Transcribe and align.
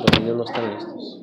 Los 0.00 0.20
niños 0.20 0.36
no 0.36 0.44
están 0.44 0.74
listos. 0.74 1.20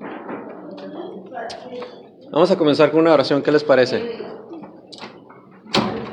Vamos 2.32 2.52
a 2.52 2.58
comenzar 2.58 2.92
con 2.92 3.02
una 3.02 3.14
oración. 3.14 3.42
¿Qué 3.42 3.52
les 3.52 3.64
parece? 3.64 4.22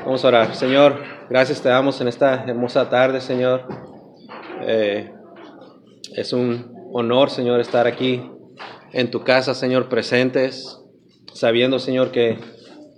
Vamos 0.04 0.24
a 0.24 0.28
orar. 0.28 0.54
Señor, 0.54 1.02
gracias 1.28 1.60
te 1.60 1.68
damos 1.68 2.00
en 2.00 2.08
esta 2.08 2.44
hermosa 2.44 2.88
tarde, 2.88 3.20
Señor. 3.20 3.66
Eh, 4.62 5.12
es 6.14 6.32
un 6.32 6.74
honor, 6.92 7.30
Señor, 7.30 7.60
estar 7.60 7.86
aquí 7.86 8.30
en 8.92 9.10
tu 9.10 9.22
casa, 9.22 9.54
Señor, 9.54 9.88
presentes, 9.88 10.80
sabiendo, 11.32 11.78
Señor, 11.78 12.10
que 12.10 12.38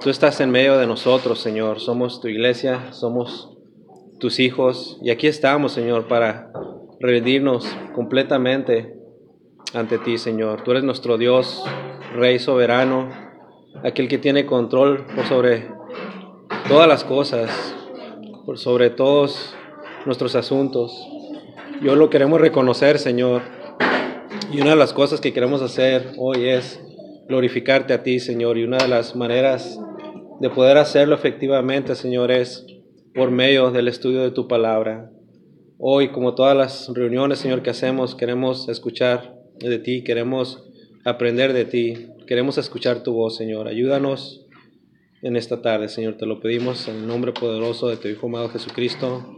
tú 0.00 0.11
estás 0.11 0.41
en 0.41 0.50
medio 0.50 0.79
de 0.79 0.86
nosotros, 0.86 1.41
Señor. 1.41 1.80
Somos 1.80 2.20
tu 2.20 2.29
iglesia, 2.29 2.93
somos 2.93 3.57
tus 4.18 4.38
hijos 4.38 4.98
y 5.02 5.11
aquí 5.11 5.27
estamos, 5.27 5.72
Señor, 5.72 6.07
para 6.07 6.52
rendirnos 7.01 7.67
completamente 7.95 8.95
ante 9.73 9.98
ti, 9.98 10.19
Señor. 10.19 10.62
Tú 10.62 10.73
eres 10.73 10.84
nuestro 10.84 11.16
Dios, 11.16 11.65
Rey 12.15 12.38
soberano, 12.38 13.09
aquel 13.83 14.07
que 14.07 14.19
tiene 14.19 14.45
control 14.45 15.07
por 15.15 15.24
sobre 15.24 15.69
todas 16.69 16.87
las 16.87 17.02
cosas, 17.02 17.74
por 18.45 18.59
sobre 18.59 18.91
todos 18.91 19.55
nuestros 20.05 20.34
asuntos. 20.34 21.09
Yo 21.83 21.97
lo 21.97 22.10
queremos 22.10 22.41
reconocer, 22.41 22.98
Señor. 22.98 23.43
Y 24.52 24.60
una 24.60 24.71
de 24.71 24.77
las 24.77 24.93
cosas 24.93 25.21
que 25.21 25.32
queremos 25.32 25.62
hacer 25.62 26.12
hoy 26.19 26.48
es 26.48 26.82
glorificarte 27.29 27.95
a 27.95 28.02
ti, 28.02 28.21
Señor. 28.21 28.59
Y 28.59 28.65
una 28.65 28.77
de 28.77 28.88
las 28.88 29.16
maneras 29.16 29.80
de 30.41 30.51
poder 30.51 30.77
hacerlo 30.77 31.15
efectivamente, 31.15 31.95
Señor, 31.95 32.30
es 32.30 32.66
por 33.15 33.30
medio 33.30 33.71
del 33.71 33.88
estudio 33.88 34.21
de 34.21 34.32
tu 34.32 34.48
palabra. 34.48 35.10
Hoy, 35.83 36.09
como 36.09 36.34
todas 36.34 36.55
las 36.55 36.91
reuniones, 36.93 37.39
Señor, 37.39 37.62
que 37.62 37.70
hacemos, 37.70 38.15
queremos 38.15 38.69
escuchar 38.69 39.34
de 39.61 39.79
ti, 39.79 40.05
queremos 40.05 40.62
aprender 41.07 41.54
de 41.54 41.65
ti, 41.65 42.09
queremos 42.27 42.59
escuchar 42.59 43.02
tu 43.02 43.15
voz, 43.15 43.38
Señor. 43.38 43.66
Ayúdanos 43.66 44.45
en 45.23 45.37
esta 45.37 45.63
tarde, 45.63 45.88
Señor. 45.88 46.19
Te 46.19 46.27
lo 46.27 46.38
pedimos 46.38 46.87
en 46.87 46.96
el 46.96 47.07
nombre 47.07 47.32
poderoso 47.32 47.88
de 47.88 47.96
tu 47.96 48.09
Hijo 48.09 48.27
amado 48.27 48.51
Jesucristo. 48.51 49.35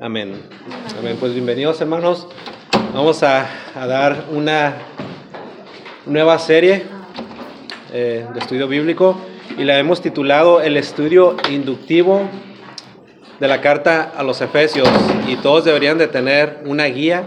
Amén. 0.00 0.32
Amén. 0.98 1.18
Pues 1.20 1.34
bienvenidos, 1.34 1.78
hermanos. 1.82 2.26
Vamos 2.94 3.22
a, 3.22 3.46
dar 3.74 4.28
una 4.32 4.78
nueva 6.06 6.38
serie 6.38 6.84
eh, 7.92 8.26
de 8.32 8.38
estudio 8.38 8.66
bíblico 8.66 9.20
y 9.58 9.64
la 9.64 9.78
hemos 9.78 10.00
titulado 10.00 10.62
El 10.62 10.78
estudio 10.78 11.36
inductivo 11.50 12.30
de 13.40 13.48
la 13.48 13.62
carta 13.62 14.12
a 14.14 14.22
los 14.22 14.40
Efesios 14.42 14.88
y 15.26 15.36
todos 15.36 15.64
deberían 15.64 15.96
de 15.96 16.06
tener 16.06 16.62
una 16.66 16.84
guía 16.84 17.24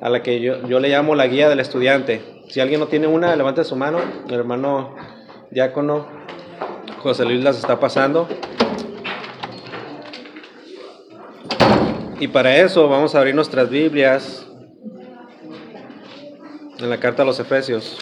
a 0.00 0.08
la 0.08 0.22
que 0.22 0.40
yo, 0.40 0.66
yo 0.68 0.78
le 0.78 0.88
llamo 0.88 1.16
la 1.16 1.26
guía 1.26 1.48
del 1.48 1.58
estudiante. 1.58 2.22
Si 2.48 2.60
alguien 2.60 2.78
no 2.78 2.86
tiene 2.86 3.08
una, 3.08 3.34
levante 3.34 3.64
su 3.64 3.74
mano. 3.74 3.98
El 4.28 4.34
hermano 4.34 4.94
diácono 5.50 6.06
José 7.02 7.24
Luis 7.24 7.42
las 7.42 7.58
está 7.58 7.80
pasando. 7.80 8.28
Y 12.20 12.28
para 12.28 12.56
eso 12.56 12.88
vamos 12.88 13.14
a 13.14 13.18
abrir 13.18 13.34
nuestras 13.34 13.68
Biblias 13.68 14.46
en 16.78 16.90
la 16.90 16.98
carta 16.98 17.22
a 17.22 17.26
los 17.26 17.40
Efesios. 17.40 17.98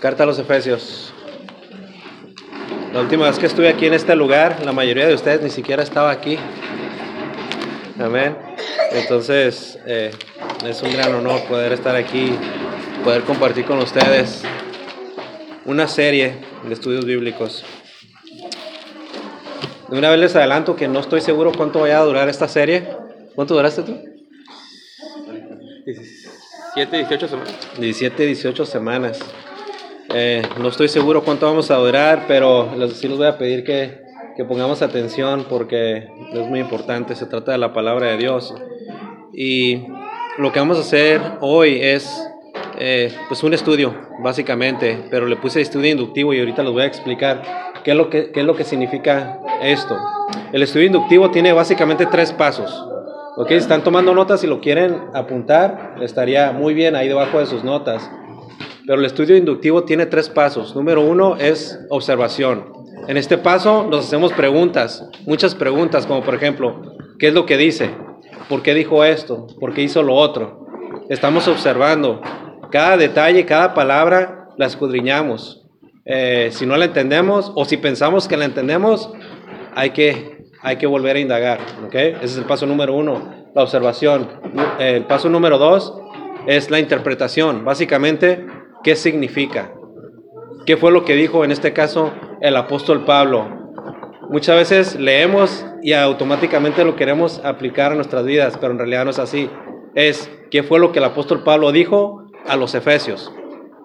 Carta 0.00 0.22
a 0.22 0.26
los 0.26 0.38
Efesios. 0.38 1.12
La 2.96 3.02
última 3.02 3.26
vez 3.26 3.38
que 3.38 3.44
estuve 3.44 3.68
aquí 3.68 3.84
en 3.84 3.92
este 3.92 4.16
lugar, 4.16 4.64
la 4.64 4.72
mayoría 4.72 5.06
de 5.06 5.12
ustedes 5.12 5.42
ni 5.42 5.50
siquiera 5.50 5.82
estaba 5.82 6.10
aquí. 6.10 6.38
Amén. 8.00 8.34
Entonces, 8.90 9.78
eh, 9.84 10.12
es 10.64 10.80
un 10.80 10.94
gran 10.94 11.14
honor 11.14 11.42
poder 11.42 11.74
estar 11.74 11.94
aquí, 11.94 12.32
poder 13.04 13.24
compartir 13.24 13.66
con 13.66 13.80
ustedes 13.80 14.44
una 15.66 15.88
serie 15.88 16.38
de 16.66 16.72
estudios 16.72 17.04
bíblicos. 17.04 17.66
De 19.90 19.98
una 19.98 20.08
vez 20.08 20.18
les 20.18 20.34
adelanto 20.34 20.74
que 20.74 20.88
no 20.88 21.00
estoy 21.00 21.20
seguro 21.20 21.52
cuánto 21.54 21.80
vaya 21.80 21.98
a 21.98 22.02
durar 22.02 22.30
esta 22.30 22.48
serie. 22.48 22.88
¿Cuánto 23.34 23.52
duraste 23.52 23.82
tú? 23.82 23.94
17, 25.84 26.96
18 26.96 27.28
semanas. 27.28 27.56
17, 27.76 28.24
18 28.24 28.64
semanas. 28.64 29.20
Eh, 30.14 30.42
no 30.60 30.68
estoy 30.68 30.88
seguro 30.88 31.22
cuánto 31.24 31.46
vamos 31.46 31.70
a 31.70 31.76
durar, 31.76 32.24
pero 32.28 32.70
sí 32.94 33.08
les 33.08 33.18
voy 33.18 33.26
a 33.26 33.38
pedir 33.38 33.64
que, 33.64 34.02
que, 34.36 34.44
pongamos 34.44 34.82
atención 34.82 35.46
porque 35.48 36.08
es 36.32 36.48
muy 36.48 36.60
importante. 36.60 37.14
Se 37.14 37.26
trata 37.26 37.52
de 37.52 37.58
la 37.58 37.72
palabra 37.72 38.08
de 38.08 38.16
Dios. 38.16 38.54
Y 39.32 39.84
lo 40.38 40.52
que 40.52 40.60
vamos 40.60 40.78
a 40.78 40.80
hacer 40.80 41.20
hoy 41.40 41.78
es 41.80 42.26
eh, 42.78 43.12
pues 43.28 43.42
un 43.42 43.54
estudio, 43.54 43.94
básicamente, 44.22 45.06
pero 45.10 45.26
le 45.26 45.36
puse 45.36 45.60
estudio 45.60 45.90
inductivo 45.90 46.34
y 46.34 46.40
ahorita 46.40 46.62
les 46.62 46.72
voy 46.72 46.82
a 46.82 46.86
explicar 46.86 47.42
qué 47.82 47.92
es 47.92 47.96
lo 47.96 48.10
que, 48.10 48.30
qué 48.32 48.40
es 48.40 48.46
lo 48.46 48.54
que 48.54 48.64
significa 48.64 49.40
esto. 49.62 49.96
El 50.52 50.62
estudio 50.62 50.86
inductivo 50.86 51.30
tiene 51.30 51.52
básicamente 51.52 52.06
tres 52.06 52.32
pasos. 52.32 52.86
Ok, 53.36 53.50
están 53.52 53.82
tomando 53.82 54.14
notas 54.14 54.44
y 54.44 54.46
lo 54.46 54.60
quieren 54.60 54.98
apuntar, 55.14 55.96
estaría 56.00 56.52
muy 56.52 56.74
bien 56.74 56.96
ahí 56.96 57.08
debajo 57.08 57.38
de 57.38 57.46
sus 57.46 57.64
notas. 57.64 58.10
Pero 58.86 59.00
el 59.00 59.04
estudio 59.04 59.36
inductivo 59.36 59.82
tiene 59.82 60.06
tres 60.06 60.28
pasos. 60.28 60.76
Número 60.76 61.00
uno 61.00 61.36
es 61.36 61.78
observación. 61.90 62.72
En 63.08 63.16
este 63.16 63.36
paso 63.36 63.86
nos 63.90 64.06
hacemos 64.06 64.32
preguntas, 64.32 65.08
muchas 65.26 65.54
preguntas, 65.54 66.06
como 66.06 66.22
por 66.22 66.34
ejemplo, 66.34 66.96
¿qué 67.18 67.28
es 67.28 67.34
lo 67.34 67.46
que 67.46 67.56
dice? 67.56 67.90
¿Por 68.48 68.62
qué 68.62 68.74
dijo 68.74 69.04
esto? 69.04 69.48
¿Por 69.58 69.74
qué 69.74 69.82
hizo 69.82 70.02
lo 70.02 70.14
otro? 70.14 70.66
Estamos 71.08 71.48
observando. 71.48 72.20
Cada 72.70 72.96
detalle, 72.96 73.44
cada 73.44 73.74
palabra 73.74 74.48
la 74.56 74.66
escudriñamos. 74.66 75.66
Eh, 76.04 76.50
si 76.52 76.64
no 76.64 76.76
la 76.76 76.84
entendemos 76.84 77.52
o 77.56 77.64
si 77.64 77.76
pensamos 77.76 78.28
que 78.28 78.36
la 78.36 78.44
entendemos, 78.44 79.12
hay 79.74 79.90
que 79.90 80.36
hay 80.62 80.76
que 80.76 80.86
volver 80.86 81.16
a 81.16 81.20
indagar. 81.20 81.60
¿okay? 81.86 82.14
Ese 82.16 82.24
es 82.24 82.38
el 82.38 82.44
paso 82.44 82.66
número 82.66 82.94
uno, 82.94 83.46
la 83.54 83.62
observación. 83.62 84.28
El 84.78 85.04
paso 85.04 85.28
número 85.28 85.58
dos 85.58 85.94
es 86.46 86.70
la 86.70 86.78
interpretación. 86.78 87.64
Básicamente, 87.64 88.44
¿qué 88.86 88.94
significa? 88.94 89.74
¿Qué 90.64 90.76
fue 90.76 90.92
lo 90.92 91.04
que 91.04 91.16
dijo 91.16 91.44
en 91.44 91.50
este 91.50 91.72
caso 91.72 92.12
el 92.40 92.56
apóstol 92.56 93.04
Pablo? 93.04 93.72
Muchas 94.30 94.54
veces 94.54 95.00
leemos 95.00 95.66
y 95.82 95.92
automáticamente 95.92 96.84
lo 96.84 96.94
queremos 96.94 97.44
aplicar 97.44 97.90
a 97.90 97.94
nuestras 97.96 98.24
vidas, 98.24 98.56
pero 98.60 98.72
en 98.72 98.78
realidad 98.78 99.04
no 99.04 99.10
es 99.10 99.18
así. 99.18 99.50
Es 99.96 100.30
qué 100.52 100.62
fue 100.62 100.78
lo 100.78 100.92
que 100.92 101.00
el 101.00 101.04
apóstol 101.04 101.42
Pablo 101.42 101.72
dijo 101.72 102.30
a 102.46 102.54
los 102.54 102.76
efesios. 102.76 103.32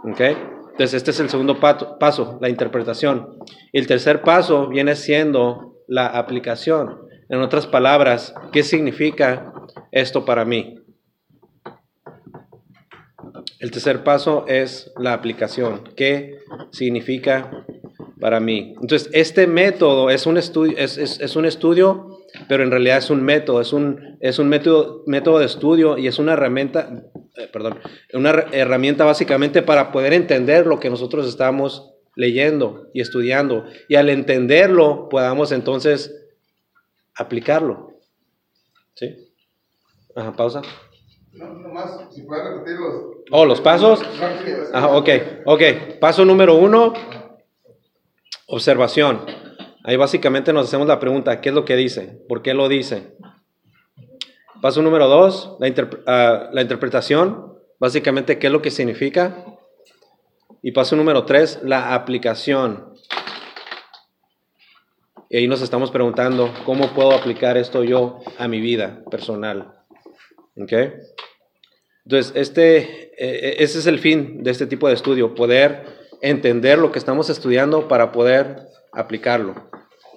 ¿okay? 0.03 0.37
Entonces 0.69 0.93
este 0.93 1.09
es 1.09 1.19
el 1.19 1.31
segundo 1.31 1.59
paso, 1.59 2.37
la 2.39 2.49
interpretación. 2.49 3.39
El 3.73 3.87
tercer 3.87 4.21
paso 4.21 4.67
viene 4.67 4.95
siendo 4.95 5.77
la 5.87 6.05
aplicación. 6.05 7.07
En 7.27 7.41
otras 7.41 7.65
palabras, 7.65 8.35
¿qué 8.51 8.61
significa 8.61 9.51
esto 9.91 10.25
para 10.25 10.45
mí? 10.45 10.75
El 13.61 13.69
tercer 13.69 14.03
paso 14.03 14.45
es 14.47 14.91
la 14.97 15.13
aplicación. 15.13 15.83
¿Qué 15.95 16.39
significa 16.71 17.63
para 18.19 18.39
mí? 18.39 18.73
Entonces, 18.81 19.07
este 19.13 19.45
método 19.45 20.09
es 20.09 20.25
un 20.25 20.37
estudio, 20.37 20.75
es, 20.79 21.35
un 21.35 21.45
estudio 21.45 22.17
pero 22.47 22.63
en 22.63 22.71
realidad 22.71 22.97
es 22.97 23.11
un 23.11 23.21
método, 23.21 23.61
es 23.61 23.71
un, 23.71 24.17
es 24.19 24.39
un 24.39 24.49
método, 24.49 25.03
método 25.05 25.37
de 25.37 25.45
estudio 25.45 25.99
y 25.99 26.07
es 26.07 26.17
una 26.17 26.33
herramienta, 26.33 27.03
eh, 27.37 27.49
perdón, 27.53 27.77
una 28.13 28.31
herramienta 28.51 29.05
básicamente 29.05 29.61
para 29.61 29.91
poder 29.91 30.13
entender 30.13 30.65
lo 30.65 30.79
que 30.79 30.89
nosotros 30.89 31.27
estamos 31.27 31.93
leyendo 32.15 32.89
y 32.95 33.01
estudiando. 33.01 33.65
Y 33.87 33.93
al 33.93 34.09
entenderlo, 34.09 35.07
podamos 35.07 35.51
entonces 35.51 36.15
aplicarlo. 37.13 37.93
¿Sí? 38.95 39.33
Ajá, 40.15 40.35
pausa. 40.35 40.63
No, 41.33 41.53
nomás, 41.53 42.13
si 42.13 42.23
puedes 42.23 42.43
repetir 42.43 42.75
los... 42.77 42.93
Oh, 43.31 43.45
los 43.45 43.61
pasos. 43.61 44.01
Ajá, 44.73 44.87
ok, 44.89 45.09
ok. 45.45 45.61
Paso 45.99 46.25
número 46.25 46.55
uno, 46.55 46.93
observación. 48.47 49.21
Ahí 49.83 49.95
básicamente 49.95 50.51
nos 50.53 50.67
hacemos 50.67 50.87
la 50.87 50.99
pregunta, 50.99 51.39
¿qué 51.41 51.49
es 51.49 51.55
lo 51.55 51.65
que 51.65 51.75
dice? 51.75 52.21
¿Por 52.27 52.41
qué 52.41 52.53
lo 52.53 52.67
dice? 52.67 53.15
Paso 54.61 54.81
número 54.81 55.07
dos, 55.07 55.57
la, 55.59 55.89
ah, 56.05 56.49
la 56.51 56.61
interpretación. 56.61 57.57
Básicamente, 57.79 58.37
¿qué 58.37 58.47
es 58.47 58.53
lo 58.53 58.61
que 58.61 58.69
significa? 58.69 59.43
Y 60.61 60.71
paso 60.71 60.95
número 60.95 61.25
tres, 61.25 61.59
la 61.63 61.95
aplicación. 61.95 62.93
Y 65.29 65.37
ahí 65.37 65.47
nos 65.47 65.61
estamos 65.61 65.89
preguntando, 65.91 66.53
¿cómo 66.65 66.93
puedo 66.93 67.13
aplicar 67.13 67.57
esto 67.57 67.83
yo 67.83 68.19
a 68.37 68.47
mi 68.47 68.59
vida 68.59 69.01
personal? 69.09 69.80
¿Ok? 70.61 70.73
Entonces, 72.05 72.33
este, 72.35 73.11
eh, 73.17 73.55
ese 73.59 73.79
es 73.79 73.87
el 73.87 73.99
fin 73.99 74.43
de 74.43 74.51
este 74.51 74.67
tipo 74.67 74.87
de 74.87 74.93
estudio, 74.93 75.35
poder 75.35 75.83
entender 76.21 76.77
lo 76.77 76.91
que 76.91 76.99
estamos 76.99 77.29
estudiando 77.29 77.87
para 77.87 78.11
poder 78.11 78.57
aplicarlo. 78.91 79.69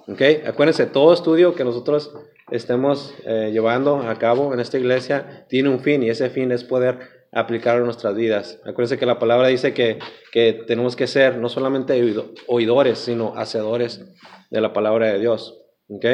¿Ok? 0.07 0.21
Acuérdense, 0.45 0.85
todo 0.85 1.13
estudio 1.13 1.55
que 1.55 1.63
nosotros 1.63 2.13
estemos 2.51 3.13
eh, 3.25 3.49
llevando 3.51 3.97
a 3.97 4.15
cabo 4.19 4.53
en 4.53 4.59
esta 4.59 4.77
iglesia 4.77 5.45
tiene 5.49 5.69
un 5.69 5.79
fin 5.79 6.03
y 6.03 6.09
ese 6.09 6.29
fin 6.29 6.51
es 6.51 6.63
poder 6.63 6.99
aplicarlo 7.31 7.79
en 7.81 7.85
nuestras 7.85 8.15
vidas. 8.15 8.59
Acuérdense 8.65 8.99
que 8.99 9.05
la 9.05 9.19
palabra 9.19 9.47
dice 9.47 9.73
que, 9.73 9.99
que 10.31 10.63
tenemos 10.67 10.95
que 10.95 11.07
ser 11.07 11.37
no 11.37 11.49
solamente 11.49 12.01
oidores, 12.47 12.99
sino 12.99 13.35
hacedores 13.35 14.05
de 14.51 14.61
la 14.61 14.73
palabra 14.73 15.11
de 15.11 15.19
Dios. 15.19 15.59
¿Ok? 15.89 16.05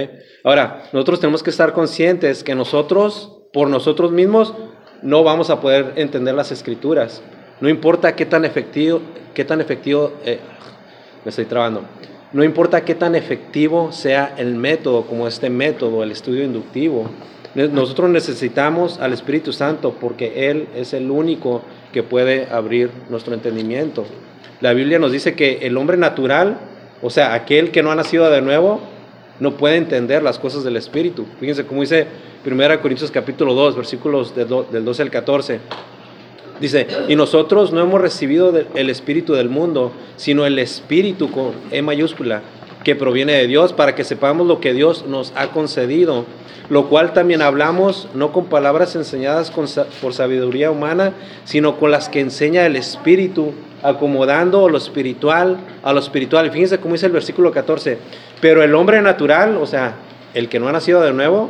Ahora, 0.44 0.84
nosotros 0.94 1.20
tenemos 1.20 1.44
que 1.44 1.50
estar 1.50 1.74
conscientes 1.74 2.44
que 2.44 2.56
nosotros, 2.56 3.41
por 3.52 3.70
nosotros 3.70 4.12
mismos, 4.12 4.54
no 5.02 5.24
vamos 5.24 5.50
a 5.50 5.60
poder 5.60 5.94
entender 5.96 6.36
las 6.36 6.52
escrituras. 6.52 7.22
No 7.60 7.70
importa 7.70 8.16
qué 8.16 8.26
tan 8.26 8.46
efectivo, 8.46 9.02
qué 9.34 9.46
tan 9.46 9.62
efectivo, 9.62 10.14
eh, 10.26 10.40
me 11.26 11.30
estoy 11.30 11.46
trabando. 11.46 11.84
No 12.34 12.44
importa 12.44 12.86
qué 12.86 12.96
tan 12.96 13.16
efectivo 13.16 13.92
sea 13.92 14.34
el 14.38 14.56
método, 14.56 15.04
como 15.06 15.28
este 15.28 15.50
método, 15.50 16.02
el 16.02 16.12
estudio 16.12 16.44
inductivo. 16.44 17.10
Nosotros 17.54 18.10
necesitamos 18.10 19.00
al 19.02 19.12
Espíritu 19.12 19.52
Santo 19.52 19.94
porque 20.00 20.50
Él 20.50 20.70
es 20.74 20.94
el 20.94 21.12
único 21.12 21.62
que 21.92 22.02
puede 22.04 22.48
abrir 22.50 22.90
nuestro 23.10 23.34
entendimiento. 23.34 24.06
La 24.62 24.72
Biblia 24.72 25.00
nos 25.00 25.12
dice 25.12 25.36
que 25.36 25.60
el 25.64 25.76
hombre 25.76 25.98
natural, 25.98 26.58
o 27.02 27.10
sea, 27.10 27.34
aquel 27.34 27.72
que 27.72 27.84
no 27.84 27.92
ha 27.92 27.96
nacido 27.96 28.30
de 28.30 28.42
nuevo, 28.42 28.80
no 29.42 29.58
puede 29.58 29.76
entender 29.76 30.22
las 30.24 30.40
cosas 30.40 30.64
del 30.64 30.78
Espíritu. 30.78 31.26
Fíjense 31.40 31.66
cómo 31.66 31.82
dice 31.82 32.06
1 32.46 32.82
Corintios 32.82 33.10
capítulo 33.10 33.56
2, 33.56 33.76
versículos 33.76 34.34
del 34.36 34.86
12 34.86 35.02
al 35.02 35.10
14. 35.10 35.60
Dice, 36.62 36.86
y 37.08 37.16
nosotros 37.16 37.74
no 37.74 37.82
hemos 37.82 38.00
recibido 38.00 38.54
el 38.76 38.90
espíritu 38.92 39.34
del 39.34 39.50
mundo, 39.50 39.94
sino 40.16 40.46
el 40.46 40.60
espíritu 40.60 41.32
con 41.32 41.54
E 41.72 41.82
mayúscula, 41.82 42.44
que 42.84 42.96
proviene 42.96 43.34
de 43.34 43.48
Dios, 43.48 43.74
para 43.74 43.96
que 43.96 44.04
sepamos 44.04 44.46
lo 44.46 44.60
que 44.60 44.74
Dios 44.74 45.06
nos 45.08 45.34
ha 45.36 45.48
concedido, 45.48 46.26
lo 46.70 46.88
cual 46.88 47.14
también 47.14 47.42
hablamos 47.42 48.10
no 48.14 48.32
con 48.32 48.46
palabras 48.46 48.96
enseñadas 48.96 49.52
por 49.52 50.14
sabiduría 50.14 50.70
humana, 50.70 51.14
sino 51.46 51.78
con 51.80 51.90
las 51.90 52.10
que 52.10 52.20
enseña 52.20 52.68
el 52.68 52.76
espíritu, 52.76 53.54
acomodando 53.82 54.70
lo 54.70 54.78
espiritual 54.78 55.58
a 55.82 55.94
lo 55.94 56.00
espiritual. 56.00 56.52
Fíjense 56.52 56.78
cómo 56.78 56.94
dice 56.94 57.08
el 57.08 57.12
versículo 57.12 57.52
14, 57.52 57.98
pero 58.42 58.64
el 58.64 58.76
hombre 58.76 59.02
natural, 59.02 59.56
o 59.58 59.66
sea, 59.66 59.94
el 60.34 60.50
que 60.50 60.60
no 60.60 60.68
ha 60.68 60.72
nacido 60.72 61.02
de 61.02 61.14
nuevo, 61.14 61.50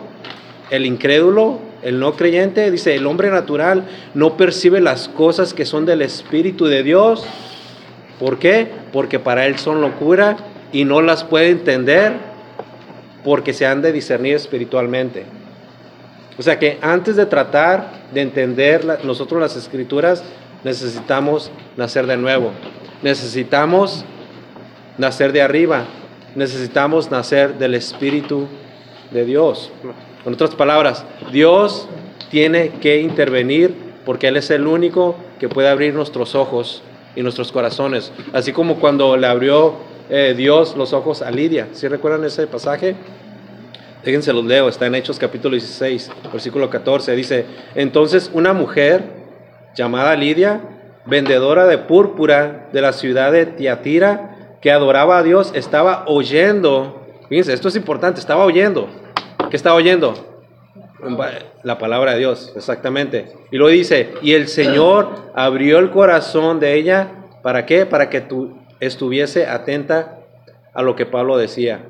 el 0.69 0.85
incrédulo, 0.85 1.59
el 1.81 1.99
no 1.99 2.13
creyente, 2.13 2.69
dice, 2.69 2.95
el 2.95 3.07
hombre 3.07 3.31
natural 3.31 3.85
no 4.13 4.37
percibe 4.37 4.81
las 4.81 5.07
cosas 5.07 5.53
que 5.53 5.65
son 5.65 5.85
del 5.85 6.01
Espíritu 6.01 6.65
de 6.65 6.83
Dios. 6.83 7.25
¿Por 8.19 8.37
qué? 8.37 8.67
Porque 8.93 9.19
para 9.19 9.47
él 9.47 9.57
son 9.57 9.81
locura 9.81 10.37
y 10.71 10.85
no 10.85 11.01
las 11.01 11.23
puede 11.23 11.49
entender 11.49 12.13
porque 13.23 13.53
se 13.53 13.65
han 13.65 13.81
de 13.81 13.91
discernir 13.91 14.35
espiritualmente. 14.35 15.25
O 16.37 16.43
sea 16.43 16.59
que 16.59 16.77
antes 16.81 17.15
de 17.15 17.25
tratar 17.25 17.91
de 18.13 18.21
entender 18.21 18.85
nosotros 19.03 19.41
las 19.41 19.55
escrituras, 19.55 20.23
necesitamos 20.63 21.51
nacer 21.77 22.07
de 22.07 22.17
nuevo. 22.17 22.51
Necesitamos 23.01 24.05
nacer 24.97 25.31
de 25.33 25.41
arriba. 25.41 25.85
Necesitamos 26.35 27.11
nacer 27.11 27.57
del 27.57 27.75
Espíritu 27.75 28.47
de 29.11 29.25
Dios. 29.25 29.71
Con 30.23 30.33
otras 30.33 30.55
palabras, 30.55 31.05
Dios 31.31 31.87
tiene 32.29 32.69
que 32.81 33.01
intervenir 33.01 33.73
porque 34.05 34.27
Él 34.27 34.37
es 34.37 34.49
el 34.51 34.67
único 34.67 35.15
que 35.39 35.49
puede 35.49 35.69
abrir 35.69 35.93
nuestros 35.93 36.35
ojos 36.35 36.83
y 37.15 37.21
nuestros 37.21 37.51
corazones. 37.51 38.11
Así 38.33 38.53
como 38.53 38.79
cuando 38.79 39.17
le 39.17 39.27
abrió 39.27 39.75
eh, 40.09 40.33
Dios 40.35 40.75
los 40.77 40.93
ojos 40.93 41.21
a 41.21 41.31
Lidia. 41.31 41.67
¿Sí 41.73 41.87
recuerdan 41.87 42.23
ese 42.23 42.47
pasaje? 42.47 42.95
Déjense 44.03 44.33
los 44.33 44.43
leo, 44.43 44.67
está 44.67 44.87
en 44.87 44.95
Hechos 44.95 45.19
capítulo 45.19 45.53
16, 45.53 46.11
versículo 46.31 46.69
14. 46.69 47.15
Dice, 47.15 47.45
entonces 47.75 48.31
una 48.33 48.51
mujer 48.51 49.03
llamada 49.75 50.15
Lidia, 50.15 50.61
vendedora 51.05 51.65
de 51.65 51.77
púrpura 51.77 52.69
de 52.73 52.81
la 52.81 52.93
ciudad 52.93 53.31
de 53.31 53.45
Tiatira, 53.45 54.40
que 54.61 54.71
adoraba 54.71 55.17
a 55.17 55.23
Dios, 55.23 55.51
estaba 55.55 56.03
oyendo, 56.07 57.01
fíjense, 57.29 57.53
esto 57.53 57.67
es 57.67 57.75
importante, 57.75 58.19
estaba 58.19 58.45
oyendo. 58.45 58.87
¿Qué 59.49 59.55
estaba 59.55 59.75
oyendo? 59.75 60.13
La 61.63 61.79
palabra 61.79 62.13
de 62.13 62.19
Dios, 62.19 62.53
exactamente. 62.55 63.33
Y 63.49 63.57
lo 63.57 63.67
dice, 63.67 64.13
y 64.21 64.33
el 64.33 64.47
Señor 64.47 65.09
abrió 65.33 65.79
el 65.79 65.89
corazón 65.89 66.59
de 66.59 66.75
ella, 66.75 67.09
¿para 67.41 67.65
qué? 67.65 67.87
Para 67.87 68.09
que 68.09 68.21
tú 68.21 68.57
estuviese 68.79 69.47
atenta 69.47 70.19
a 70.73 70.83
lo 70.83 70.95
que 70.95 71.07
Pablo 71.07 71.37
decía. 71.37 71.87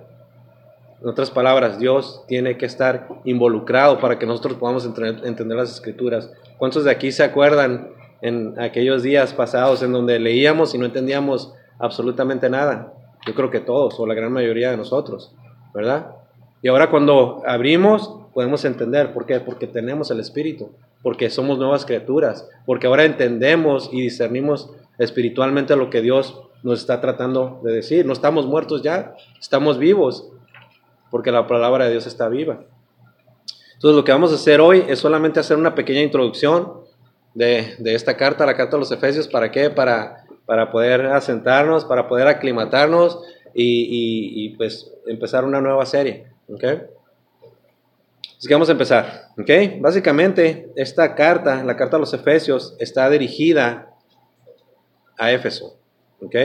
En 1.01 1.09
otras 1.09 1.29
palabras, 1.29 1.77
Dios 1.77 2.23
tiene 2.27 2.57
que 2.57 2.65
estar 2.65 3.07
involucrado 3.25 3.99
para 3.99 4.17
que 4.17 4.25
nosotros 4.25 4.53
podamos 4.53 4.85
entender 4.85 5.57
las 5.57 5.71
escrituras. 5.71 6.31
¿Cuántos 6.57 6.85
de 6.85 6.91
aquí 6.91 7.11
se 7.11 7.23
acuerdan 7.23 7.89
en 8.21 8.53
aquellos 8.59 9.03
días 9.03 9.33
pasados 9.33 9.81
en 9.81 9.91
donde 9.91 10.19
leíamos 10.19 10.73
y 10.75 10.77
no 10.77 10.85
entendíamos 10.85 11.53
absolutamente 11.81 12.49
nada? 12.49 12.93
Yo 13.25 13.35
creo 13.35 13.49
que 13.49 13.59
todos, 13.59 13.99
o 13.99 14.05
la 14.05 14.13
gran 14.13 14.31
mayoría 14.31 14.71
de 14.71 14.77
nosotros, 14.77 15.33
¿verdad? 15.73 16.15
Y 16.61 16.67
ahora 16.67 16.89
cuando 16.89 17.41
abrimos, 17.45 18.21
podemos 18.33 18.65
entender. 18.65 19.13
¿Por 19.13 19.25
qué? 19.25 19.39
Porque 19.39 19.67
tenemos 19.67 20.11
el 20.11 20.19
Espíritu, 20.19 20.71
porque 21.01 21.29
somos 21.29 21.57
nuevas 21.57 21.85
criaturas, 21.85 22.47
porque 22.65 22.87
ahora 22.87 23.05
entendemos 23.05 23.89
y 23.91 24.01
discernimos 24.01 24.71
espiritualmente 24.97 25.75
lo 25.75 25.89
que 25.89 26.01
Dios 26.01 26.41
nos 26.63 26.79
está 26.79 27.01
tratando 27.01 27.59
de 27.63 27.73
decir. 27.73 28.05
No 28.05 28.13
estamos 28.13 28.45
muertos 28.45 28.81
ya, 28.81 29.15
estamos 29.39 29.77
vivos, 29.77 30.29
porque 31.09 31.31
la 31.31 31.47
palabra 31.47 31.85
de 31.85 31.91
Dios 31.91 32.07
está 32.07 32.29
viva. 32.29 32.61
Entonces 33.73 33.95
lo 33.95 34.03
que 34.03 34.11
vamos 34.11 34.31
a 34.31 34.35
hacer 34.35 34.61
hoy 34.61 34.83
es 34.87 34.99
solamente 34.99 35.39
hacer 35.39 35.57
una 35.57 35.73
pequeña 35.73 36.01
introducción 36.01 36.81
de, 37.33 37.75
de 37.79 37.95
esta 37.95 38.15
carta, 38.15 38.45
la 38.45 38.55
carta 38.55 38.75
a 38.75 38.79
los 38.79 38.91
Efesios, 38.91 39.27
¿para 39.27 39.51
qué? 39.51 39.71
Para, 39.71 40.20
para 40.51 40.69
poder 40.69 41.05
asentarnos, 41.05 41.85
para 41.85 42.09
poder 42.09 42.27
aclimatarnos 42.27 43.21
y, 43.53 44.49
pues 44.57 44.91
empezar 45.07 45.45
una 45.45 45.61
nueva 45.61 45.85
serie. 45.85 46.25
¿ok? 46.49 46.63
Así 48.37 48.49
que 48.49 48.53
vamos 48.53 48.67
a 48.67 48.73
empezar. 48.73 49.29
¿ok? 49.39 49.79
Básicamente 49.79 50.69
esta 50.75 51.15
carta, 51.15 51.63
la 51.63 51.77
carta 51.77 51.95
a 51.95 52.01
los 52.01 52.13
Efesios, 52.13 52.75
está 52.79 53.09
dirigida 53.09 53.93
a 55.17 55.31
Éfeso. 55.31 55.79
¿ok? 56.21 56.35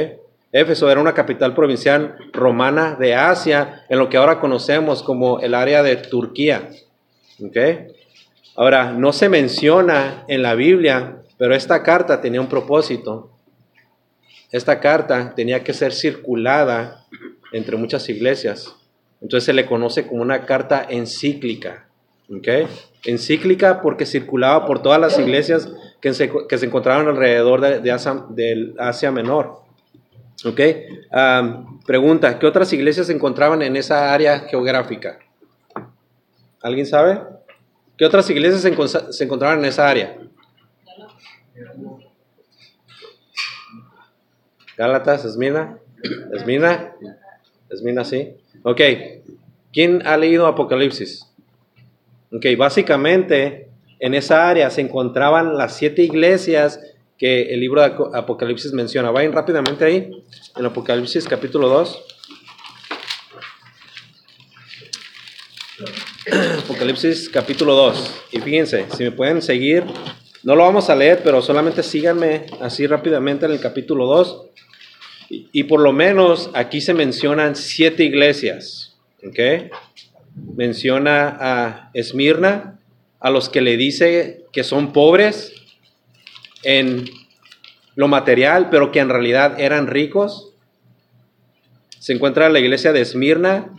Éfeso 0.53 0.89
era 0.89 1.01
una 1.01 1.13
capital 1.13 1.53
provincial 1.53 2.17
romana 2.33 2.95
de 2.95 3.17
Asia, 3.17 3.85
en 3.89 3.99
lo 3.99 4.09
que 4.09 4.19
ahora 4.19 4.39
conocemos 4.39 5.03
como 5.03 5.41
el 5.41 5.53
área 5.53 5.83
de 5.83 5.97
Turquía. 5.97 6.71
¿ok? 7.45 7.57
Ahora, 8.55 8.93
no 8.93 9.13
se 9.13 9.29
menciona 9.29 10.23
en 10.29 10.43
la 10.43 10.55
Biblia, 10.55 11.23
pero 11.39 11.57
esta 11.57 11.83
carta 11.83 12.21
tenía 12.21 12.41
un 12.41 12.49
propósito. 12.49 13.33
Esta 14.53 14.81
carta 14.81 15.35
tenía 15.35 15.65
que 15.65 15.73
ser 15.73 15.93
circulada 15.93 17.05
entre 17.53 17.77
muchas 17.77 18.09
iglesias. 18.09 18.75
Entonces 19.21 19.45
se 19.45 19.53
le 19.53 19.67
conoce 19.67 20.07
como 20.07 20.23
una 20.23 20.47
carta 20.47 20.87
encíclica. 20.89 21.89
¿ok? 22.31 22.69
Encíclica 23.05 23.81
porque 23.81 24.07
circulaba 24.07 24.67
por 24.67 24.83
todas 24.83 25.01
las 25.01 25.19
iglesias 25.19 25.69
que 26.01 26.13
se, 26.15 26.31
que 26.49 26.59
se 26.59 26.67
encontraban 26.67 27.09
alrededor 27.09 27.61
de, 27.61 27.81
de 27.81 27.91
Asia, 27.91 28.25
del 28.31 28.75
Asia 28.79 29.11
Menor. 29.11 29.63
¿ok? 30.45 30.61
Am, 31.11 31.81
pregunta, 31.81 32.39
¿qué 32.39 32.47
otras 32.47 32.73
iglesias 32.73 33.07
se 33.07 33.13
encontraban 33.13 33.63
en 33.63 33.77
esa 33.77 34.13
área 34.13 34.41
geográfica? 34.41 35.19
¿Alguien 36.61 36.87
sabe? 36.87 37.21
¿Qué 37.97 38.05
otras 38.05 38.29
iglesias 38.29 38.61
se, 38.61 39.13
se 39.13 39.25
encontraban 39.25 39.61
en 39.61 39.65
esa 39.67 39.89
área? 39.89 40.19
Gálatas, 44.77 45.25
Esmina, 45.25 45.79
Esmina, 46.33 46.95
Esmina, 47.71 48.05
sí. 48.05 48.35
Ok, 48.63 48.81
¿quién 49.73 50.07
ha 50.07 50.17
leído 50.17 50.47
Apocalipsis? 50.47 51.27
Ok, 52.33 52.45
básicamente 52.59 53.71
en 53.99 54.15
esa 54.15 54.49
área 54.49 54.69
se 54.71 54.83
encontraban 54.83 55.57
las 55.57 55.77
siete 55.77 56.03
iglesias 56.03 56.81
que 57.19 57.55
el 57.55 57.61
libro 57.61 57.81
de 57.83 57.95
Apocalipsis 58.19 58.73
menciona. 58.73 59.11
Vayan 59.11 59.33
rápidamente 59.33 59.85
ahí, 59.85 60.11
en 60.57 60.67
Apocalipsis 60.67 61.27
capítulo 61.27 61.69
2. 61.69 62.05
Apocalipsis 66.65 67.31
capítulo 67.31 67.75
2. 67.75 68.25
Y 68.33 68.41
fíjense, 68.41 68.87
si 68.95 69.05
me 69.05 69.13
pueden 69.13 69.41
seguir, 69.41 69.85
no 70.43 70.55
lo 70.55 70.63
vamos 70.63 70.91
a 70.91 70.95
leer, 70.95 71.23
pero 71.25 71.41
solamente 71.41 71.83
síganme 71.83 72.47
así 72.61 72.87
rápidamente 72.87 73.47
en 73.47 73.53
el 73.53 73.61
capítulo 73.61 74.07
2. 74.07 74.51
Y, 75.29 75.65
por 75.65 75.81
lo 75.81 75.93
menos 75.93 76.51
aquí 76.55 76.81
se 76.81 76.95
mencionan 76.95 77.57
siete 77.57 78.05
iglesias. 78.05 78.97
¿ok? 79.27 79.71
Menciona 80.57 81.37
a 81.41 81.91
Esmirna, 81.95 82.79
a 83.19 83.31
los 83.31 83.49
que 83.49 83.61
le 83.61 83.77
dice 83.77 84.45
que 84.53 84.63
son 84.63 84.93
pobres 84.93 85.53
en 86.63 87.05
lo 87.95 88.09
material, 88.09 88.69
pero 88.71 88.93
que 88.93 89.01
en 89.01 89.09
realidad 89.09 89.59
eran 89.59 89.87
ricos. 89.87 90.53
Se 91.99 92.13
encuentra 92.13 92.49
la 92.49 92.61
iglesia 92.61 92.93
de 92.93 93.01
Esmirna, 93.01 93.73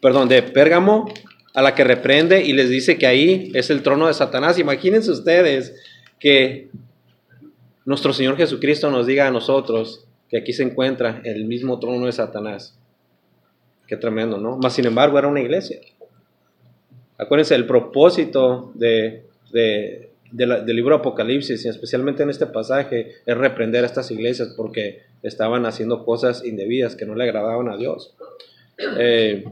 perdón, 0.00 0.28
de 0.28 0.42
Pérgamo, 0.42 1.12
a 1.54 1.62
la 1.62 1.74
que 1.74 1.84
reprende 1.84 2.44
y 2.44 2.52
les 2.52 2.70
dice 2.70 2.96
que 2.96 3.06
ahí 3.06 3.50
es 3.54 3.70
el 3.70 3.82
trono 3.82 4.06
de 4.06 4.14
Satanás. 4.14 4.58
Imagínense 4.58 5.10
ustedes 5.10 5.74
que 6.18 6.68
nuestro 7.84 8.12
Señor 8.12 8.36
Jesucristo 8.36 8.90
nos 8.90 9.06
diga 9.06 9.26
a 9.26 9.30
nosotros 9.30 10.06
que 10.28 10.38
aquí 10.38 10.52
se 10.52 10.62
encuentra 10.62 11.20
el 11.24 11.44
mismo 11.44 11.78
trono 11.78 12.06
de 12.06 12.12
Satanás. 12.12 12.78
Qué 13.86 13.96
tremendo, 13.96 14.38
¿no? 14.38 14.56
Más 14.56 14.74
sin 14.74 14.86
embargo 14.86 15.18
era 15.18 15.28
una 15.28 15.40
iglesia. 15.40 15.80
Acuérdense, 17.18 17.54
el 17.54 17.66
propósito 17.66 18.70
de, 18.74 19.24
de, 19.52 20.10
del 20.30 20.76
libro 20.76 20.94
Apocalipsis, 20.94 21.64
y 21.64 21.68
especialmente 21.68 22.22
en 22.22 22.30
este 22.30 22.46
pasaje, 22.46 23.16
es 23.26 23.36
reprender 23.36 23.82
a 23.84 23.86
estas 23.86 24.10
iglesias 24.10 24.54
porque 24.56 25.02
estaban 25.22 25.66
haciendo 25.66 26.04
cosas 26.04 26.44
indebidas 26.44 26.94
que 26.94 27.06
no 27.06 27.14
le 27.14 27.24
agradaban 27.24 27.68
a 27.68 27.76
Dios. 27.76 28.14
Eh, 28.98 29.44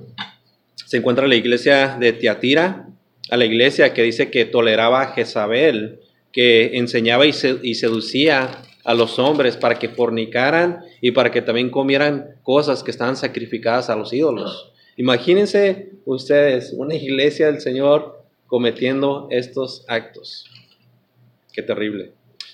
se 0.87 0.97
encuentra 0.97 1.27
la 1.27 1.35
iglesia 1.35 1.97
de 1.99 2.13
Tiatira, 2.13 2.89
a 3.31 3.37
la 3.37 3.45
iglesia 3.45 3.93
que 3.93 4.03
dice 4.03 4.31
que 4.31 4.45
toleraba 4.45 5.03
a 5.03 5.13
Jezabel, 5.13 6.01
que 6.33 6.77
enseñaba 6.79 7.27
y, 7.27 7.33
seducía 7.33 8.63
a 8.85 8.95
los 8.95 9.19
hombres 9.19 9.57
para 9.57 9.79
que 9.79 9.89
fornicaran 9.89 10.81
y 11.01 11.11
para 11.13 11.31
que 11.31 11.43
también 11.43 11.71
comieran 11.71 12.37
cosas 12.43 12.83
que 12.83 12.91
estaban 12.91 13.17
sacrificadas 13.17 13.91
a 13.91 13.97
los 13.97 14.13
ídolos. 14.13 14.73
Imagínense 14.97 15.93
ustedes 16.05 16.73
una 16.77 16.95
iglesia 16.95 17.47
del 17.47 17.61
Señor 17.61 18.25
cometiendo 18.47 19.29
estos 19.31 19.85
actos. 19.89 20.47
Qué 21.53 21.63
terrible. 21.63 22.13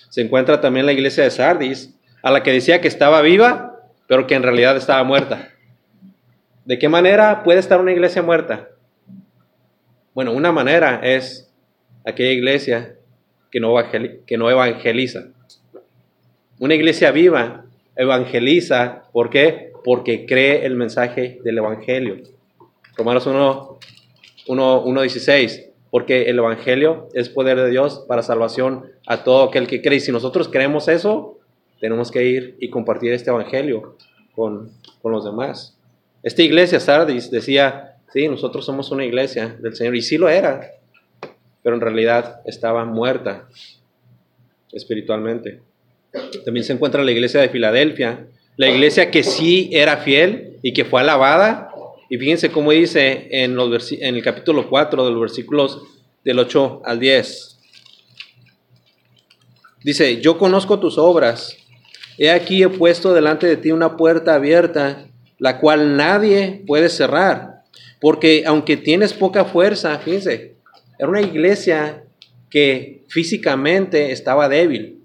Se 0.09 0.21
encuentra 0.21 0.61
también 0.61 0.85
la 0.85 0.93
iglesia 0.93 1.23
de 1.23 1.31
Sardis, 1.31 1.93
a 2.21 2.31
la 2.31 2.43
que 2.43 2.51
decía 2.51 2.81
que 2.81 2.87
estaba 2.87 3.21
viva, 3.21 3.89
pero 4.07 4.27
que 4.27 4.35
en 4.35 4.43
realidad 4.43 4.77
estaba 4.77 5.03
muerta. 5.03 5.49
¿De 6.65 6.79
qué 6.79 6.89
manera 6.89 7.43
puede 7.43 7.59
estar 7.59 7.79
una 7.79 7.91
iglesia 7.91 8.23
muerta? 8.23 8.69
Bueno, 10.13 10.33
una 10.33 10.51
manera 10.51 11.01
es 11.03 11.53
aquella 12.05 12.31
iglesia 12.31 12.95
que 13.55 13.61
no, 13.61 13.73
que 14.25 14.37
no 14.37 14.49
evangeliza. 14.49 15.27
Una 16.59 16.75
iglesia 16.75 17.11
viva 17.11 17.63
evangeliza, 17.95 19.03
¿por 19.13 19.29
qué? 19.29 19.71
Porque 19.85 20.25
cree 20.25 20.65
el 20.65 20.75
mensaje 20.75 21.39
del 21.41 21.59
Evangelio. 21.59 22.17
Romanos 22.97 23.25
1, 23.25 23.79
1, 24.47 25.01
16, 25.01 25.69
porque 25.89 26.23
el 26.23 26.37
Evangelio 26.37 27.07
es 27.13 27.29
poder 27.29 27.55
de 27.55 27.69
Dios 27.69 28.03
para 28.09 28.23
salvación 28.23 28.87
a 29.07 29.23
todo 29.23 29.45
aquel 29.45 29.67
que 29.67 29.81
cree. 29.81 29.99
Y 29.99 30.01
si 30.01 30.11
nosotros 30.11 30.49
creemos 30.49 30.89
eso, 30.89 31.39
tenemos 31.79 32.11
que 32.11 32.25
ir 32.25 32.57
y 32.59 32.69
compartir 32.69 33.13
este 33.13 33.29
Evangelio 33.29 33.95
con, 34.35 34.69
con 35.01 35.13
los 35.13 35.23
demás. 35.23 35.77
Esta 36.23 36.41
iglesia, 36.41 36.81
Sardis, 36.81 37.31
decía, 37.31 37.99
sí, 38.11 38.27
nosotros 38.27 38.65
somos 38.65 38.91
una 38.91 39.05
iglesia 39.05 39.55
del 39.61 39.77
Señor, 39.77 39.95
y 39.95 40.01
sí 40.01 40.17
lo 40.17 40.27
era, 40.27 40.71
pero 41.65 41.77
en 41.77 41.81
realidad 41.81 42.41
estaba 42.45 42.85
muerta 42.85 43.49
espiritualmente. 44.71 45.61
También 46.45 46.63
se 46.63 46.73
encuentra 46.73 47.03
la 47.03 47.11
iglesia 47.11 47.41
de 47.41 47.49
Filadelfia, 47.49 48.27
la 48.55 48.69
iglesia 48.69 49.09
que 49.09 49.23
sí 49.23 49.71
era 49.73 49.97
fiel 49.97 50.59
y 50.61 50.73
que 50.73 50.85
fue 50.85 51.01
alabada 51.01 51.71
y 52.07 52.19
fíjense 52.19 52.51
cómo 52.51 52.71
dice 52.71 53.29
en, 53.31 53.55
los 53.55 53.91
en 53.91 54.13
el 54.13 54.21
capítulo 54.21 54.69
4 54.69 55.05
de 55.05 55.11
los 55.11 55.19
versículos 55.19 55.81
del 56.23 56.37
8 56.37 56.83
al 56.85 56.99
10. 56.99 57.57
Dice, 59.83 60.21
yo 60.21 60.37
conozco 60.37 60.79
tus 60.79 60.99
obras. 60.99 61.57
He 62.19 62.29
aquí 62.29 62.61
he 62.61 62.69
puesto 62.69 63.11
delante 63.11 63.47
de 63.47 63.57
ti 63.57 63.71
una 63.71 63.97
puerta 63.97 64.35
abierta, 64.35 65.07
la 65.39 65.59
cual 65.59 65.97
nadie 65.97 66.61
puede 66.67 66.89
cerrar. 66.89 67.63
Porque 67.99 68.43
aunque 68.45 68.77
tienes 68.77 69.13
poca 69.13 69.45
fuerza, 69.45 69.97
fíjense, 69.97 70.54
era 70.97 71.09
una 71.09 71.21
iglesia 71.21 72.03
que 72.49 73.03
físicamente 73.07 74.11
estaba 74.11 74.49
débil, 74.49 75.03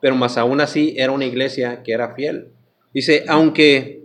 pero 0.00 0.14
más 0.14 0.38
aún 0.38 0.60
así 0.60 0.94
era 0.96 1.12
una 1.12 1.26
iglesia 1.26 1.82
que 1.82 1.92
era 1.92 2.14
fiel. 2.14 2.48
Dice, 2.94 3.24
aunque, 3.28 4.04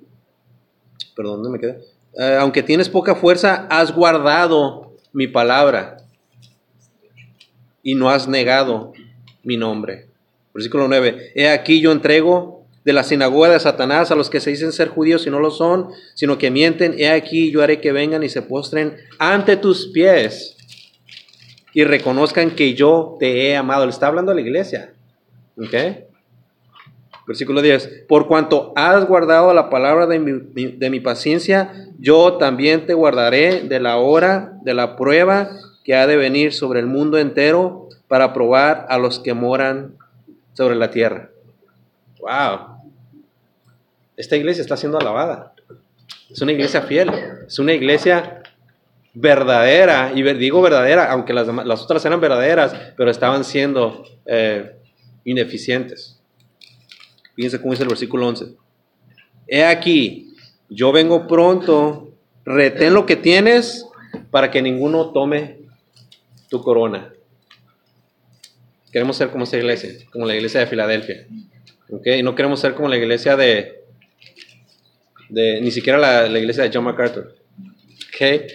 perdón, 1.15 1.43
¿dónde 1.43 1.57
me 1.57 1.59
quedé? 1.59 1.79
Eh, 2.19 2.37
aunque 2.39 2.63
tienes 2.63 2.89
poca 2.89 3.15
fuerza, 3.15 3.67
has 3.69 3.93
guardado 3.93 4.95
mi 5.13 5.27
palabra 5.27 5.97
y 7.81 7.95
no 7.95 8.09
has 8.09 8.27
negado 8.27 8.93
mi 9.43 9.57
nombre. 9.57 10.07
Versículo 10.53 10.87
9. 10.87 11.31
He 11.35 11.49
aquí 11.49 11.81
yo 11.81 11.91
entrego 11.91 12.65
de 12.83 12.93
la 12.93 13.03
sinagoga 13.03 13.49
de 13.49 13.59
Satanás 13.59 14.11
a 14.11 14.15
los 14.15 14.29
que 14.29 14.39
se 14.39 14.49
dicen 14.49 14.71
ser 14.71 14.89
judíos 14.89 15.25
y 15.25 15.29
no 15.29 15.39
lo 15.39 15.51
son, 15.51 15.89
sino 16.15 16.37
que 16.37 16.51
mienten. 16.51 16.95
He 16.97 17.09
aquí 17.09 17.51
yo 17.51 17.61
haré 17.61 17.79
que 17.79 17.91
vengan 17.91 18.23
y 18.23 18.29
se 18.29 18.41
postren 18.41 18.97
ante 19.19 19.57
tus 19.57 19.87
pies 19.87 20.57
y 21.73 21.83
reconozcan 21.83 22.51
que 22.51 22.75
yo 22.75 23.17
te 23.19 23.47
he 23.47 23.55
amado. 23.55 23.85
Le 23.85 23.91
está 23.91 24.07
hablando 24.07 24.31
a 24.31 24.35
la 24.35 24.41
iglesia. 24.41 24.93
¿Ok? 25.57 25.73
Versículo 27.25 27.61
10. 27.61 28.05
Por 28.07 28.27
cuanto 28.27 28.73
has 28.75 29.05
guardado 29.07 29.53
la 29.53 29.69
palabra 29.69 30.05
de 30.07 30.19
mi, 30.19 30.31
de 30.71 30.89
mi, 30.89 30.99
paciencia, 30.99 31.87
yo 31.97 32.33
también 32.33 32.85
te 32.85 32.93
guardaré 32.93 33.61
de 33.61 33.79
la 33.79 33.97
hora 33.97 34.53
de 34.63 34.73
la 34.73 34.95
prueba 34.95 35.49
que 35.83 35.95
ha 35.95 36.05
de 36.05 36.17
venir 36.17 36.53
sobre 36.53 36.79
el 36.79 36.87
mundo 36.87 37.17
entero 37.17 37.89
para 38.07 38.33
probar 38.33 38.85
a 38.89 38.97
los 38.97 39.19
que 39.19 39.33
moran 39.33 39.95
sobre 40.53 40.75
la 40.75 40.91
tierra. 40.91 41.29
Wow. 42.19 42.73
Esta 44.17 44.35
iglesia 44.35 44.61
está 44.61 44.77
siendo 44.77 44.99
alabada. 44.99 45.53
Es 46.29 46.41
una 46.41 46.51
iglesia 46.51 46.81
fiel. 46.83 47.09
Es 47.47 47.57
una 47.57 47.73
iglesia 47.73 48.42
verdadera. 49.13 50.11
Y 50.15 50.23
digo 50.33 50.61
verdadera, 50.61 51.11
aunque 51.11 51.33
las, 51.33 51.47
las 51.47 51.81
otras 51.81 52.03
eran 52.05 52.19
verdaderas, 52.19 52.75
pero 52.97 53.11
estaban 53.11 53.43
siendo 53.43 54.05
eh, 54.25 54.75
ineficientes. 55.23 56.19
Fíjense 57.35 57.59
cómo 57.59 57.71
dice 57.71 57.83
el 57.83 57.89
versículo 57.89 58.27
11. 58.27 58.55
He 59.47 59.63
aquí, 59.65 60.33
yo 60.69 60.91
vengo 60.91 61.27
pronto, 61.27 62.11
retén 62.45 62.93
lo 62.93 63.05
que 63.05 63.15
tienes 63.15 63.87
para 64.31 64.51
que 64.51 64.61
ninguno 64.61 65.11
tome 65.11 65.57
tu 66.49 66.61
corona. 66.61 67.13
Queremos 68.91 69.17
ser 69.17 69.29
como 69.29 69.45
esa 69.45 69.57
iglesia, 69.57 69.89
como 70.11 70.25
la 70.25 70.35
iglesia 70.35 70.59
de 70.59 70.67
Filadelfia. 70.67 71.27
¿okay? 71.89 72.19
Y 72.19 72.23
no 72.23 72.35
queremos 72.35 72.59
ser 72.59 72.75
como 72.75 72.87
la 72.87 72.97
iglesia 72.97 73.35
de, 73.35 73.83
de 75.29 75.61
ni 75.61 75.71
siquiera 75.71 75.97
la, 75.97 76.29
la 76.29 76.39
iglesia 76.39 76.63
de 76.63 76.69
John 76.71 76.83
MacArthur. 76.83 77.35
¿okay? 78.13 78.45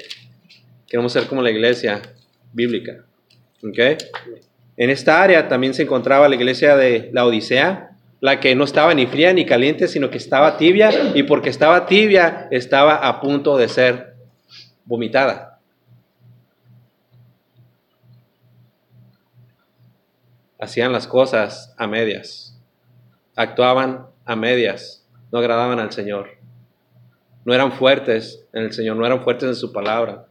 Queremos 0.88 1.12
ser 1.12 1.26
como 1.26 1.42
la 1.42 1.50
iglesia 1.50 2.02
bíblica. 2.52 3.04
¿okay? 3.62 3.97
En 4.76 4.90
esta 4.90 5.23
área 5.23 5.49
también 5.49 5.75
se 5.75 5.83
encontraba 5.83 6.28
la 6.28 6.37
iglesia 6.37 6.76
de 6.76 7.11
la 7.12 7.26
Odisea, 7.26 7.90
la 8.21 8.40
que 8.40 8.54
no 8.54 8.64
estaba 8.64 8.95
ni 8.95 9.07
fría 9.07 9.33
ni 9.33 9.45
caliente, 9.45 9.87
sino 9.87 10.09
que 10.09 10.16
estaba 10.16 10.57
tibia, 10.57 10.90
y 11.14 11.25
porque 11.25 11.50
estaba 11.50 11.87
tibia, 11.87 12.49
estaba 12.50 12.95
a 12.97 13.21
punto 13.21 13.57
de 13.57 13.68
ser 13.68 14.14
vomitada. 14.85 15.61
Hacían 20.61 20.92
las 20.92 21.07
cosas 21.07 21.75
a 21.76 21.87
medias, 21.87 22.59
actuaban 23.37 24.07
a 24.25 24.35
medias, 24.37 25.07
no 25.30 25.38
agradaban 25.38 25.78
al 25.78 25.92
Señor, 25.92 26.30
no 27.45 27.54
eran 27.54 27.73
fuertes 27.73 28.45
en 28.52 28.64
el 28.64 28.73
Señor, 28.73 28.97
no 28.97 29.07
eran 29.07 29.23
fuertes 29.23 29.49
en 29.49 29.54
su 29.54 29.73
palabra, 29.73 30.27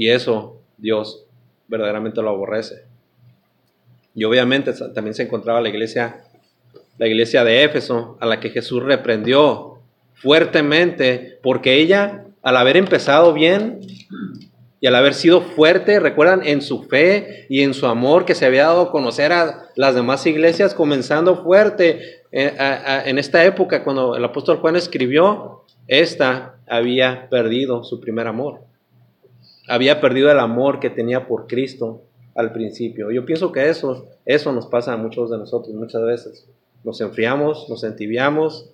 y 0.00 0.08
eso 0.08 0.56
Dios 0.78 1.26
verdaderamente 1.68 2.22
lo 2.22 2.30
aborrece. 2.30 2.84
Y 4.14 4.24
obviamente 4.24 4.72
también 4.94 5.12
se 5.12 5.24
encontraba 5.24 5.60
la 5.60 5.68
iglesia 5.68 6.24
la 7.00 7.06
iglesia 7.06 7.44
de 7.44 7.64
Éfeso, 7.64 8.18
a 8.20 8.26
la 8.26 8.40
que 8.40 8.50
Jesús 8.50 8.82
reprendió 8.82 9.78
fuertemente, 10.12 11.38
porque 11.42 11.80
ella, 11.80 12.24
al 12.42 12.58
haber 12.58 12.76
empezado 12.76 13.32
bien 13.32 13.80
y 14.80 14.86
al 14.86 14.94
haber 14.94 15.14
sido 15.14 15.40
fuerte, 15.40 15.98
recuerdan, 15.98 16.42
en 16.44 16.60
su 16.60 16.82
fe 16.82 17.46
y 17.48 17.62
en 17.62 17.72
su 17.72 17.86
amor 17.86 18.26
que 18.26 18.34
se 18.34 18.44
había 18.44 18.64
dado 18.64 18.82
a 18.82 18.90
conocer 18.90 19.32
a 19.32 19.70
las 19.76 19.94
demás 19.94 20.26
iglesias, 20.26 20.74
comenzando 20.74 21.42
fuerte 21.42 22.22
eh, 22.32 22.54
en 23.06 23.18
esta 23.18 23.46
época, 23.46 23.82
cuando 23.82 24.14
el 24.14 24.24
apóstol 24.24 24.58
Juan 24.58 24.76
escribió, 24.76 25.64
esta 25.86 26.56
había 26.66 27.28
perdido 27.30 27.82
su 27.82 27.98
primer 27.98 28.26
amor. 28.26 28.69
Había 29.70 30.00
perdido 30.00 30.30
el 30.30 30.40
amor 30.40 30.80
que 30.80 30.90
tenía 30.90 31.26
por 31.26 31.46
Cristo 31.46 32.02
al 32.34 32.52
principio. 32.52 33.10
Yo 33.10 33.24
pienso 33.24 33.52
que 33.52 33.68
eso, 33.68 34.06
eso 34.24 34.52
nos 34.52 34.66
pasa 34.66 34.92
a 34.92 34.96
muchos 34.96 35.30
de 35.30 35.38
nosotros 35.38 35.74
muchas 35.74 36.02
veces 36.02 36.48
nos 36.84 37.00
enfriamos, 37.00 37.68
nos 37.68 37.84
entibiamos, 37.84 38.70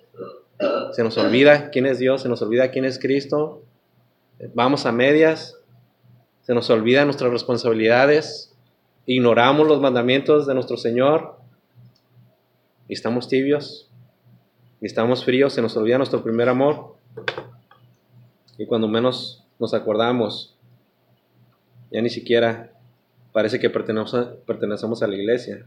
se 0.91 1.03
nos 1.03 1.17
olvida 1.17 1.69
quién 1.69 1.85
es 1.85 1.99
Dios, 1.99 2.21
se 2.21 2.29
nos 2.29 2.41
olvida 2.41 2.71
quién 2.71 2.85
es 2.85 2.99
Cristo, 2.99 3.63
vamos 4.53 4.85
a 4.85 4.91
medias, 4.91 5.57
se 6.41 6.53
nos 6.53 6.69
olvidan 6.69 7.07
nuestras 7.07 7.31
responsabilidades, 7.31 8.55
ignoramos 9.05 9.67
los 9.67 9.81
mandamientos 9.81 10.47
de 10.47 10.53
nuestro 10.53 10.77
Señor 10.77 11.35
y 12.87 12.93
estamos 12.93 13.27
tibios 13.27 13.89
y 14.79 14.85
estamos 14.85 15.25
fríos, 15.25 15.53
se 15.53 15.61
nos 15.61 15.75
olvida 15.75 15.97
nuestro 15.97 16.23
primer 16.23 16.49
amor 16.49 16.95
y 18.57 18.65
cuando 18.65 18.87
menos 18.87 19.43
nos 19.59 19.73
acordamos. 19.73 20.56
Ya 21.91 22.01
ni 22.01 22.09
siquiera 22.09 22.71
parece 23.31 23.59
que 23.59 23.69
pertenecemos 23.69 25.03
a 25.03 25.07
la 25.07 25.15
iglesia. 25.15 25.63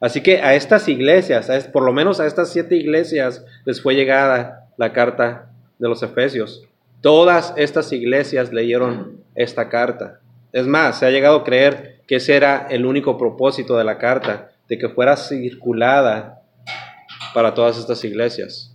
Así 0.00 0.22
que 0.22 0.40
a 0.40 0.54
estas 0.54 0.88
iglesias, 0.88 1.50
por 1.72 1.82
lo 1.82 1.92
menos 1.92 2.20
a 2.20 2.26
estas 2.26 2.50
siete 2.50 2.76
iglesias, 2.76 3.44
les 3.66 3.82
fue 3.82 3.94
llegada 3.94 4.68
la 4.78 4.92
carta 4.92 5.50
de 5.78 5.88
los 5.88 6.02
Efesios. 6.02 6.66
Todas 7.02 7.52
estas 7.56 7.92
iglesias 7.92 8.52
leyeron 8.52 9.20
esta 9.34 9.68
carta. 9.68 10.20
Es 10.52 10.66
más, 10.66 10.98
se 10.98 11.06
ha 11.06 11.10
llegado 11.10 11.36
a 11.36 11.44
creer 11.44 12.00
que 12.06 12.16
ese 12.16 12.34
era 12.34 12.66
el 12.70 12.86
único 12.86 13.18
propósito 13.18 13.76
de 13.76 13.84
la 13.84 13.98
carta, 13.98 14.52
de 14.68 14.78
que 14.78 14.88
fuera 14.88 15.16
circulada 15.16 16.42
para 17.34 17.54
todas 17.54 17.78
estas 17.78 18.02
iglesias. 18.04 18.74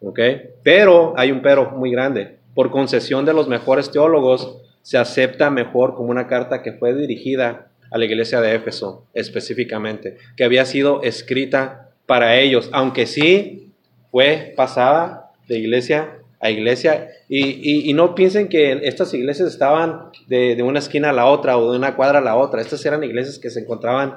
¿Ok? 0.00 0.18
Pero 0.62 1.14
hay 1.16 1.32
un 1.32 1.40
pero 1.40 1.70
muy 1.70 1.90
grande. 1.90 2.38
Por 2.54 2.70
concesión 2.70 3.24
de 3.24 3.34
los 3.34 3.48
mejores 3.48 3.90
teólogos, 3.90 4.58
se 4.82 4.98
acepta 4.98 5.50
mejor 5.50 5.94
como 5.94 6.10
una 6.10 6.26
carta 6.26 6.62
que 6.62 6.72
fue 6.72 6.94
dirigida 6.94 7.68
a 7.90 7.98
la 7.98 8.04
iglesia 8.04 8.40
de 8.40 8.54
Éfeso 8.54 9.06
específicamente, 9.14 10.16
que 10.36 10.44
había 10.44 10.64
sido 10.64 11.02
escrita 11.02 11.90
para 12.06 12.36
ellos, 12.36 12.68
aunque 12.72 13.06
sí 13.06 13.72
fue 14.10 14.52
pasada 14.56 15.30
de 15.48 15.58
iglesia 15.58 16.18
a 16.40 16.50
iglesia. 16.50 17.08
Y, 17.28 17.92
no 17.94 18.14
piensen 18.14 18.48
que 18.48 18.80
estas 18.82 19.14
iglesias 19.14 19.48
estaban 19.48 20.10
de, 20.26 20.60
una 20.62 20.80
esquina 20.80 21.10
a 21.10 21.12
la 21.12 21.26
otra 21.26 21.56
o 21.56 21.70
de 21.70 21.78
una 21.78 21.94
cuadra 21.94 22.18
a 22.18 22.22
la 22.22 22.36
otra. 22.36 22.60
Estas 22.60 22.84
eran 22.84 23.04
iglesias 23.04 23.38
que 23.38 23.48
se 23.48 23.60
encontraban 23.60 24.16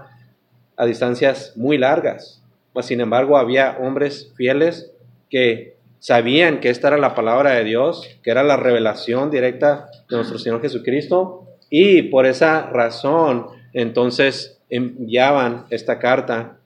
a 0.75 0.85
distancias 0.85 1.53
muy 1.55 1.77
largas. 1.77 2.41
Sin 2.81 2.99
embargo, 2.99 3.37
había 3.37 3.77
hombres 3.79 4.33
fieles 4.35 4.91
que 5.29 5.74
sabían 5.99 6.59
que 6.59 6.69
esta 6.69 6.89
era 6.89 6.97
la 6.97 7.15
palabra 7.15 7.51
de 7.51 7.63
Dios, 7.63 8.07
que 8.23 8.31
era 8.31 8.43
la 8.43 8.57
revelación 8.57 9.31
directa 9.31 9.89
de 10.09 10.17
nuestro 10.17 10.37
Señor 10.37 10.61
Jesucristo. 10.61 11.47
Y 11.69 12.03
por 12.03 12.25
esa 12.25 12.67
razón 12.69 13.47
entonces 13.73 14.61
enviaban 14.69 15.65
esta 15.69 15.99
carta 15.99 16.57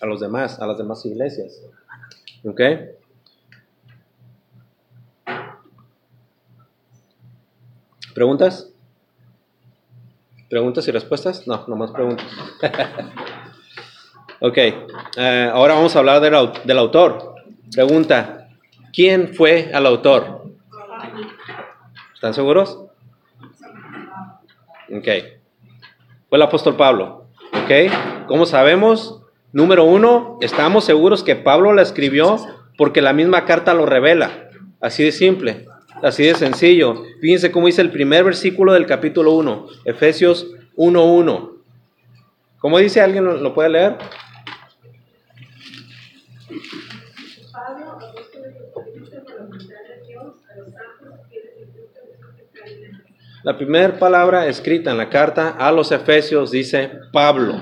a 0.00 0.06
los 0.06 0.20
demás, 0.20 0.60
a 0.60 0.66
las 0.66 0.78
demás 0.78 1.04
iglesias. 1.06 1.60
¿Ok? 2.44 2.60
¿Preguntas? 8.14 8.70
¿Preguntas 10.48 10.86
y 10.86 10.92
respuestas? 10.92 11.48
No, 11.48 11.64
nomás 11.66 11.90
preguntas. 11.90 12.26
ok, 14.40 14.56
eh, 14.56 15.50
ahora 15.52 15.74
vamos 15.74 15.96
a 15.96 15.98
hablar 15.98 16.20
del, 16.20 16.34
del 16.64 16.78
autor. 16.78 17.34
Pregunta, 17.72 18.43
¿quién 18.94 19.34
fue 19.34 19.70
el 19.72 19.86
autor? 19.86 20.44
¿Están 22.14 22.34
seguros? 22.34 22.78
Ok 24.94 25.08
el 26.36 26.42
apóstol 26.42 26.76
Pablo. 26.76 27.26
¿Ok? 27.52 28.26
¿Cómo 28.26 28.46
sabemos? 28.46 29.20
Número 29.52 29.84
uno, 29.84 30.38
estamos 30.40 30.84
seguros 30.84 31.22
que 31.22 31.36
Pablo 31.36 31.72
la 31.72 31.82
escribió 31.82 32.38
porque 32.76 33.02
la 33.02 33.12
misma 33.12 33.44
carta 33.44 33.72
lo 33.74 33.86
revela. 33.86 34.48
Así 34.80 35.04
de 35.04 35.12
simple, 35.12 35.66
así 36.02 36.24
de 36.24 36.34
sencillo. 36.34 37.04
Fíjense 37.20 37.52
cómo 37.52 37.66
dice 37.66 37.82
el 37.82 37.90
primer 37.90 38.24
versículo 38.24 38.72
del 38.72 38.86
capítulo 38.86 39.32
1, 39.32 39.66
Efesios 39.84 40.48
1.1. 40.76 41.52
¿Cómo 42.58 42.78
dice? 42.78 43.00
¿Alguien 43.00 43.24
lo 43.42 43.54
puede 43.54 43.68
leer? 43.68 43.96
La 53.44 53.58
primera 53.58 53.98
palabra 53.98 54.46
escrita 54.46 54.90
en 54.90 54.96
la 54.96 55.10
carta 55.10 55.50
a 55.50 55.70
los 55.70 55.92
Efesios 55.92 56.50
dice 56.50 56.90
Pablo. 57.12 57.60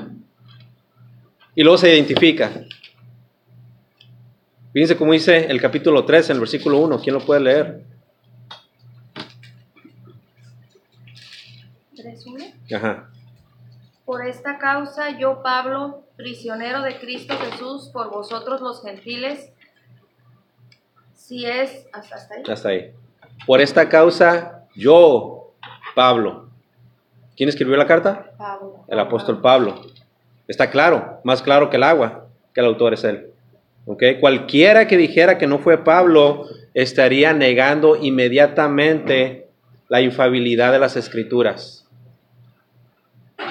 Y 1.56 1.64
luego 1.64 1.76
se 1.76 1.92
identifica. 1.92 2.52
Fíjense 4.72 4.96
cómo 4.96 5.12
dice 5.12 5.46
el 5.46 5.60
capítulo 5.60 6.04
3 6.04 6.30
en 6.30 6.34
el 6.34 6.40
versículo 6.40 6.78
1. 6.78 7.00
¿Quién 7.00 7.14
lo 7.14 7.20
puede 7.26 7.40
leer? 7.40 7.82
3.1. 11.96 12.76
Ajá. 12.76 13.10
Por 14.04 14.24
esta 14.24 14.58
causa 14.58 15.18
yo, 15.18 15.42
Pablo, 15.42 16.04
prisionero 16.14 16.82
de 16.82 17.00
Cristo 17.00 17.34
Jesús, 17.36 17.90
por 17.92 18.08
vosotros 18.08 18.60
los 18.60 18.82
gentiles, 18.82 19.50
si 21.16 21.44
es 21.44 21.88
hasta 21.92 22.34
ahí. 22.36 22.42
Hasta 22.48 22.68
ahí. 22.68 22.92
Por 23.44 23.60
esta 23.60 23.88
causa 23.88 24.68
yo, 24.76 25.41
Pablo. 25.94 26.48
¿Quién 27.36 27.48
escribió 27.48 27.76
la 27.76 27.86
carta? 27.86 28.32
Pablo. 28.38 28.84
El 28.88 28.98
apóstol 28.98 29.40
Pablo. 29.40 29.82
Está 30.48 30.70
claro, 30.70 31.20
más 31.24 31.42
claro 31.42 31.70
que 31.70 31.76
el 31.76 31.82
agua, 31.82 32.26
que 32.52 32.60
el 32.60 32.66
autor 32.66 32.94
es 32.94 33.04
él. 33.04 33.28
¿Okay? 33.86 34.20
Cualquiera 34.20 34.86
que 34.86 34.96
dijera 34.96 35.38
que 35.38 35.46
no 35.46 35.58
fue 35.58 35.78
Pablo 35.78 36.46
estaría 36.74 37.32
negando 37.32 37.96
inmediatamente 37.96 39.48
la 39.88 40.00
infabilidad 40.00 40.72
de 40.72 40.78
las 40.78 40.96
escrituras. 40.96 41.86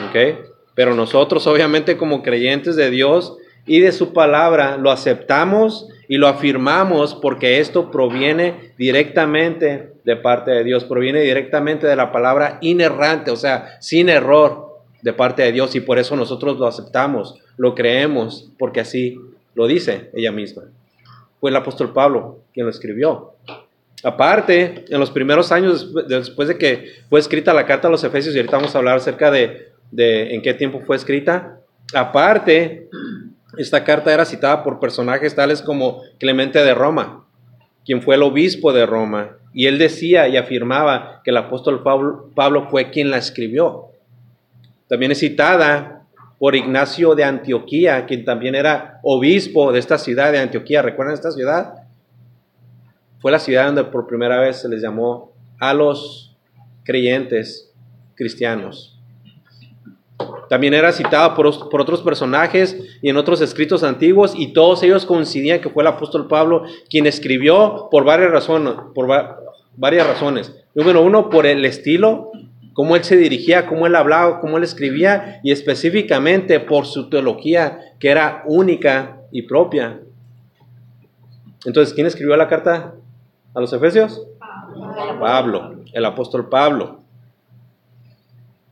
¿Okay? 0.10 0.39
Pero 0.73 0.95
nosotros 0.95 1.47
obviamente 1.47 1.97
como 1.97 2.23
creyentes 2.23 2.75
de 2.75 2.89
Dios 2.89 3.38
y 3.65 3.80
de 3.80 3.91
su 3.91 4.13
palabra 4.13 4.77
lo 4.77 4.91
aceptamos 4.91 5.88
y 6.12 6.17
lo 6.17 6.28
afirmamos 6.28 7.15
porque 7.15 7.62
esto 7.62 7.89
proviene 7.89 8.74
directamente 8.78 9.93
de 10.04 10.17
parte 10.17 10.52
de 10.52 10.65
Dios, 10.65 10.84
proviene 10.84 11.21
directamente 11.21 11.88
de 11.88 11.95
la 11.95 12.12
palabra 12.12 12.58
inerrante, 12.60 13.32
o 13.32 13.38
sea, 13.38 13.78
sin 13.80 14.10
error 14.10 14.82
de 15.02 15.13
parte 15.13 15.41
de 15.41 15.54
Dios 15.54 15.74
y 15.74 15.80
por 15.80 16.00
eso 16.00 16.17
nosotros 16.17 16.60
lo 16.60 16.67
aceptamos, 16.67 17.39
lo 17.56 17.76
creemos, 17.76 18.52
porque 18.60 18.82
así 18.82 19.17
lo 19.56 19.67
dice 19.67 20.10
ella 20.13 20.34
misma. 20.34 20.63
Fue 21.39 21.50
el 21.50 21.56
apóstol 21.56 21.93
Pablo 21.93 22.39
quien 22.54 22.65
lo 22.65 22.71
escribió. 22.71 23.36
Aparte, 24.04 24.84
en 24.89 25.00
los 25.00 25.12
primeros 25.12 25.54
años 25.54 25.93
después 26.10 26.50
de 26.50 26.58
que 26.58 26.89
fue 27.10 27.21
escrita 27.21 27.54
la 27.54 27.65
carta 27.65 27.88
a 27.88 27.91
los 27.91 28.04
Efesios, 28.04 28.36
y 28.36 28.39
ahorita 28.39 28.58
vamos 28.58 28.76
a 28.76 28.80
hablar 28.80 28.97
acerca 28.97 29.32
de, 29.32 29.69
de 29.91 30.36
en 30.36 30.41
qué 30.41 30.54
tiempo 30.56 30.82
fue 30.86 30.97
escrita, 30.97 31.62
aparte, 31.93 32.89
esta 33.58 33.84
carta 33.84 34.14
era 34.14 34.26
citada 34.26 34.64
por 34.64 34.80
personajes 34.80 35.36
tales 35.36 35.62
como 35.62 36.02
Clemente 36.20 36.64
de 36.64 36.74
Roma, 36.74 37.26
quien 37.86 38.02
fue 38.02 38.16
el 38.16 38.24
obispo 38.24 38.72
de 38.74 38.86
Roma, 38.86 39.38
y 39.54 39.66
él 39.66 39.78
decía 39.78 40.28
y 40.28 40.38
afirmaba 40.38 41.22
que 41.24 41.32
el 41.32 41.38
apóstol 41.38 41.84
Pablo, 41.84 42.68
fue 42.70 42.90
quien 42.90 43.10
la 43.10 43.18
escribió. 43.18 43.88
También 44.88 45.12
es 45.12 45.20
citada 45.20 46.04
por 46.40 46.56
Ignacio 46.56 47.16
de 47.16 47.24
Antioquía, 47.24 48.06
quien 48.06 48.24
también 48.26 48.56
era 48.56 49.00
obispo 49.04 49.72
de 49.72 49.80
esta 49.80 49.98
ciudad 49.98 50.32
de 50.32 50.40
Antioquía. 50.40 50.82
¿Recuerdan 50.82 51.14
esta 51.14 51.32
ciudad? 51.32 51.84
Fue 53.20 53.32
la 53.32 53.40
ciudad 53.40 53.66
donde 53.66 53.84
por 53.84 54.08
primera 54.08 54.40
vez 54.40 54.62
se 54.62 54.70
les 54.70 54.82
llamó 54.82 55.34
a 55.60 55.74
los 55.74 56.36
creyentes 56.84 57.72
cristianos. 58.16 58.90
También 60.52 60.74
era 60.74 60.92
citada 60.92 61.34
por, 61.34 61.48
otros 61.48 62.02
personajes 62.02 62.78
y 63.02 63.08
en 63.08 63.16
otros 63.16 63.40
escritos 63.40 63.86
antiguos 63.86 64.34
y 64.36 64.52
todos 64.52 64.84
ellos 64.84 65.06
coincidían 65.06 65.62
que 65.62 65.70
fue 65.70 65.82
el 65.82 65.88
apóstol 65.88 66.28
Pablo 66.28 66.66
quien 66.90 67.06
escribió 67.06 67.88
por 67.90 68.04
varias 68.04 68.32
razones. 68.32 68.74
Por 68.94 69.08
varias 69.78 70.06
razones. 70.06 70.54
Número 70.76 71.04
uno, 71.04 71.30
por 71.30 71.46
el 71.46 71.64
estilo, 71.64 72.32
cómo 72.74 72.98
él 72.98 73.06
se 73.06 73.16
dirigía, 73.16 73.66
cómo 73.66 73.88
él 73.88 73.96
hablaba, 73.96 74.42
cómo 74.42 74.58
él 74.58 74.66
escribía 74.66 75.40
y 75.42 75.54
específicamente 75.54 76.60
por 76.60 76.86
su 76.86 77.10
teología 77.10 77.80
que 77.98 78.10
era 78.10 78.44
única 78.46 79.22
y 79.32 79.44
propia. 79.44 80.02
Entonces, 81.64 81.94
¿quién 81.94 82.08
escribió 82.08 82.36
la 82.36 82.50
carta 82.50 82.96
a 83.54 83.62
los 83.62 83.72
Efesios? 83.72 84.22
Pablo, 85.18 85.78
el 85.94 86.04
apóstol 86.04 86.50
Pablo. 86.50 87.01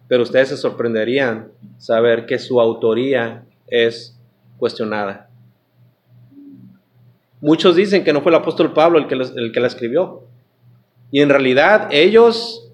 Pero 0.10 0.24
ustedes 0.24 0.50
se 0.50 0.58
sorprenderían 0.58 1.52
saber 1.78 2.26
que 2.26 2.40
su 2.40 2.60
autoría 2.60 3.46
es 3.68 4.20
cuestionada. 4.58 5.30
Muchos 7.40 7.76
dicen 7.78 8.04
que 8.04 8.12
no 8.12 8.22
fue 8.22 8.32
el 8.32 8.38
apóstol 8.38 8.74
Pablo 8.74 9.00
el 9.00 9.08
que, 9.08 9.14
el 9.14 9.52
que 9.54 9.60
la 9.62 9.68
escribió. 9.68 10.24
Y 11.12 11.22
en 11.22 11.30
realidad 11.30 11.88
ellos 11.92 12.70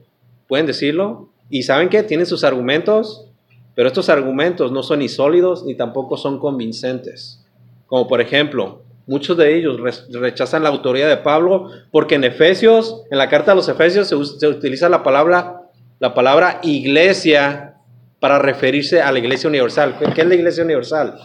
pueden 0.47 0.65
decirlo 0.65 1.29
y 1.49 1.63
saben 1.63 1.89
que 1.89 2.03
tienen 2.03 2.25
sus 2.25 2.43
argumentos, 2.43 3.27
pero 3.75 3.87
estos 3.87 4.09
argumentos 4.09 4.71
no 4.71 4.81
son 4.81 4.99
ni 4.99 5.09
sólidos 5.09 5.65
ni 5.65 5.75
tampoco 5.75 6.17
son 6.17 6.39
convincentes. 6.39 7.45
Como 7.85 8.07
por 8.07 8.21
ejemplo, 8.21 8.81
muchos 9.07 9.37
de 9.37 9.57
ellos 9.57 9.77
rechazan 10.09 10.63
la 10.63 10.69
autoría 10.69 11.07
de 11.07 11.17
Pablo 11.17 11.69
porque 11.91 12.15
en 12.15 12.23
Efesios, 12.23 13.03
en 13.11 13.17
la 13.17 13.29
carta 13.29 13.51
a 13.51 13.55
los 13.55 13.67
Efesios 13.67 14.07
se, 14.07 14.25
se 14.39 14.47
utiliza 14.47 14.87
la 14.87 15.03
palabra 15.03 15.64
la 15.99 16.13
palabra 16.13 16.59
iglesia 16.63 17.75
para 18.19 18.39
referirse 18.39 19.01
a 19.01 19.11
la 19.11 19.19
iglesia 19.19 19.49
universal. 19.49 19.97
¿Qué 20.13 20.21
es 20.21 20.27
la 20.27 20.35
iglesia 20.35 20.63
universal? 20.63 21.19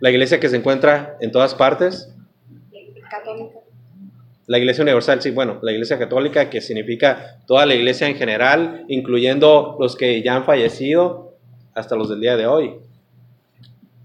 La 0.00 0.10
iglesia 0.10 0.38
que 0.38 0.48
se 0.48 0.56
encuentra 0.56 1.16
en 1.20 1.32
todas 1.32 1.54
partes. 1.54 2.14
Católica. 3.10 3.60
La 4.46 4.58
iglesia 4.58 4.82
universal, 4.82 5.22
sí, 5.22 5.30
bueno, 5.30 5.58
la 5.62 5.72
iglesia 5.72 5.98
católica 5.98 6.50
que 6.50 6.60
significa 6.60 7.38
toda 7.46 7.64
la 7.64 7.74
iglesia 7.74 8.08
en 8.08 8.16
general, 8.16 8.84
incluyendo 8.88 9.76
los 9.80 9.96
que 9.96 10.22
ya 10.22 10.36
han 10.36 10.44
fallecido 10.44 11.38
hasta 11.74 11.96
los 11.96 12.10
del 12.10 12.20
día 12.20 12.36
de 12.36 12.46
hoy. 12.46 12.74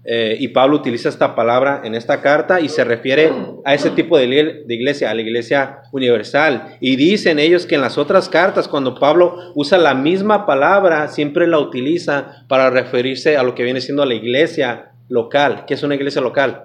Eh, 0.02 0.36
y 0.40 0.48
Pablo 0.48 0.76
utiliza 0.76 1.10
esta 1.10 1.34
palabra 1.34 1.82
en 1.84 1.94
esta 1.94 2.22
carta 2.22 2.60
y 2.60 2.70
se 2.70 2.84
refiere 2.84 3.30
a 3.66 3.74
ese 3.74 3.90
tipo 3.90 4.16
de, 4.16 4.26
de, 4.66 4.74
iglesia, 4.74 5.10
a 5.10 5.14
la 5.14 5.20
iglesia 5.20 5.80
universal. 5.92 6.76
Y 6.80 6.96
dicen 6.96 7.38
ellos 7.38 7.66
que 7.66 7.74
en 7.74 7.82
las 7.82 7.98
otras 7.98 8.28
cartas, 8.28 8.66
cuando 8.66 8.94
Pablo 8.94 9.36
usa 9.54 9.76
la 9.76 9.94
misma 9.94 10.46
palabra, 10.46 11.08
siempre 11.08 11.46
la 11.46 11.58
utiliza 11.58 12.44
para 12.48 12.70
referirse 12.70 13.36
a 13.36 13.42
lo 13.42 13.54
que 13.54 13.62
viene 13.62 13.80
siendo 13.80 14.04
la 14.06 14.14
iglesia 14.14 14.92
local. 15.08 15.64
¿Qué 15.66 15.74
es 15.74 15.82
una 15.82 15.96
iglesia 15.96 16.22
local? 16.22 16.64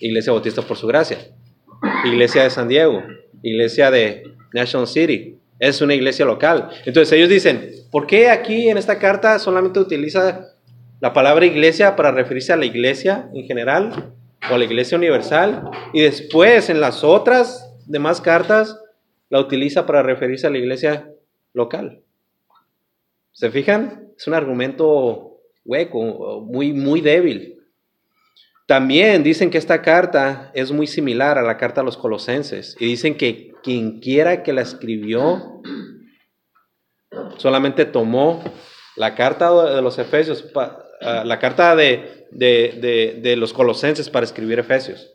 Iglesia 0.00 0.32
Bautista 0.32 0.62
por 0.62 0.78
su 0.78 0.86
gracia. 0.86 1.18
Iglesia 2.06 2.44
de 2.44 2.50
San 2.50 2.68
Diego. 2.68 3.02
Iglesia 3.42 3.90
de 3.90 4.22
National 4.54 4.86
City. 4.86 5.36
Es 5.58 5.82
una 5.82 5.94
iglesia 5.94 6.24
local. 6.24 6.70
Entonces 6.86 7.12
ellos 7.12 7.28
dicen, 7.28 7.70
¿por 7.90 8.06
qué 8.06 8.30
aquí 8.30 8.70
en 8.70 8.78
esta 8.78 8.98
carta 8.98 9.38
solamente 9.38 9.78
utiliza 9.78 10.49
la 11.00 11.12
palabra 11.12 11.46
iglesia 11.46 11.96
para 11.96 12.12
referirse 12.12 12.52
a 12.52 12.56
la 12.56 12.66
iglesia 12.66 13.30
en 13.34 13.46
general 13.46 14.14
o 14.50 14.54
a 14.54 14.58
la 14.58 14.64
iglesia 14.64 14.98
universal 14.98 15.70
y 15.92 16.02
después 16.02 16.68
en 16.68 16.80
las 16.80 17.02
otras 17.04 17.74
demás 17.86 18.20
cartas 18.20 18.78
la 19.30 19.40
utiliza 19.40 19.86
para 19.86 20.02
referirse 20.02 20.46
a 20.46 20.50
la 20.50 20.58
iglesia 20.58 21.10
local. 21.54 22.02
¿Se 23.32 23.50
fijan? 23.50 24.08
Es 24.16 24.26
un 24.26 24.34
argumento 24.34 25.38
hueco, 25.64 26.42
muy, 26.42 26.72
muy 26.72 27.00
débil. 27.00 27.56
También 28.66 29.22
dicen 29.22 29.50
que 29.50 29.58
esta 29.58 29.82
carta 29.82 30.50
es 30.54 30.70
muy 30.70 30.86
similar 30.86 31.38
a 31.38 31.42
la 31.42 31.56
carta 31.56 31.80
a 31.80 31.84
los 31.84 31.96
colosenses 31.96 32.76
y 32.78 32.86
dicen 32.86 33.16
que 33.16 33.52
quien 33.62 34.00
quiera 34.00 34.42
que 34.42 34.52
la 34.52 34.60
escribió 34.60 35.62
solamente 37.38 37.84
tomó 37.84 38.44
la 38.96 39.14
carta 39.14 39.74
de 39.74 39.82
los 39.82 39.98
efesios 39.98 40.42
la 41.00 41.38
carta 41.38 41.74
de, 41.76 42.26
de, 42.30 43.36
los 43.36 43.52
colosenses 43.52 44.10
para 44.10 44.24
escribir 44.24 44.58
Efesios. 44.58 45.14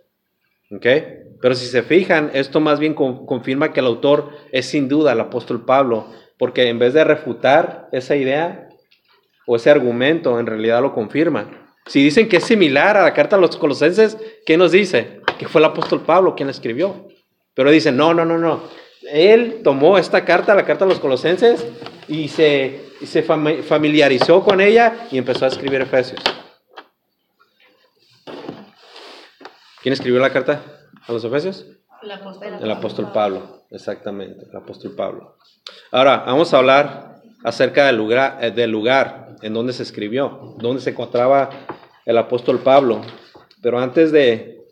¿Okay? 0.71 1.19
Pero 1.41 1.53
si 1.53 1.67
se 1.67 1.83
fijan, 1.83 2.31
esto 2.33 2.59
más 2.59 2.79
bien 2.79 2.93
confirma 2.93 3.71
que 3.71 3.79
el 3.79 3.85
autor 3.85 4.31
es 4.51 4.65
sin 4.65 4.89
duda 4.89 5.13
el 5.13 5.19
apóstol 5.19 5.63
Pablo, 5.65 6.07
porque 6.39 6.67
en 6.69 6.79
vez 6.79 6.93
de 6.93 7.03
refutar 7.03 7.87
esa 7.91 8.15
idea 8.15 8.69
o 9.45 9.55
ese 9.55 9.69
argumento, 9.69 10.39
en 10.39 10.47
realidad 10.47 10.81
lo 10.81 10.93
confirma. 10.93 11.69
Si 11.85 12.03
dicen 12.03 12.27
que 12.27 12.37
es 12.37 12.43
similar 12.43 12.97
a 12.97 13.03
la 13.03 13.13
carta 13.13 13.35
a 13.35 13.39
los 13.39 13.57
colosenses, 13.57 14.17
¿qué 14.45 14.57
nos 14.57 14.71
dice? 14.71 15.21
Que 15.37 15.47
fue 15.47 15.61
el 15.61 15.65
apóstol 15.65 16.01
Pablo 16.01 16.35
quien 16.35 16.47
la 16.47 16.51
escribió. 16.51 17.07
Pero 17.53 17.69
dicen, 17.69 17.95
no, 17.95 18.13
no, 18.13 18.25
no, 18.25 18.39
no. 18.39 18.63
Él 19.11 19.61
tomó 19.63 19.99
esta 19.99 20.25
carta, 20.25 20.55
la 20.55 20.65
carta 20.65 20.85
a 20.85 20.87
los 20.87 20.99
colosenses, 20.99 21.63
y 22.07 22.27
se 22.29 22.84
y 23.01 23.05
se 23.05 23.23
familiarizó 23.23 24.43
con 24.43 24.61
ella 24.61 25.07
y 25.11 25.17
empezó 25.17 25.45
a 25.45 25.49
escribir 25.49 25.81
Efesios. 25.81 26.21
¿Quién 29.81 29.93
escribió 29.93 30.19
la 30.19 30.31
carta 30.31 30.61
a 31.07 31.11
los 31.11 31.23
Efesios? 31.23 31.65
El 32.01 32.11
apóstol, 32.11 32.57
el 32.61 32.71
apóstol 32.71 33.11
Pablo, 33.11 33.65
exactamente, 33.71 34.45
el 34.49 34.55
apóstol 34.55 34.95
Pablo. 34.95 35.37
Ahora, 35.91 36.23
vamos 36.25 36.53
a 36.53 36.57
hablar 36.57 37.21
acerca 37.43 37.85
del 37.85 37.95
lugar, 37.95 38.39
eh, 38.41 38.51
del 38.51 38.71
lugar 38.71 39.35
en 39.41 39.53
donde 39.53 39.73
se 39.73 39.83
escribió, 39.83 40.55
donde 40.57 40.81
se 40.81 40.91
encontraba 40.91 41.49
el 42.05 42.17
apóstol 42.17 42.59
Pablo. 42.59 43.01
Pero 43.61 43.79
antes 43.79 44.11
de, 44.11 44.65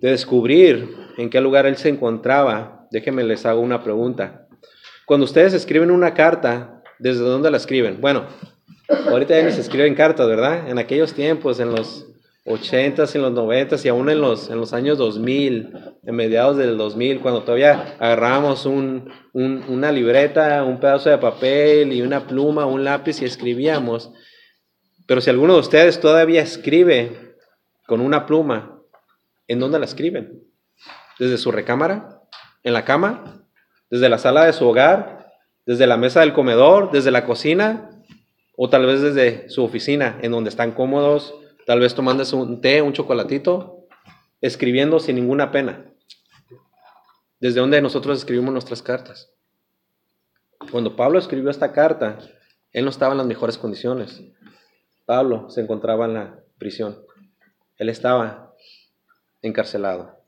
de 0.00 0.10
descubrir 0.10 0.96
en 1.16 1.30
qué 1.30 1.40
lugar 1.40 1.66
él 1.66 1.76
se 1.76 1.88
encontraba, 1.88 2.86
déjenme 2.90 3.24
les 3.24 3.46
hago 3.46 3.60
una 3.60 3.82
pregunta. 3.82 4.43
Cuando 5.06 5.24
ustedes 5.24 5.52
escriben 5.52 5.90
una 5.90 6.14
carta, 6.14 6.82
¿desde 6.98 7.20
dónde 7.20 7.50
la 7.50 7.58
escriben? 7.58 8.00
Bueno, 8.00 8.26
ahorita 8.88 9.36
ya 9.36 9.44
ni 9.44 9.52
se 9.52 9.60
escriben 9.60 9.94
cartas, 9.94 10.26
¿verdad? 10.26 10.68
En 10.68 10.78
aquellos 10.78 11.12
tiempos, 11.12 11.60
en 11.60 11.72
los 11.72 12.06
80s, 12.46 13.14
en 13.14 13.22
los 13.22 13.32
90s 13.32 13.84
y 13.84 13.88
aún 13.88 14.08
en 14.08 14.20
los, 14.20 14.50
en 14.50 14.58
los 14.58 14.72
años 14.72 14.96
2000, 14.96 15.72
en 16.02 16.14
mediados 16.14 16.56
del 16.56 16.78
2000, 16.78 17.20
cuando 17.20 17.42
todavía 17.42 17.96
agarrábamos 17.98 18.64
un, 18.66 19.10
una 19.32 19.92
libreta, 19.92 20.64
un 20.64 20.80
pedazo 20.80 21.10
de 21.10 21.18
papel 21.18 21.92
y 21.92 22.02
una 22.02 22.26
pluma, 22.26 22.64
un 22.64 22.84
lápiz 22.84 23.20
y 23.20 23.26
escribíamos. 23.26 24.10
Pero 25.06 25.20
si 25.20 25.28
alguno 25.28 25.54
de 25.54 25.60
ustedes 25.60 26.00
todavía 26.00 26.42
escribe 26.42 27.36
con 27.86 28.00
una 28.00 28.24
pluma, 28.24 28.80
¿en 29.48 29.60
dónde 29.60 29.78
la 29.78 29.84
escriben? 29.84 30.44
¿Desde 31.18 31.36
su 31.36 31.52
recámara? 31.52 32.22
¿En 32.62 32.72
la 32.72 32.84
cama? 32.84 33.43
Desde 33.94 34.08
la 34.08 34.18
sala 34.18 34.44
de 34.44 34.52
su 34.52 34.66
hogar, 34.66 35.32
desde 35.66 35.86
la 35.86 35.96
mesa 35.96 36.18
del 36.18 36.32
comedor, 36.32 36.90
desde 36.90 37.12
la 37.12 37.24
cocina 37.24 37.90
o 38.56 38.68
tal 38.68 38.86
vez 38.86 39.00
desde 39.00 39.48
su 39.48 39.62
oficina, 39.62 40.18
en 40.20 40.32
donde 40.32 40.50
están 40.50 40.72
cómodos, 40.72 41.32
tal 41.64 41.78
vez 41.78 41.94
tomándose 41.94 42.34
un 42.34 42.60
té, 42.60 42.82
un 42.82 42.92
chocolatito, 42.92 43.86
escribiendo 44.40 44.98
sin 44.98 45.14
ninguna 45.14 45.52
pena. 45.52 45.84
Desde 47.38 47.60
donde 47.60 47.80
nosotros 47.80 48.18
escribimos 48.18 48.52
nuestras 48.52 48.82
cartas. 48.82 49.30
Cuando 50.72 50.96
Pablo 50.96 51.20
escribió 51.20 51.48
esta 51.48 51.70
carta, 51.70 52.18
él 52.72 52.82
no 52.82 52.90
estaba 52.90 53.12
en 53.12 53.18
las 53.18 53.28
mejores 53.28 53.56
condiciones. 53.56 54.24
Pablo 55.06 55.48
se 55.50 55.60
encontraba 55.60 56.06
en 56.06 56.14
la 56.14 56.40
prisión. 56.58 56.98
Él 57.76 57.90
estaba 57.90 58.56
encarcelado. 59.40 60.18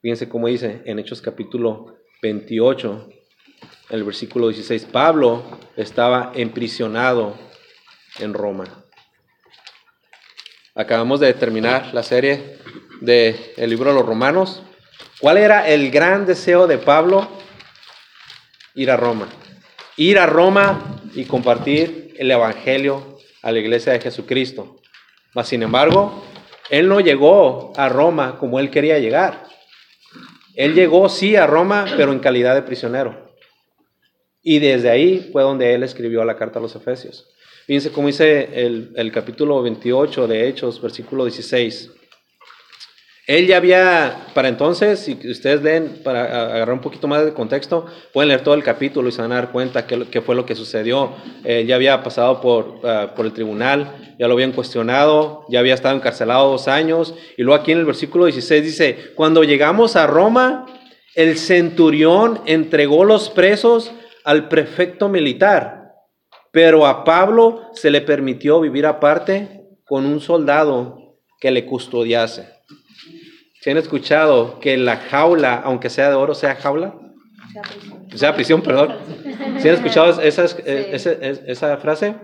Fíjense 0.00 0.30
cómo 0.30 0.46
dice 0.46 0.80
en 0.86 0.98
Hechos 0.98 1.20
capítulo 1.20 1.98
28, 2.22 3.08
el 3.90 4.04
versículo 4.04 4.48
16, 4.48 4.84
Pablo 4.84 5.42
estaba 5.76 6.30
emprisionado 6.36 7.36
en 8.20 8.32
Roma. 8.32 8.84
Acabamos 10.76 11.18
de 11.18 11.34
terminar 11.34 11.92
la 11.92 12.04
serie 12.04 12.58
del 13.00 13.36
el 13.56 13.70
libro 13.70 13.90
de 13.90 13.96
los 13.96 14.06
romanos. 14.06 14.62
¿Cuál 15.20 15.36
era 15.36 15.68
el 15.68 15.90
gran 15.90 16.24
deseo 16.24 16.68
de 16.68 16.78
Pablo? 16.78 17.28
Ir 18.76 18.92
a 18.92 18.96
Roma. 18.96 19.28
Ir 19.96 20.20
a 20.20 20.26
Roma 20.26 21.00
y 21.14 21.24
compartir 21.24 22.14
el 22.18 22.30
Evangelio 22.30 23.18
a 23.42 23.50
la 23.50 23.58
iglesia 23.58 23.94
de 23.94 24.00
Jesucristo. 24.00 24.76
Mas, 25.34 25.48
sin 25.48 25.64
embargo, 25.64 26.24
él 26.70 26.88
no 26.88 27.00
llegó 27.00 27.72
a 27.76 27.88
Roma 27.88 28.38
como 28.38 28.60
él 28.60 28.70
quería 28.70 29.00
llegar. 29.00 29.51
Él 30.54 30.74
llegó, 30.74 31.08
sí, 31.08 31.36
a 31.36 31.46
Roma, 31.46 31.86
pero 31.96 32.12
en 32.12 32.18
calidad 32.18 32.54
de 32.54 32.62
prisionero. 32.62 33.32
Y 34.42 34.58
desde 34.58 34.90
ahí 34.90 35.30
fue 35.32 35.42
donde 35.42 35.74
él 35.74 35.82
escribió 35.82 36.24
la 36.24 36.36
carta 36.36 36.58
a 36.58 36.62
los 36.62 36.74
Efesios. 36.74 37.28
Fíjense 37.66 37.92
cómo 37.92 38.08
dice 38.08 38.48
el, 38.54 38.92
el 38.96 39.12
capítulo 39.12 39.62
28 39.62 40.26
de 40.26 40.48
Hechos, 40.48 40.82
versículo 40.82 41.24
16. 41.24 41.90
Él 43.32 43.46
ya 43.46 43.56
había, 43.56 44.26
para 44.34 44.48
entonces, 44.48 45.00
si 45.00 45.12
ustedes 45.26 45.62
leen, 45.62 46.02
para 46.04 46.24
agarrar 46.24 46.74
un 46.74 46.82
poquito 46.82 47.08
más 47.08 47.24
de 47.24 47.32
contexto, 47.32 47.86
pueden 48.12 48.28
leer 48.28 48.42
todo 48.42 48.52
el 48.52 48.62
capítulo 48.62 49.08
y 49.08 49.12
se 49.12 49.22
van 49.22 49.32
a 49.32 49.36
dar 49.36 49.52
cuenta 49.52 49.86
qué, 49.86 50.20
fue 50.20 50.34
lo 50.34 50.44
que 50.44 50.54
sucedió. 50.54 51.14
Él 51.42 51.66
ya 51.66 51.76
había 51.76 52.02
pasado 52.02 52.42
por, 52.42 52.80
ah, 52.84 53.14
por 53.16 53.24
el 53.24 53.32
tribunal, 53.32 54.16
ya 54.18 54.28
lo 54.28 54.34
habían 54.34 54.52
cuestionado, 54.52 55.46
ya 55.48 55.60
había 55.60 55.72
estado 55.72 55.96
encarcelado 55.96 56.50
dos 56.50 56.68
años. 56.68 57.14
Y 57.38 57.42
luego 57.42 57.58
aquí 57.58 57.72
en 57.72 57.78
el 57.78 57.86
versículo 57.86 58.26
16 58.26 58.64
dice, 58.64 58.98
cuando 59.14 59.44
llegamos 59.44 59.96
a 59.96 60.06
Roma, 60.06 60.66
el 61.14 61.38
centurión 61.38 62.42
entregó 62.44 63.02
los 63.02 63.30
presos 63.30 63.92
al 64.24 64.50
prefecto 64.50 65.08
militar, 65.08 65.94
pero 66.50 66.86
a 66.86 67.02
Pablo 67.02 67.70
se 67.72 67.90
le 67.90 68.02
permitió 68.02 68.60
vivir 68.60 68.84
aparte 68.84 69.70
con 69.86 70.04
un 70.04 70.20
soldado 70.20 71.16
que 71.40 71.50
le 71.50 71.64
custodiase. 71.64 72.60
¿Se 73.62 73.70
han 73.70 73.76
escuchado 73.76 74.58
que 74.58 74.76
la 74.76 74.96
jaula, 74.96 75.62
aunque 75.64 75.88
sea 75.88 76.08
de 76.08 76.16
oro, 76.16 76.34
sea 76.34 76.56
jaula? 76.56 76.96
Sea 78.12 78.34
prisión, 78.34 78.60
perdón. 78.60 78.96
¿Se 79.60 79.68
han 79.68 79.76
escuchado 79.76 80.20
esa, 80.20 80.46
esa, 81.46 81.76
frase? 81.76 82.16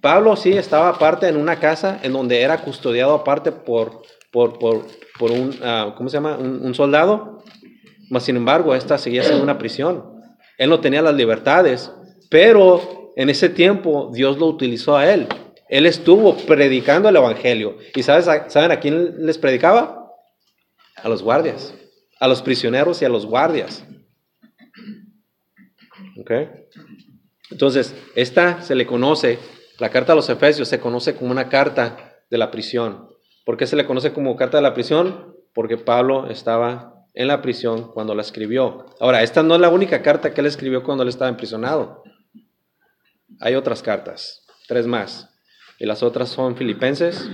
Pablo 0.00 0.36
sí 0.36 0.52
estaba 0.52 0.90
aparte 0.90 1.26
en 1.26 1.38
una 1.38 1.58
casa 1.58 1.98
en 2.04 2.12
donde 2.12 2.40
era 2.40 2.58
custodiado 2.58 3.14
aparte 3.14 3.50
por, 3.50 4.02
por, 4.30 4.60
por, 4.60 4.86
por 5.18 5.32
un, 5.32 5.58
ah, 5.64 5.92
¿cómo 5.96 6.08
se 6.08 6.18
llama? 6.18 6.36
Un, 6.36 6.72
soldado. 6.72 7.42
Mas 8.08 8.22
sin 8.22 8.36
embargo, 8.36 8.76
esta 8.76 8.96
seguía 8.96 9.24
siendo 9.24 9.42
una 9.42 9.58
prisión. 9.58 10.04
Él 10.56 10.70
no 10.70 10.78
tenía 10.78 11.02
las 11.02 11.16
libertades, 11.16 11.90
pero 12.30 13.12
en 13.16 13.28
ese 13.28 13.48
tiempo 13.48 14.12
Dios 14.14 14.38
lo 14.38 14.46
utilizó 14.46 14.96
a 14.96 15.12
él. 15.12 15.26
Él 15.68 15.84
estuvo 15.84 16.36
predicando 16.36 17.08
el 17.08 17.16
Evangelio. 17.16 17.76
¿Y 17.92 18.04
sabes, 18.04 18.26
saben 18.52 18.70
a 18.70 18.78
quién 18.78 19.26
les 19.26 19.36
predicaba? 19.36 20.03
A 21.04 21.08
los 21.10 21.22
guardias, 21.22 21.74
a 22.18 22.26
los 22.26 22.40
prisioneros 22.42 23.02
y 23.02 23.04
a 23.04 23.10
los 23.10 23.26
guardias. 23.26 23.86
¿Ok? 26.18 26.30
Entonces, 27.50 27.94
esta 28.16 28.62
se 28.62 28.74
le 28.74 28.86
conoce, 28.86 29.38
la 29.78 29.90
carta 29.90 30.14
a 30.14 30.16
los 30.16 30.30
Efesios 30.30 30.66
se 30.66 30.80
conoce 30.80 31.14
como 31.14 31.30
una 31.30 31.50
carta 31.50 32.16
de 32.30 32.38
la 32.38 32.50
prisión. 32.50 33.10
¿Por 33.44 33.58
qué 33.58 33.66
se 33.66 33.76
le 33.76 33.84
conoce 33.84 34.14
como 34.14 34.34
carta 34.34 34.56
de 34.56 34.62
la 34.62 34.72
prisión? 34.72 35.36
Porque 35.52 35.76
Pablo 35.76 36.30
estaba 36.30 37.06
en 37.12 37.28
la 37.28 37.42
prisión 37.42 37.92
cuando 37.92 38.14
la 38.14 38.22
escribió. 38.22 38.86
Ahora, 38.98 39.22
esta 39.22 39.42
no 39.42 39.54
es 39.54 39.60
la 39.60 39.68
única 39.68 40.00
carta 40.00 40.32
que 40.32 40.40
él 40.40 40.46
escribió 40.46 40.82
cuando 40.82 41.02
él 41.02 41.10
estaba 41.10 41.30
imprisionado. 41.30 42.02
Hay 43.40 43.56
otras 43.56 43.82
cartas, 43.82 44.46
tres 44.66 44.86
más. 44.86 45.28
Y 45.78 45.84
las 45.84 46.02
otras 46.02 46.30
son 46.30 46.56
Filipenses, 46.56 47.28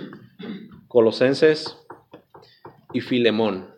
Colosenses 0.89 1.80
y 2.93 3.01
Filemón. 3.01 3.75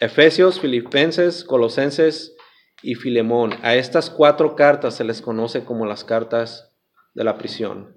Efesios, 0.00 0.60
Filipenses, 0.60 1.44
Colosenses 1.44 2.36
y 2.82 2.94
Filemón. 2.94 3.54
A 3.62 3.74
estas 3.74 4.10
cuatro 4.10 4.56
cartas 4.56 4.96
se 4.96 5.04
les 5.04 5.22
conoce 5.22 5.64
como 5.64 5.86
las 5.86 6.04
cartas 6.04 6.72
de 7.14 7.24
la 7.24 7.38
prisión. 7.38 7.96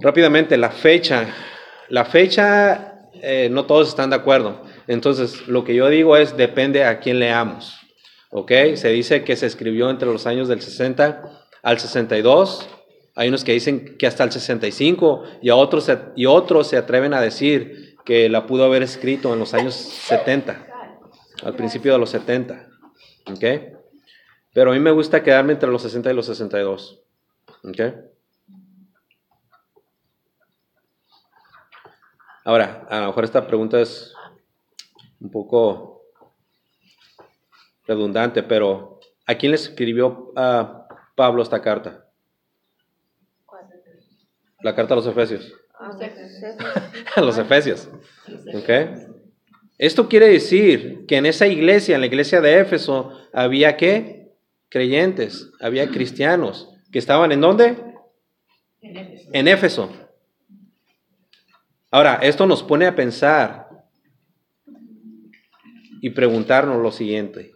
Rápidamente, 0.00 0.56
la 0.56 0.70
fecha. 0.70 1.28
La 1.88 2.04
fecha, 2.04 3.00
eh, 3.14 3.48
no 3.50 3.64
todos 3.64 3.88
están 3.88 4.10
de 4.10 4.16
acuerdo. 4.16 4.62
Entonces, 4.86 5.46
lo 5.48 5.64
que 5.64 5.74
yo 5.74 5.88
digo 5.88 6.16
es, 6.16 6.36
depende 6.36 6.84
a 6.84 6.98
quién 7.00 7.18
leamos. 7.18 7.78
¿Ok? 8.30 8.52
Se 8.74 8.88
dice 8.88 9.24
que 9.24 9.36
se 9.36 9.46
escribió 9.46 9.88
entre 9.88 10.10
los 10.10 10.26
años 10.26 10.48
del 10.48 10.60
60 10.60 11.22
al 11.62 11.78
62. 11.78 12.68
Hay 13.18 13.30
unos 13.30 13.42
que 13.42 13.50
dicen 13.50 13.98
que 13.98 14.06
hasta 14.06 14.22
el 14.22 14.30
65 14.30 15.24
y, 15.42 15.48
a 15.50 15.56
otros, 15.56 15.90
y 16.14 16.26
otros 16.26 16.68
se 16.68 16.76
atreven 16.76 17.12
a 17.12 17.20
decir 17.20 17.96
que 18.04 18.28
la 18.28 18.46
pudo 18.46 18.62
haber 18.62 18.84
escrito 18.84 19.32
en 19.32 19.40
los 19.40 19.54
años 19.54 19.74
70, 19.74 20.64
al 21.42 21.56
principio 21.56 21.92
de 21.92 21.98
los 21.98 22.10
70. 22.10 22.68
¿Ok? 23.28 23.44
Pero 24.54 24.70
a 24.70 24.74
mí 24.74 24.78
me 24.78 24.92
gusta 24.92 25.24
quedarme 25.24 25.54
entre 25.54 25.68
los 25.68 25.82
60 25.82 26.12
y 26.12 26.14
los 26.14 26.26
62. 26.26 27.02
¿Ok? 27.64 27.80
Ahora, 32.44 32.86
a 32.88 33.00
lo 33.00 33.06
mejor 33.08 33.24
esta 33.24 33.48
pregunta 33.48 33.80
es 33.80 34.14
un 35.18 35.32
poco 35.32 36.02
redundante, 37.84 38.44
pero 38.44 39.00
¿a 39.26 39.34
quién 39.34 39.50
le 39.50 39.56
escribió 39.56 40.32
a 40.36 40.86
Pablo 41.16 41.42
esta 41.42 41.60
carta? 41.60 42.04
La 44.60 44.74
carta 44.74 44.94
a 44.94 44.96
los 44.96 45.06
Efesios. 45.06 45.52
A 47.14 47.20
los 47.20 47.38
Efesios. 47.38 47.88
¿Ok? 48.54 48.70
Esto 49.78 50.08
quiere 50.08 50.28
decir 50.28 51.04
que 51.06 51.16
en 51.16 51.26
esa 51.26 51.46
iglesia, 51.46 51.94
en 51.94 52.00
la 52.00 52.08
iglesia 52.08 52.40
de 52.40 52.58
Éfeso, 52.58 53.12
había 53.32 53.76
qué? 53.76 54.32
Creyentes, 54.68 55.50
había 55.60 55.88
cristianos 55.88 56.68
que 56.90 56.98
estaban 56.98 57.32
en 57.32 57.40
dónde? 57.40 57.76
En 58.82 59.48
Éfeso. 59.48 59.90
Ahora, 61.90 62.18
esto 62.22 62.46
nos 62.46 62.62
pone 62.62 62.86
a 62.86 62.96
pensar 62.96 63.68
y 66.00 66.10
preguntarnos 66.10 66.82
lo 66.82 66.92
siguiente. 66.92 67.52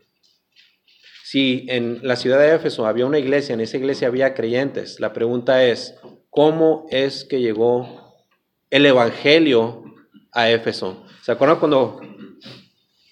Si 1.25 1.67
en 1.69 2.01
la 2.03 2.17
ciudad 2.17 2.39
de 2.39 2.55
Éfeso 2.55 2.87
había 2.87 3.07
una 3.07 3.19
iglesia, 3.19 3.55
en 3.55 3.61
esa 3.61 3.77
iglesia 3.77 4.09
había 4.09 4.35
creyentes, 4.35 5.01
la 5.01 5.13
pregunta 5.13 5.65
es, 5.65 5.99
¿cómo 6.33 6.87
es 6.91 7.25
que 7.25 7.41
llegó 7.41 8.17
el 8.71 8.87
Evangelio 8.87 9.85
a 10.33 10.51
Éfeso? 10.51 11.05
¿Se 11.23 11.31
acuerdan 11.31 11.61
cuando, 11.61 12.01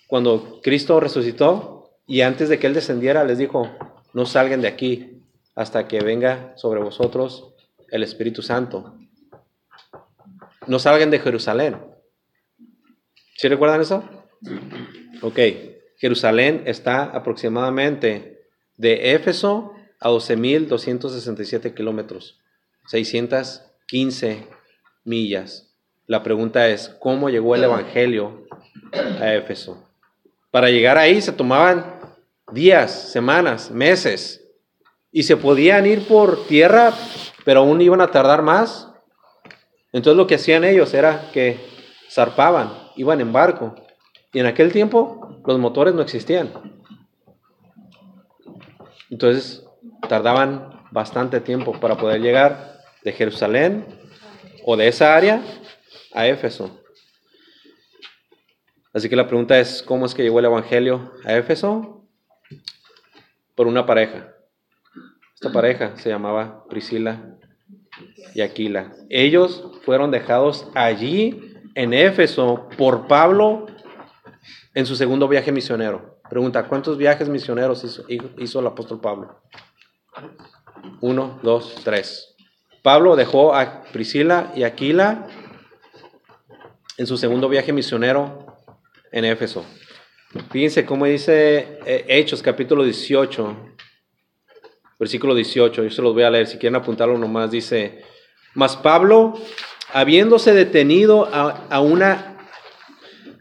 cuando 0.09 0.61
Cristo 0.61 0.98
resucitó 0.98 1.92
y 2.09 2.22
antes 2.22 2.48
de 2.48 2.59
que 2.59 2.66
Él 2.66 2.74
descendiera 2.74 3.22
les 3.22 3.38
dijo, 3.38 3.70
no 4.12 4.26
salgan 4.26 4.61
de 4.61 4.68
aquí 4.68 5.22
hasta 5.54 5.87
que 5.87 6.00
venga 6.00 6.54
sobre 6.56 6.80
vosotros 6.80 7.54
el 7.90 8.02
Espíritu 8.02 8.42
Santo? 8.42 8.96
no 10.66 10.78
salgan 10.78 11.11
de 11.11 11.18
Jerusalén. 11.18 11.76
¿Sí 13.37 13.48
recuerdan 13.48 13.80
eso? 13.80 14.04
Ok, 15.22 15.38
Jerusalén 15.98 16.62
está 16.66 17.04
aproximadamente 17.04 18.44
de 18.76 19.14
Éfeso 19.14 19.74
a 19.98 20.11
12.267 20.11 21.74
kilómetros, 21.74 22.39
615 22.86 24.46
millas. 25.04 25.74
La 26.06 26.22
pregunta 26.22 26.68
es, 26.68 26.88
¿cómo 27.00 27.30
llegó 27.30 27.54
el 27.54 27.64
Evangelio 27.64 28.46
a 29.20 29.34
Éfeso? 29.34 29.86
Para 30.50 30.70
llegar 30.70 30.98
ahí 30.98 31.20
se 31.20 31.32
tomaban 31.32 32.00
días, 32.52 33.10
semanas, 33.12 33.70
meses, 33.70 34.44
y 35.12 35.22
se 35.22 35.36
podían 35.36 35.86
ir 35.86 36.06
por 36.06 36.46
tierra, 36.46 36.92
pero 37.44 37.60
aún 37.60 37.80
iban 37.80 38.00
a 38.00 38.10
tardar 38.10 38.42
más 38.42 38.90
entonces 39.92 40.16
lo 40.16 40.26
que 40.26 40.36
hacían 40.36 40.64
ellos 40.64 40.94
era 40.94 41.30
que 41.32 41.58
zarpaban, 42.10 42.72
iban 42.96 43.20
en 43.20 43.32
barco. 43.32 43.74
Y 44.32 44.38
en 44.38 44.46
aquel 44.46 44.72
tiempo 44.72 45.40
los 45.44 45.58
motores 45.58 45.94
no 45.94 46.02
existían. 46.02 46.52
Entonces 49.10 49.64
tardaban 50.08 50.82
bastante 50.92 51.40
tiempo 51.40 51.72
para 51.80 51.96
poder 51.96 52.20
llegar 52.20 52.69
de 53.04 53.12
Jerusalén 53.12 53.84
o 54.64 54.76
de 54.76 54.88
esa 54.88 55.14
área 55.14 55.42
a 56.12 56.26
Éfeso. 56.26 56.80
Así 58.92 59.08
que 59.08 59.16
la 59.16 59.26
pregunta 59.26 59.58
es, 59.58 59.82
¿cómo 59.82 60.06
es 60.06 60.14
que 60.14 60.22
llegó 60.22 60.40
el 60.40 60.46
Evangelio 60.46 61.12
a 61.24 61.36
Éfeso? 61.36 62.04
Por 63.54 63.66
una 63.66 63.86
pareja. 63.86 64.34
Esta 65.34 65.52
pareja 65.52 65.96
se 65.96 66.08
llamaba 66.08 66.64
Priscila 66.68 67.36
y 68.34 68.40
Aquila. 68.40 68.92
Ellos 69.08 69.64
fueron 69.84 70.10
dejados 70.10 70.68
allí 70.74 71.54
en 71.74 71.94
Éfeso 71.94 72.68
por 72.76 73.06
Pablo 73.06 73.66
en 74.74 74.86
su 74.86 74.96
segundo 74.96 75.28
viaje 75.28 75.52
misionero. 75.52 76.20
Pregunta, 76.28 76.68
¿cuántos 76.68 76.96
viajes 76.96 77.28
misioneros 77.28 77.84
hizo, 78.38 78.60
el 78.60 78.66
apóstol 78.66 79.00
Pablo? 79.00 79.40
Uno, 81.00 81.40
dos, 81.42 81.74
tres. 81.84 82.29
Pablo 82.82 83.14
dejó 83.16 83.54
a 83.54 83.82
Priscila 83.92 84.52
y 84.56 84.62
Aquila 84.62 85.26
en 86.96 87.06
su 87.06 87.16
segundo 87.16 87.48
viaje 87.48 87.72
misionero 87.72 88.46
en 89.12 89.24
Éfeso. 89.24 89.64
Fíjense 90.50 90.86
cómo 90.86 91.06
dice 91.06 91.78
eh, 91.84 92.04
Hechos 92.08 92.42
capítulo 92.42 92.84
18, 92.84 93.56
versículo 94.98 95.34
18. 95.34 95.82
Yo 95.82 95.90
se 95.90 96.02
los 96.02 96.14
voy 96.14 96.22
a 96.22 96.30
leer, 96.30 96.46
si 96.46 96.56
quieren 96.56 96.76
apuntarlo 96.76 97.18
nomás. 97.18 97.50
Dice, 97.50 98.02
mas 98.54 98.76
Pablo, 98.76 99.34
habiéndose 99.92 100.54
detenido 100.54 101.28
a, 101.32 101.80
una, 101.80 102.38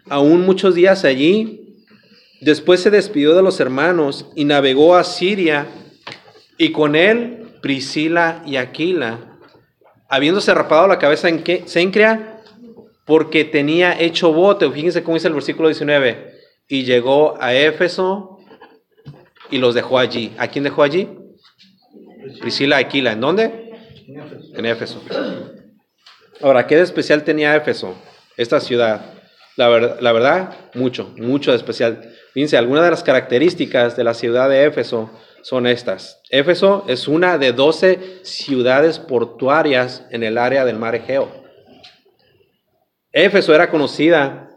aún 0.10 0.45
muchos 0.45 0.75
días 0.75 1.06
allí, 1.06 1.86
después 2.41 2.82
se 2.82 2.89
despidió 2.89 3.36
de 3.36 3.43
los 3.43 3.60
hermanos 3.60 4.25
y 4.36 4.45
navegó 4.45 4.95
a 4.95 5.04
Siria 5.04 5.67
y 6.58 6.71
con 6.71 6.95
él 6.95 7.52
Priscila 7.62 8.41
y 8.45 8.56
Aquila, 8.56 9.29
habiéndose 10.10 10.54
rapado 10.54 10.88
la 10.88 11.00
cabeza 11.00 11.30
en 11.30 11.43
Sencrea, 11.67 12.41
porque 13.06 13.45
tenía 13.45 14.00
hecho 14.00 14.34
voto. 14.34 14.72
Fíjense 14.72 15.04
cómo 15.04 15.15
dice 15.15 15.28
el 15.28 15.34
versículo 15.34 15.69
19. 15.69 16.34
Y 16.67 16.84
llegó 16.84 17.41
a 17.41 17.54
Éfeso 17.54 18.39
y 19.50 19.58
los 19.58 19.74
dejó 19.74 19.98
allí. 19.98 20.34
¿A 20.38 20.48
quién 20.48 20.63
dejó 20.63 20.84
allí? 20.84 21.10
Priscila 22.41 22.78
Aquila. 22.78 23.13
¿En 23.13 23.22
dónde? 23.22 23.72
En 24.54 24.65
Éfeso. 24.65 25.02
Ahora, 26.41 26.67
¿qué 26.67 26.76
de 26.76 26.84
especial 26.84 27.24
tenía 27.24 27.56
Éfeso? 27.56 27.95
Esta 28.38 28.60
ciudad. 28.60 29.13
La, 29.56 29.67
verdad, 29.67 30.56
mucho, 30.74 31.13
mucho 31.17 31.52
de 31.52 31.58
especial. 31.58 32.13
Fíjense, 32.34 32.58
algunas 32.58 32.84
de 32.86 32.91
las 32.91 33.04
características 33.04 33.98
de 33.98 34.04
la 34.04 34.13
ciudad 34.13 34.50
de 34.50 34.65
Éfeso 34.65 35.10
son 35.41 35.67
estas. 35.67 36.21
Éfeso 36.30 36.86
es 36.88 37.08
una 37.08 37.38
de 37.38 37.54
12 37.54 38.19
ciudades 38.23 38.99
portuarias 38.99 40.06
en 40.12 40.23
el 40.23 40.38
área 40.38 40.65
del 40.65 40.78
mar 40.78 40.95
Egeo. 40.95 41.30
Éfeso 43.12 43.56
era 43.56 43.69
conocida 43.69 44.49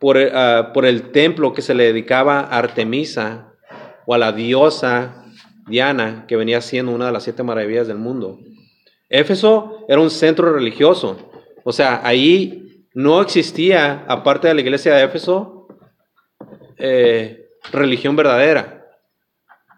por, 0.00 0.18
ah, 0.18 0.70
por, 0.72 0.86
el 0.86 1.10
templo 1.10 1.52
que 1.52 1.62
se 1.62 1.74
le 1.74 1.84
dedicaba 1.84 2.40
a 2.40 2.58
Artemisa 2.58 3.54
o 4.06 4.14
a 4.14 4.18
la 4.18 4.32
diosa 4.32 5.24
Diana, 5.66 6.24
que 6.26 6.36
venía 6.36 6.60
siendo 6.60 6.92
una 6.92 7.06
de 7.06 7.12
las 7.12 7.22
siete 7.22 7.42
maravillas 7.42 7.86
del 7.86 7.98
mundo. 7.98 8.38
Éfeso 9.08 9.84
era 9.88 10.00
un 10.00 10.10
centro 10.10 10.52
religioso. 10.52 11.30
O 11.64 11.72
sea, 11.72 12.00
ahí 12.02 12.86
no 12.94 13.20
existía, 13.20 14.04
aparte 14.08 14.48
de 14.48 14.54
la 14.54 14.60
iglesia 14.60 14.94
de 14.94 15.04
Éfeso, 15.04 15.68
eh, 16.78 17.46
religión 17.72 18.16
verdadera. 18.16 18.81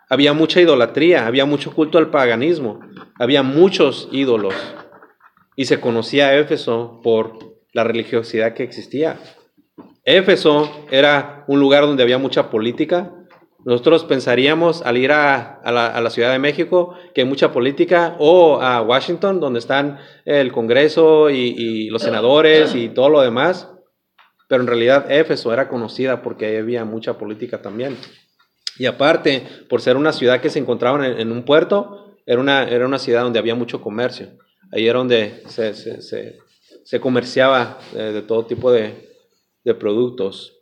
Había 0.08 0.32
mucha 0.32 0.60
idolatría, 0.60 1.26
había 1.26 1.44
mucho 1.44 1.72
culto 1.72 1.98
al 1.98 2.10
paganismo, 2.10 2.80
había 3.18 3.42
muchos 3.42 4.08
ídolos. 4.12 4.54
Y 5.56 5.66
se 5.66 5.80
conocía 5.80 6.28
a 6.28 6.36
Éfeso 6.36 7.00
por 7.02 7.38
la 7.72 7.84
religiosidad 7.84 8.54
que 8.54 8.64
existía. 8.64 9.18
Éfeso 10.04 10.70
era 10.90 11.44
un 11.48 11.60
lugar 11.60 11.84
donde 11.84 12.02
había 12.02 12.18
mucha 12.18 12.50
política, 12.50 13.12
nosotros 13.64 14.04
pensaríamos 14.04 14.82
al 14.82 14.98
ir 14.98 15.10
a, 15.10 15.60
la, 15.64 16.10
Ciudad 16.10 16.32
de 16.32 16.38
México 16.38 16.94
que 17.14 17.22
hay 17.22 17.26
mucha 17.26 17.50
política 17.50 18.14
o 18.18 18.60
a 18.60 18.82
Washington 18.82 19.40
donde 19.40 19.58
están 19.58 19.98
el 20.26 20.52
Congreso 20.52 21.30
y, 21.30 21.88
los 21.88 22.02
senadores 22.02 22.74
y 22.74 22.90
todo 22.90 23.08
lo 23.08 23.22
demás. 23.22 23.70
pero 24.48 24.60
en 24.60 24.66
realidad 24.66 25.10
Éfeso 25.10 25.52
era 25.52 25.68
conocida 25.68 26.20
porque 26.22 26.58
había 26.58 26.84
mucha 26.84 27.16
política 27.16 27.62
también. 27.62 27.96
Y 28.78 28.86
aparte, 28.86 29.46
por 29.68 29.80
ser 29.80 29.96
una 29.96 30.12
ciudad 30.12 30.40
que 30.40 30.50
se 30.50 30.58
encontraba 30.58 31.06
en, 31.06 31.30
un 31.30 31.44
puerto, 31.44 32.16
era 32.26 32.40
una, 32.40 32.64
era 32.64 32.86
una 32.86 32.98
ciudad 32.98 33.22
donde 33.22 33.38
había 33.38 33.54
mucho 33.54 33.80
comercio. 33.80 34.38
Ahí 34.72 34.86
era 34.86 34.98
donde 34.98 35.42
se, 35.46 35.72
se 36.84 37.00
comerciaba 37.00 37.78
eh, 37.94 38.12
de 38.12 38.22
todo 38.22 38.44
tipo 38.46 38.70
de, 38.70 39.08
de 39.64 39.74
productos. 39.74 40.60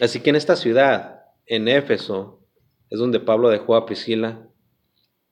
Así 0.00 0.20
que 0.20 0.30
en 0.30 0.36
esta 0.36 0.56
ciudad, 0.56 1.22
en 1.46 1.68
Éfeso, 1.68 2.40
es 2.90 2.98
donde 2.98 3.20
Pablo 3.20 3.48
dejó 3.48 3.76
a 3.76 3.86
Priscila 3.86 4.48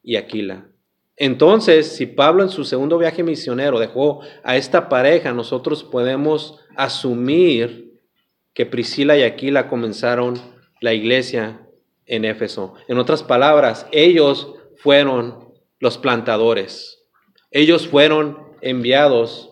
y 0.02 0.16
Aquila. 0.16 0.68
Entonces, 1.16 1.94
si 1.94 2.07
Pablo 2.07 2.42
en 2.42 2.48
su 2.48 2.64
segundo 2.64 2.96
viaje 2.96 3.22
misionero 3.22 3.78
dejó 3.78 4.20
a 4.44 4.57
esta 4.57 4.88
pareja, 4.88 5.33
nosotros 5.33 5.85
podemos 5.85 6.61
asumir 6.76 8.00
que 8.55 8.66
Priscila 8.66 9.16
y 9.16 9.22
Aquila 9.22 9.68
comenzaron 9.68 10.40
la 10.82 10.92
iglesia 10.92 11.66
en 12.04 12.26
Éfeso. 12.26 12.74
En 12.88 12.98
otras 12.98 13.22
palabras, 13.22 13.86
ellos 13.92 14.52
fueron 14.76 15.54
los 15.78 15.96
plantadores. 15.96 17.02
Ellos 17.50 17.88
fueron 17.88 18.38
enviados 18.60 19.50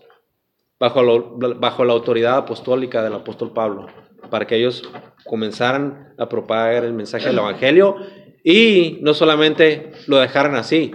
bajo, 0.79 1.39
bajo 1.39 1.85
la 1.85 1.93
autoridad 1.93 2.37
apostólica 2.37 3.03
del 3.03 3.15
apóstol 3.15 3.53
Pablo 3.53 3.87
para 4.29 4.47
que 4.47 4.57
ellos 4.57 4.89
comenzaran 5.25 6.15
a 6.19 6.29
propagar 6.29 6.85
el 6.85 6.93
mensaje 6.93 7.27
del 7.27 7.39
Evangelio 7.39 7.97
y 8.45 8.99
no 9.03 9.15
solamente 9.15 9.93
lo 10.07 10.19
dejaran 10.19 10.55
así, 10.55 10.93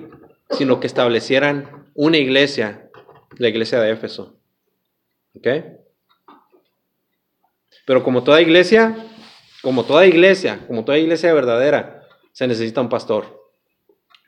sino 0.51 0.79
que 0.79 0.87
establecieran 0.87 1.91
una 1.93 2.17
iglesia, 2.17 2.89
la 3.37 3.49
iglesia 3.49 3.79
de 3.79 3.91
Éfeso. 3.91 4.37
¿Ok? 5.35 5.47
Pero 7.85 8.03
como 8.03 8.23
toda 8.23 8.41
iglesia, 8.41 8.95
como 9.65 9.83
toda 9.83 10.05
iglesia, 10.05 10.59
como 10.67 10.85
toda 10.85 10.99
iglesia 10.99 11.33
verdadera, 11.33 12.07
se 12.33 12.45
necesita 12.45 12.81
un 12.81 12.87
pastor. 12.87 13.49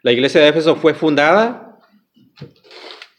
La 0.01 0.11
iglesia 0.11 0.41
de 0.41 0.47
Éfeso 0.47 0.75
fue 0.77 0.95
fundada, 0.95 1.77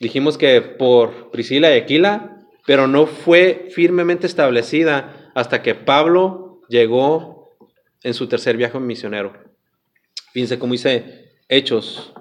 dijimos 0.01 0.37
que 0.37 0.61
por 0.61 1.31
Priscila 1.31 1.73
y 1.73 1.79
Aquila, 1.79 2.37
pero 2.67 2.89
no 2.89 3.07
fue 3.07 3.69
firmemente 3.71 4.27
establecida 4.27 5.31
hasta 5.37 5.63
que 5.63 5.77
Pablo 5.77 6.61
llegó 6.69 7.57
en 8.03 8.15
su 8.15 8.27
tercer 8.27 8.57
viaje 8.57 8.81
misionero. 8.81 9.33
Fíjense 10.33 10.59
cómo 10.59 10.73
dice 10.73 11.37
Hechos, 11.49 12.13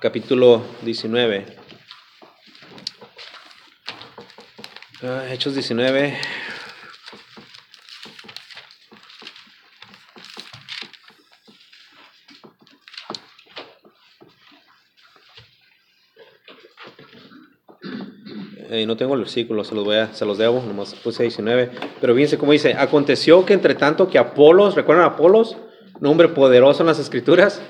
capítulo 0.00 0.64
19. 0.82 1.46
Ah, 5.04 5.26
Hechos 5.30 5.54
19. 5.54 6.18
Eh, 18.78 18.86
no 18.86 18.96
tengo 18.96 19.14
el 19.14 19.20
versículo, 19.20 19.64
se 19.64 19.74
los, 19.74 19.84
voy 19.84 19.96
a, 19.96 20.14
se 20.14 20.24
los 20.24 20.38
debo, 20.38 20.62
nomás 20.62 20.94
puse 20.94 21.24
19. 21.24 21.70
Pero 22.00 22.14
fíjense 22.14 22.38
cómo 22.38 22.52
dice, 22.52 22.74
aconteció 22.74 23.44
que 23.44 23.54
entre 23.54 23.74
tanto 23.74 24.08
que 24.08 24.18
Apolos, 24.18 24.76
¿recuerdan 24.76 25.04
a 25.04 25.14
Apolos? 25.14 25.56
Un 26.00 26.06
hombre 26.06 26.28
poderoso 26.28 26.84
en 26.84 26.86
las 26.86 27.00
escrituras. 27.00 27.60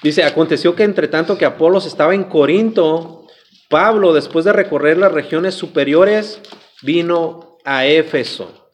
Dice, 0.00 0.22
aconteció 0.22 0.76
que 0.76 0.84
entre 0.84 1.08
tanto 1.08 1.36
que 1.36 1.44
Apolos 1.44 1.86
estaba 1.86 2.14
en 2.14 2.24
Corinto, 2.24 3.26
Pablo, 3.68 4.12
después 4.12 4.44
de 4.44 4.52
recorrer 4.52 4.96
las 4.96 5.10
regiones 5.10 5.54
superiores, 5.54 6.40
vino 6.82 7.58
a 7.64 7.86
Éfeso. 7.86 8.70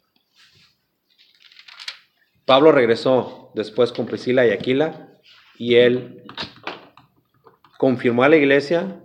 Pablo 2.44 2.72
regresó 2.72 3.52
después 3.54 3.92
con 3.92 4.04
Priscila 4.04 4.46
y 4.46 4.50
Aquila 4.50 5.08
y 5.58 5.76
él 5.76 6.24
confirmó 7.78 8.22
a 8.22 8.28
la 8.28 8.36
iglesia 8.36 9.00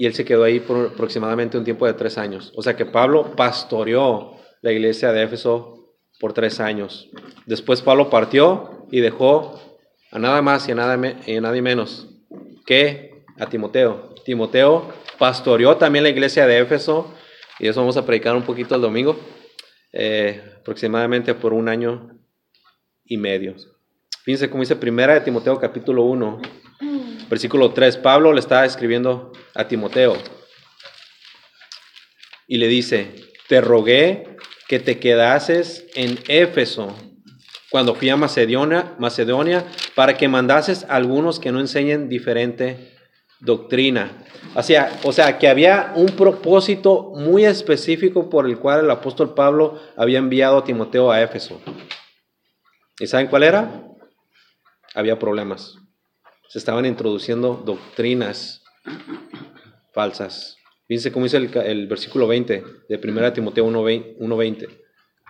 y 0.00 0.06
él 0.06 0.14
se 0.14 0.24
quedó 0.24 0.44
ahí 0.44 0.60
por 0.60 0.92
aproximadamente 0.94 1.58
un 1.58 1.64
tiempo 1.64 1.86
de 1.86 1.92
tres 1.92 2.16
años. 2.16 2.54
O 2.56 2.62
sea 2.62 2.74
que 2.74 2.86
Pablo 2.86 3.36
pastoreó 3.36 4.32
la 4.62 4.72
iglesia 4.72 5.12
de 5.12 5.24
Éfeso 5.24 5.94
por 6.18 6.32
tres 6.32 6.58
años. 6.58 7.10
Después 7.44 7.82
Pablo 7.82 8.08
partió 8.08 8.86
y 8.90 9.00
dejó 9.00 9.60
a 10.10 10.18
nada 10.18 10.40
más 10.40 10.66
y 10.66 10.72
a, 10.72 10.74
nada 10.74 11.16
y 11.26 11.36
a 11.36 11.40
nadie 11.42 11.60
menos 11.60 12.08
que 12.64 13.24
a 13.38 13.44
Timoteo. 13.50 14.14
Timoteo 14.24 14.90
pastoreó 15.18 15.76
también 15.76 16.04
la 16.04 16.08
iglesia 16.08 16.46
de 16.46 16.60
Éfeso 16.60 17.12
y 17.58 17.68
eso 17.68 17.80
vamos 17.80 17.98
a 17.98 18.06
predicar 18.06 18.34
un 18.34 18.44
poquito 18.44 18.76
el 18.76 18.80
domingo, 18.80 19.20
eh, 19.92 20.42
aproximadamente 20.60 21.34
por 21.34 21.52
un 21.52 21.68
año 21.68 22.18
y 23.04 23.18
medio. 23.18 23.54
Fíjense 24.24 24.48
cómo 24.48 24.62
dice 24.62 24.76
primera 24.76 25.12
de 25.12 25.20
Timoteo 25.20 25.60
capítulo 25.60 26.04
1, 26.04 26.40
Versículo 27.30 27.72
3, 27.72 27.98
Pablo 27.98 28.32
le 28.32 28.40
está 28.40 28.64
escribiendo 28.64 29.30
a 29.54 29.68
Timoteo 29.68 30.16
y 32.48 32.58
le 32.58 32.66
dice, 32.66 33.14
te 33.48 33.60
rogué 33.60 34.36
que 34.66 34.80
te 34.80 34.98
quedases 34.98 35.86
en 35.94 36.18
Éfeso 36.26 36.92
cuando 37.70 37.94
fui 37.94 38.08
a 38.08 38.16
Macedonia, 38.16 38.96
Macedonia 38.98 39.64
para 39.94 40.16
que 40.16 40.26
mandases 40.26 40.82
a 40.88 40.96
algunos 40.96 41.38
que 41.38 41.52
no 41.52 41.60
enseñen 41.60 42.08
diferente 42.08 42.98
doctrina. 43.38 44.10
O 44.56 44.62
sea, 44.64 44.98
o 45.04 45.12
sea, 45.12 45.38
que 45.38 45.46
había 45.46 45.92
un 45.94 46.08
propósito 46.16 47.12
muy 47.14 47.44
específico 47.44 48.28
por 48.28 48.44
el 48.44 48.58
cual 48.58 48.80
el 48.80 48.90
apóstol 48.90 49.34
Pablo 49.34 49.80
había 49.96 50.18
enviado 50.18 50.58
a 50.58 50.64
Timoteo 50.64 51.12
a 51.12 51.22
Éfeso. 51.22 51.60
¿Y 52.98 53.06
saben 53.06 53.28
cuál 53.28 53.44
era? 53.44 53.84
Había 54.96 55.16
problemas 55.16 55.79
se 56.50 56.58
estaban 56.58 56.84
introduciendo 56.84 57.62
doctrinas 57.64 58.64
falsas. 59.92 60.56
Fíjense 60.88 61.12
cómo 61.12 61.24
dice 61.26 61.36
el, 61.36 61.86
versículo 61.86 62.26
20 62.26 62.64
de 62.88 63.00
1 63.00 63.32
Timoteo 63.32 63.68
1.20, 63.68 64.68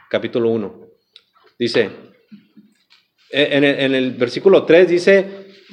capítulo 0.09 0.49
1. 0.49 0.81
Dice, 1.59 1.91
e, 3.31 3.49
en 3.53 3.95
el, 3.95 4.13
versículo 4.13 4.65
3 4.65 4.89
dice 4.89 5.27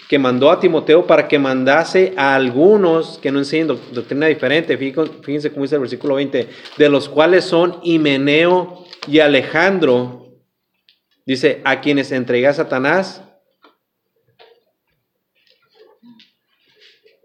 que 0.10 0.20
mandó 0.20 0.52
a 0.52 0.60
Timoteo 0.60 1.08
para 1.08 1.30
que 1.30 1.40
mandase 1.40 2.14
a 2.18 2.36
algunos 2.36 3.18
que 3.18 3.32
no 3.32 3.40
enseñen 3.40 3.68
doctrina 3.68 4.28
diferente. 4.28 4.78
Fíjense 4.78 5.50
cómo 5.52 5.64
dice 5.64 5.76
el 5.76 5.82
versículo 5.82 6.16
20, 6.16 6.50
de 6.78 6.90
los 6.90 7.08
cuales 7.08 7.46
son 7.46 7.80
Himeneo 7.84 8.84
y 9.08 9.20
Alejandro. 9.20 10.26
Dice, 11.26 11.62
a 11.64 11.80
quienes 11.80 12.12
entregué 12.12 12.48
a 12.48 12.54
Satanás 12.54 13.24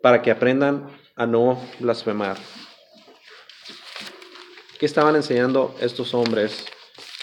para 0.03 0.21
que 0.21 0.31
aprendan 0.31 0.91
a 1.17 1.27
no 1.27 1.62
blasfemar. 1.79 2.37
¿Qué 4.79 4.87
estaban 4.87 5.15
enseñando 5.15 5.77
estos 5.81 6.12
hombres, 6.12 6.67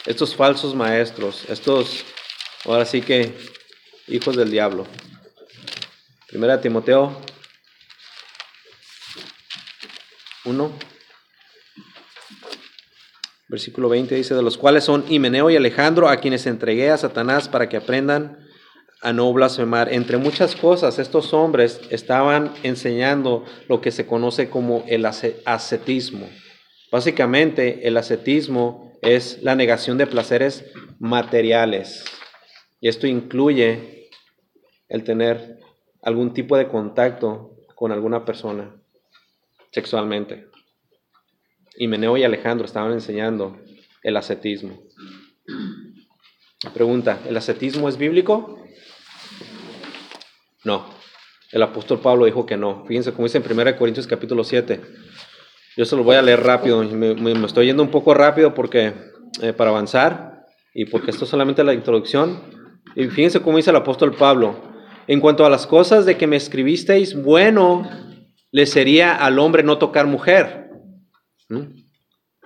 estos 0.05 0.33
falsos 0.33 0.73
maestros, 0.73 1.43
estos, 1.49 2.05
ahora 2.65 2.85
sí 2.85 3.01
que, 3.01 3.37
hijos 4.07 4.37
del 4.37 4.49
diablo? 4.49 4.87
Primera 6.29 6.61
Timoteo 6.61 7.19
1, 10.45 10.79
versículo 13.49 13.89
20 13.89 14.15
dice, 14.15 14.35
de 14.35 14.41
los 14.41 14.57
cuales 14.57 14.85
son 14.85 15.03
Himeneo 15.09 15.49
y 15.49 15.57
Alejandro, 15.57 16.07
a 16.07 16.17
quienes 16.17 16.45
entregué 16.45 16.91
a 16.91 16.97
Satanás 16.97 17.49
para 17.49 17.67
que 17.67 17.75
aprendan 17.75 18.48
a 19.01 19.13
no 19.13 19.31
blasfemar. 19.31 19.91
Entre 19.93 20.17
muchas 20.17 20.55
cosas, 20.55 20.99
estos 20.99 21.33
hombres 21.33 21.81
estaban 21.89 22.53
enseñando 22.63 23.45
lo 23.67 23.81
que 23.81 23.91
se 23.91 24.05
conoce 24.05 24.49
como 24.49 24.83
el 24.87 25.05
ascetismo. 25.05 26.29
Básicamente, 26.91 27.87
el 27.87 27.97
ascetismo 27.97 28.97
es 29.01 29.41
la 29.41 29.55
negación 29.55 29.97
de 29.97 30.07
placeres 30.07 30.65
materiales. 30.99 32.03
Y 32.81 32.89
esto 32.89 33.07
incluye 33.07 34.09
el 34.87 35.03
tener 35.03 35.59
algún 36.01 36.33
tipo 36.33 36.57
de 36.57 36.67
contacto 36.67 37.55
con 37.75 37.91
alguna 37.91 38.25
persona 38.25 38.75
sexualmente. 39.71 40.47
Y 41.77 41.87
Meneo 41.87 42.17
y 42.17 42.23
Alejandro 42.23 42.65
estaban 42.65 42.91
enseñando 42.91 43.57
el 44.03 44.17
ascetismo. 44.17 44.81
Pregunta, 46.73 47.21
¿el 47.27 47.37
ascetismo 47.37 47.87
es 47.87 47.97
bíblico? 47.97 48.59
No, 50.63 50.85
el 51.51 51.61
apóstol 51.61 51.99
Pablo 51.99 52.25
dijo 52.25 52.45
que 52.45 52.57
no. 52.57 52.85
Fíjense 52.85 53.11
cómo 53.13 53.25
dice 53.25 53.37
en 53.37 53.59
1 53.59 53.77
Corintios 53.77 54.07
capítulo 54.07 54.43
7. 54.43 54.81
Yo 55.77 55.85
se 55.85 55.95
lo 55.95 56.03
voy 56.03 56.15
a 56.15 56.21
leer 56.21 56.43
rápido. 56.43 56.83
Me, 56.83 57.45
estoy 57.45 57.67
yendo 57.67 57.83
un 57.83 57.91
poco 57.91 58.13
rápido 58.13 58.53
porque 58.53 58.93
eh, 59.41 59.53
para 59.53 59.69
avanzar 59.69 60.45
y 60.73 60.85
porque 60.85 61.11
esto 61.11 61.23
es 61.23 61.29
solamente 61.29 61.63
la 61.63 61.73
introducción. 61.73 62.41
Y 62.95 63.07
fíjense 63.07 63.41
cómo 63.41 63.57
dice 63.57 63.69
el 63.69 63.75
apóstol 63.75 64.15
Pablo 64.15 64.59
En 65.07 65.19
cuanto 65.19 65.45
a 65.45 65.49
las 65.49 65.67
cosas 65.67 66.05
de 66.05 66.17
que 66.17 66.27
me 66.27 66.35
escribisteis, 66.35 67.15
bueno 67.15 67.87
le 68.51 68.65
sería 68.65 69.15
al 69.15 69.39
hombre 69.39 69.63
no 69.63 69.77
tocar 69.77 70.07
mujer. 70.07 70.69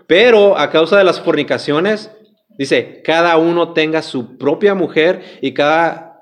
Pero 0.07 0.57
a 0.57 0.70
causa 0.70 0.97
de 0.97 1.03
las 1.03 1.22
fornicaciones, 1.22 2.11
dice, 2.57 3.01
cada 3.03 3.38
uno 3.38 3.74
tenga 3.74 4.01
su 4.01 4.38
propia 4.38 4.76
mujer 4.76 5.39
y 5.41 5.53
cada 5.53 6.12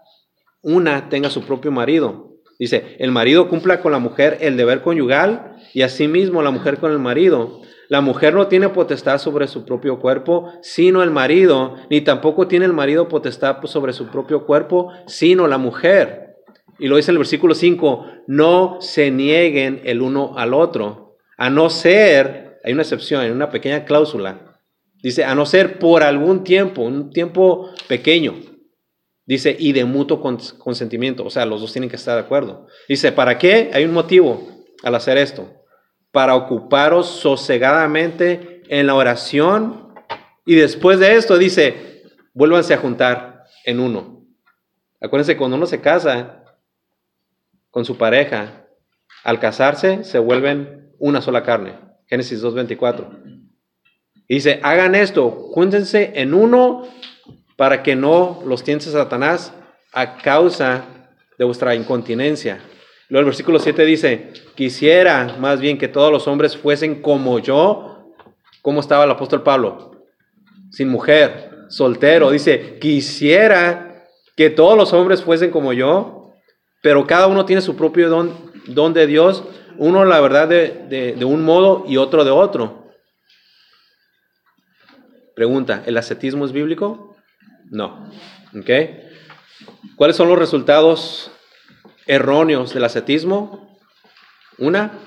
una 0.62 1.10
tenga 1.10 1.30
su 1.30 1.42
propio 1.44 1.72
marido. 1.72 2.32
Dice, 2.60 2.96
el 3.00 3.12
marido 3.12 3.50
cumpla 3.50 3.82
con 3.82 3.92
la 3.92 4.00
mujer 4.00 4.38
el 4.42 4.56
deber 4.56 4.82
conyugal 4.82 5.58
y 5.74 5.82
asimismo 5.82 6.44
la 6.44 6.52
mujer 6.52 6.78
con 6.78 6.92
el 6.92 7.00
marido. 7.00 7.62
La 7.90 8.02
mujer 8.02 8.34
no 8.34 8.48
tiene 8.48 8.70
potestad 8.70 9.18
sobre 9.18 9.48
su 9.48 9.66
propio 9.66 10.00
cuerpo, 10.00 10.54
sino 10.62 11.02
el 11.04 11.12
marido, 11.12 11.76
ni 11.90 12.02
tampoco 12.02 12.48
tiene 12.48 12.66
el 12.66 12.74
marido 12.74 13.08
potestad 13.08 13.58
sobre 13.66 13.94
su 13.94 14.08
propio 14.08 14.46
cuerpo, 14.46 14.92
sino 15.08 15.48
la 15.48 15.58
mujer. 15.58 16.36
Y 16.80 16.88
lo 16.88 16.96
dice 16.96 17.12
en 17.12 17.16
el 17.16 17.20
versículo 17.20 17.54
5, 17.54 18.06
no 18.28 18.78
se 18.80 19.12
nieguen 19.12 19.82
el 19.84 20.02
uno 20.02 20.38
al 20.38 20.54
otro, 20.54 21.18
a 21.38 21.50
no 21.50 21.70
ser, 21.70 22.60
hay 22.64 22.74
una 22.74 22.84
excepción, 22.84 23.22
hay 23.22 23.32
una 23.32 23.50
pequeña 23.50 23.86
cláusula, 23.86 24.62
dice, 25.02 25.24
a 25.24 25.36
no 25.36 25.46
ser 25.46 25.80
por 25.80 26.04
algún 26.04 26.44
tiempo, 26.44 26.84
un 26.84 27.12
tiempo 27.12 27.72
pequeño, 27.88 28.36
Dice, 29.26 29.56
y 29.58 29.72
de 29.72 29.86
mutuo 29.86 30.20
consentimiento. 30.20 31.24
O 31.24 31.30
sea, 31.30 31.46
los 31.46 31.62
dos 31.62 31.72
tienen 31.72 31.90
que 31.90 31.96
estar 31.96 32.16
de 32.16 32.22
acuerdo. 32.22 32.68
Dice, 32.88 33.12
¿para 33.12 33.38
qué? 33.38 33.70
Hay 33.74 33.86
un 33.86 33.94
motivo 33.94 34.64
al 34.84 34.96
hacer 34.96 35.18
esto. 35.18 35.52
Para 36.12 36.36
ocuparos 36.36 37.08
sosegadamente 37.08 38.64
en 38.68 38.88
la 38.88 38.96
oración. 38.96 39.94
Y 40.46 40.56
después 40.56 41.00
de 41.00 41.16
esto 41.16 41.38
dice, 41.38 42.04
vuélvanse 42.34 42.74
a 42.74 42.78
juntar 42.78 43.44
en 43.66 43.80
uno. 43.80 44.26
Acuérdense, 45.00 45.38
cuando 45.38 45.58
uno 45.58 45.66
se 45.66 45.82
casa 45.82 46.44
con 47.70 47.86
su 47.86 47.98
pareja, 47.98 48.68
al 49.24 49.40
casarse 49.40 50.04
se 50.04 50.20
vuelven 50.20 50.94
una 51.00 51.22
sola 51.22 51.44
carne. 51.44 51.80
Génesis 52.08 52.44
2.24. 52.44 53.42
Dice, 54.28 54.60
hagan 54.64 54.96
esto, 54.96 55.30
júntense 55.30 56.12
en 56.16 56.34
uno 56.34 56.88
para 57.62 57.84
que 57.84 57.96
no 57.96 58.42
los 58.44 58.64
tiente 58.64 58.86
Satanás 58.86 59.54
a 59.94 60.18
causa 60.18 60.84
de 61.38 61.46
vuestra 61.46 61.76
incontinencia. 61.76 62.60
Luego 63.08 63.20
el 63.20 63.26
versículo 63.26 63.60
7 63.60 63.86
dice, 63.86 64.34
quisiera 64.56 65.36
más 65.40 65.62
bien 65.62 65.78
que 65.78 65.88
todos 65.88 66.12
los 66.12 66.28
hombres 66.28 66.58
fuesen 66.58 67.04
como 67.04 67.38
yo. 67.38 68.16
¿Cómo 68.64 68.80
estaba 68.80 69.04
el 69.04 69.12
apóstol 69.12 69.44
Pablo? 69.44 69.92
Sin 70.72 70.90
mujer, 70.90 71.52
soltero. 71.70 72.32
Dice, 72.32 72.80
quisiera 72.80 74.08
que 74.36 74.50
todos 74.50 74.76
los 74.76 74.92
hombres 74.92 75.22
fuesen 75.22 75.52
como 75.52 75.72
yo, 75.72 76.32
pero 76.82 77.06
cada 77.06 77.28
uno 77.28 77.46
tiene 77.46 77.62
su 77.62 77.76
propio 77.76 78.10
don, 78.10 78.36
don 78.66 78.92
de 78.92 79.06
Dios, 79.06 79.44
uno 79.78 80.04
la 80.04 80.20
verdad 80.20 80.48
de 80.48 81.26
un 81.26 81.44
modo 81.44 81.86
y 81.88 81.98
otro 81.98 82.26
de 82.26 82.32
otro. 82.32 82.88
Pregunta, 85.36 85.84
¿el 85.86 85.96
ascetismo 85.96 86.44
es 86.46 86.54
bíblico? 86.54 87.11
No. 87.72 88.12
¿Ok? 88.56 88.70
¿Cuáles 89.96 90.16
son 90.18 90.28
los 90.28 90.38
resultados 90.38 91.32
erróneos 92.06 92.74
del 92.74 92.84
ascetismo? 92.84 93.80
Una, 94.60 95.00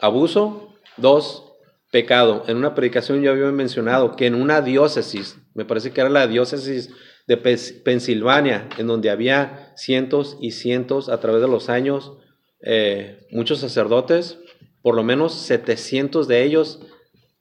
abuso. 0.00 0.74
Dos, 0.96 1.44
pecado. 1.90 2.44
En 2.48 2.56
una 2.56 2.74
predicación 2.74 3.22
yo 3.22 3.30
había 3.30 3.52
mencionado 3.52 4.16
que 4.16 4.26
en 4.26 4.34
una 4.34 4.62
diócesis, 4.62 5.38
me 5.54 5.66
parece 5.66 5.92
que 5.92 6.00
era 6.00 6.10
la 6.10 6.26
diócesis 6.26 6.90
de 7.26 7.36
Pensilvania, 7.36 8.68
en 8.78 8.86
donde 8.86 9.10
había 9.10 9.72
cientos 9.76 10.38
y 10.40 10.52
cientos 10.52 11.08
a 11.08 11.20
través 11.20 11.42
de 11.42 11.48
los 11.48 11.68
años, 11.68 12.14
eh, 12.62 13.26
muchos 13.30 13.58
sacerdotes, 13.58 14.38
por 14.80 14.94
lo 14.94 15.02
menos 15.02 15.34
700 15.34 16.28
de 16.28 16.44
ellos, 16.44 16.80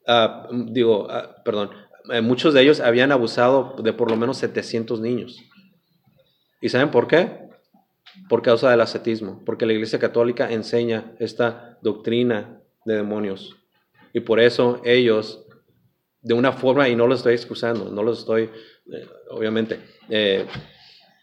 ah, 0.06 0.50
digo, 0.52 1.08
ah, 1.10 1.38
perdón, 1.46 1.72
eh, 2.12 2.22
muchos 2.22 2.54
de 2.54 2.62
ellos 2.62 2.80
habían 2.80 3.12
abusado 3.12 3.76
de 3.82 3.94
por 3.94 4.10
lo 4.10 4.18
menos 4.18 4.38
700 4.38 5.00
niños. 5.02 5.42
¿Y 6.62 6.70
saben 6.70 6.92
por 6.92 7.08
qué? 7.08 7.50
Por 8.30 8.42
causa 8.42 8.70
del 8.70 8.82
ascetismo, 8.82 9.44
porque 9.46 9.66
la 9.66 9.74
Iglesia 9.74 10.00
Católica 10.00 10.52
enseña 10.52 11.14
esta 11.20 11.78
doctrina 11.82 12.62
de 12.86 12.96
demonios. 12.96 13.56
Y 14.14 14.22
por 14.22 14.40
eso 14.40 14.82
ellos, 14.86 15.46
de 16.22 16.34
una 16.34 16.54
forma, 16.54 16.88
y 16.90 16.96
no 16.96 17.08
los 17.08 17.20
estoy 17.20 17.34
excusando, 17.34 17.92
no 17.92 18.04
los 18.04 18.20
estoy, 18.20 18.44
eh, 18.92 19.08
obviamente, 19.30 19.80
eh, 20.10 20.46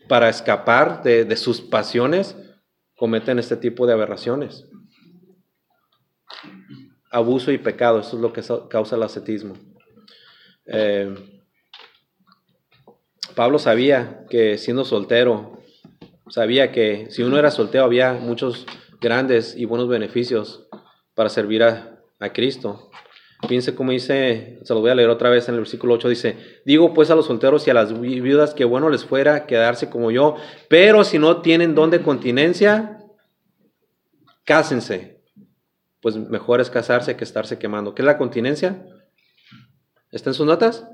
para 0.09 0.29
escapar 0.29 1.03
de, 1.03 1.25
de 1.25 1.37
sus 1.37 1.61
pasiones, 1.61 2.37
cometen 2.97 3.39
este 3.39 3.57
tipo 3.57 3.87
de 3.87 3.95
aberraciones. 3.95 4.69
Abuso 7.11 7.51
y 7.53 7.59
pecado, 7.59 8.01
eso 8.01 8.17
es 8.17 8.23
lo 8.23 8.33
que 8.33 8.43
causa 8.69 8.97
el 8.97 9.03
ascetismo. 9.03 9.55
Eh, 10.67 11.15
Pablo 13.35 13.59
sabía 13.59 14.25
que 14.29 14.59
siendo 14.59 14.85
soltero, 14.85 15.59
sabía 16.29 16.73
que 16.73 17.07
si 17.11 17.23
uno 17.23 17.39
era 17.39 17.51
soltero 17.51 17.85
había 17.85 18.13
muchos 18.13 18.67
grandes 19.01 19.57
y 19.57 19.65
buenos 19.65 19.89
beneficios 19.89 20.67
para 21.15 21.29
servir 21.29 21.63
a, 21.63 21.89
Cristo. 22.33 22.89
Piense 23.49 23.75
cómo 23.75 23.91
dice, 23.91 24.61
se 24.63 24.75
lo 24.75 24.81
voy 24.81 24.93
a 24.93 24.95
leer 24.95 25.09
otra 25.09 25.29
vez 25.29 25.49
en 25.49 25.55
el 25.55 25.63
versículo 25.63 25.95
8, 25.95 26.09
dice, 26.09 26.37
digo 26.65 26.95
pues 26.95 27.11
a 27.11 27.17
los 27.17 27.27
solteros 27.27 27.67
y 27.67 27.71
a 27.71 27.75
las 27.75 28.01
viudas 28.01 28.55
que 28.55 28.65
bueno 28.65 28.89
les 28.89 29.05
fuera 29.05 29.45
quedarse 29.45 29.91
como 29.91 30.13
yo, 30.13 30.37
pero 30.69 31.03
si 31.03 31.19
no 31.19 31.43
tienen 31.43 31.75
don 31.75 31.91
de 31.91 32.01
continencia, 32.01 33.01
cásense. 34.45 35.21
Pues 36.01 36.17
mejor 36.17 36.61
es 36.61 36.71
casarse 36.71 37.17
que 37.17 37.25
estarse 37.25 37.59
quemando. 37.59 37.93
¿Qué 37.93 38.03
es 38.03 38.07
la 38.07 38.19
continencia? 38.19 38.87
¿Está 40.13 40.29
en 40.29 40.35
sus 40.35 40.47
notas? 40.47 40.87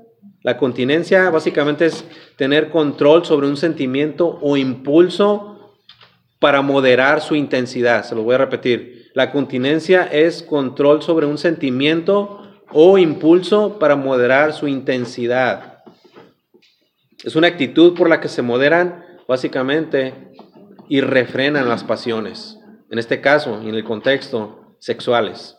La 0.43 0.57
continencia 0.57 1.29
básicamente 1.29 1.85
es 1.85 2.05
tener 2.37 2.69
control 2.69 3.25
sobre 3.25 3.47
un 3.47 3.57
sentimiento 3.57 4.39
o 4.41 4.55
impulso 4.55 5.75
para 6.39 6.61
moderar 6.61 7.19
su 7.19 7.35
intensidad. 7.35 8.05
Se 8.05 8.15
lo 8.15 8.23
voy 8.23 8.35
a 8.35 8.39
repetir. 8.39 9.11
La 9.13 9.33
continencia 9.33 10.03
es 10.03 10.41
control 10.41 11.01
sobre 11.01 11.25
un 11.25 11.37
sentimiento 11.37 12.41
o 12.71 12.97
impulso 12.97 13.77
para 13.77 13.97
moderar 13.97 14.53
su 14.53 14.69
intensidad. 14.69 15.83
Es 17.21 17.35
una 17.35 17.47
actitud 17.47 17.95
por 17.95 18.07
la 18.07 18.21
que 18.21 18.29
se 18.29 18.41
moderan 18.41 19.03
básicamente 19.27 20.13
y 20.87 21.01
refrenan 21.01 21.67
las 21.67 21.83
pasiones. 21.83 22.57
En 22.89 22.99
este 22.99 23.19
caso, 23.19 23.59
en 23.61 23.75
el 23.75 23.83
contexto, 23.83 24.77
sexuales. 24.79 25.57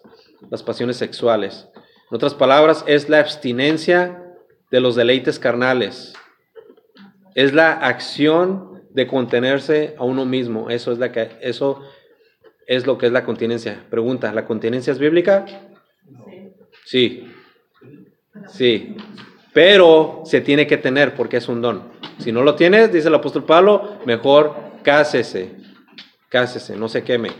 Las 0.50 0.62
pasiones 0.62 0.96
sexuales. 0.96 1.68
En 2.10 2.16
otras 2.16 2.34
palabras, 2.34 2.84
es 2.88 3.08
la 3.08 3.20
abstinencia 3.20 4.20
de 4.70 4.80
los 4.80 4.96
deleites 4.96 5.38
carnales. 5.38 6.14
Es 7.36 7.52
la 7.52 7.72
acción 7.72 8.82
de 8.90 9.06
contenerse 9.06 9.94
a 9.96 10.04
uno 10.04 10.24
mismo. 10.26 10.70
Eso 10.70 10.90
es, 10.90 10.98
la 10.98 11.12
que, 11.12 11.30
eso 11.40 11.82
es 12.66 12.84
lo 12.84 12.98
que 12.98 13.06
es 13.06 13.12
la 13.12 13.24
continencia. 13.24 13.84
Pregunta, 13.90 14.32
¿la 14.32 14.44
continencia 14.44 14.92
es 14.92 14.98
bíblica? 14.98 15.46
Sí. 16.84 17.32
Sí. 18.48 18.96
Pero 19.52 20.22
se 20.24 20.40
tiene 20.40 20.66
que 20.66 20.78
tener 20.78 21.14
porque 21.14 21.36
es 21.36 21.48
un 21.48 21.62
don. 21.62 21.92
Si 22.18 22.32
no 22.32 22.42
lo 22.42 22.56
tienes, 22.56 22.92
dice 22.92 23.06
el 23.06 23.14
apóstol 23.14 23.44
Pablo, 23.44 24.00
mejor 24.04 24.56
cásese. 24.82 25.56
Cásese, 26.28 26.76
no 26.76 26.88
se 26.88 27.04
queme. 27.04 27.30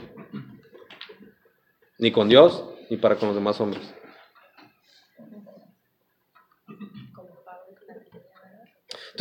Ni 1.98 2.12
con 2.12 2.28
Dios, 2.28 2.64
ni 2.88 2.96
para 2.96 3.16
con 3.16 3.28
los 3.28 3.36
demás 3.36 3.60
hombres. 3.60 3.94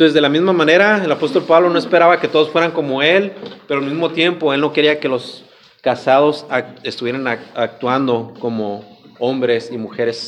Entonces, 0.00 0.14
de 0.14 0.22
la 0.22 0.30
misma 0.30 0.54
manera, 0.54 1.04
el 1.04 1.12
apóstol 1.12 1.44
Pablo 1.44 1.68
no 1.68 1.78
esperaba 1.78 2.18
que 2.18 2.26
todos 2.26 2.48
fueran 2.48 2.70
como 2.70 3.02
él, 3.02 3.34
pero 3.68 3.80
al 3.80 3.86
mismo 3.86 4.08
tiempo 4.08 4.54
él 4.54 4.62
no 4.62 4.72
quería 4.72 4.98
que 4.98 5.10
los 5.10 5.44
casados 5.82 6.46
estuvieran 6.84 7.28
actuando 7.28 8.32
como 8.40 8.98
hombres 9.18 9.70
y 9.70 9.76
mujeres 9.76 10.26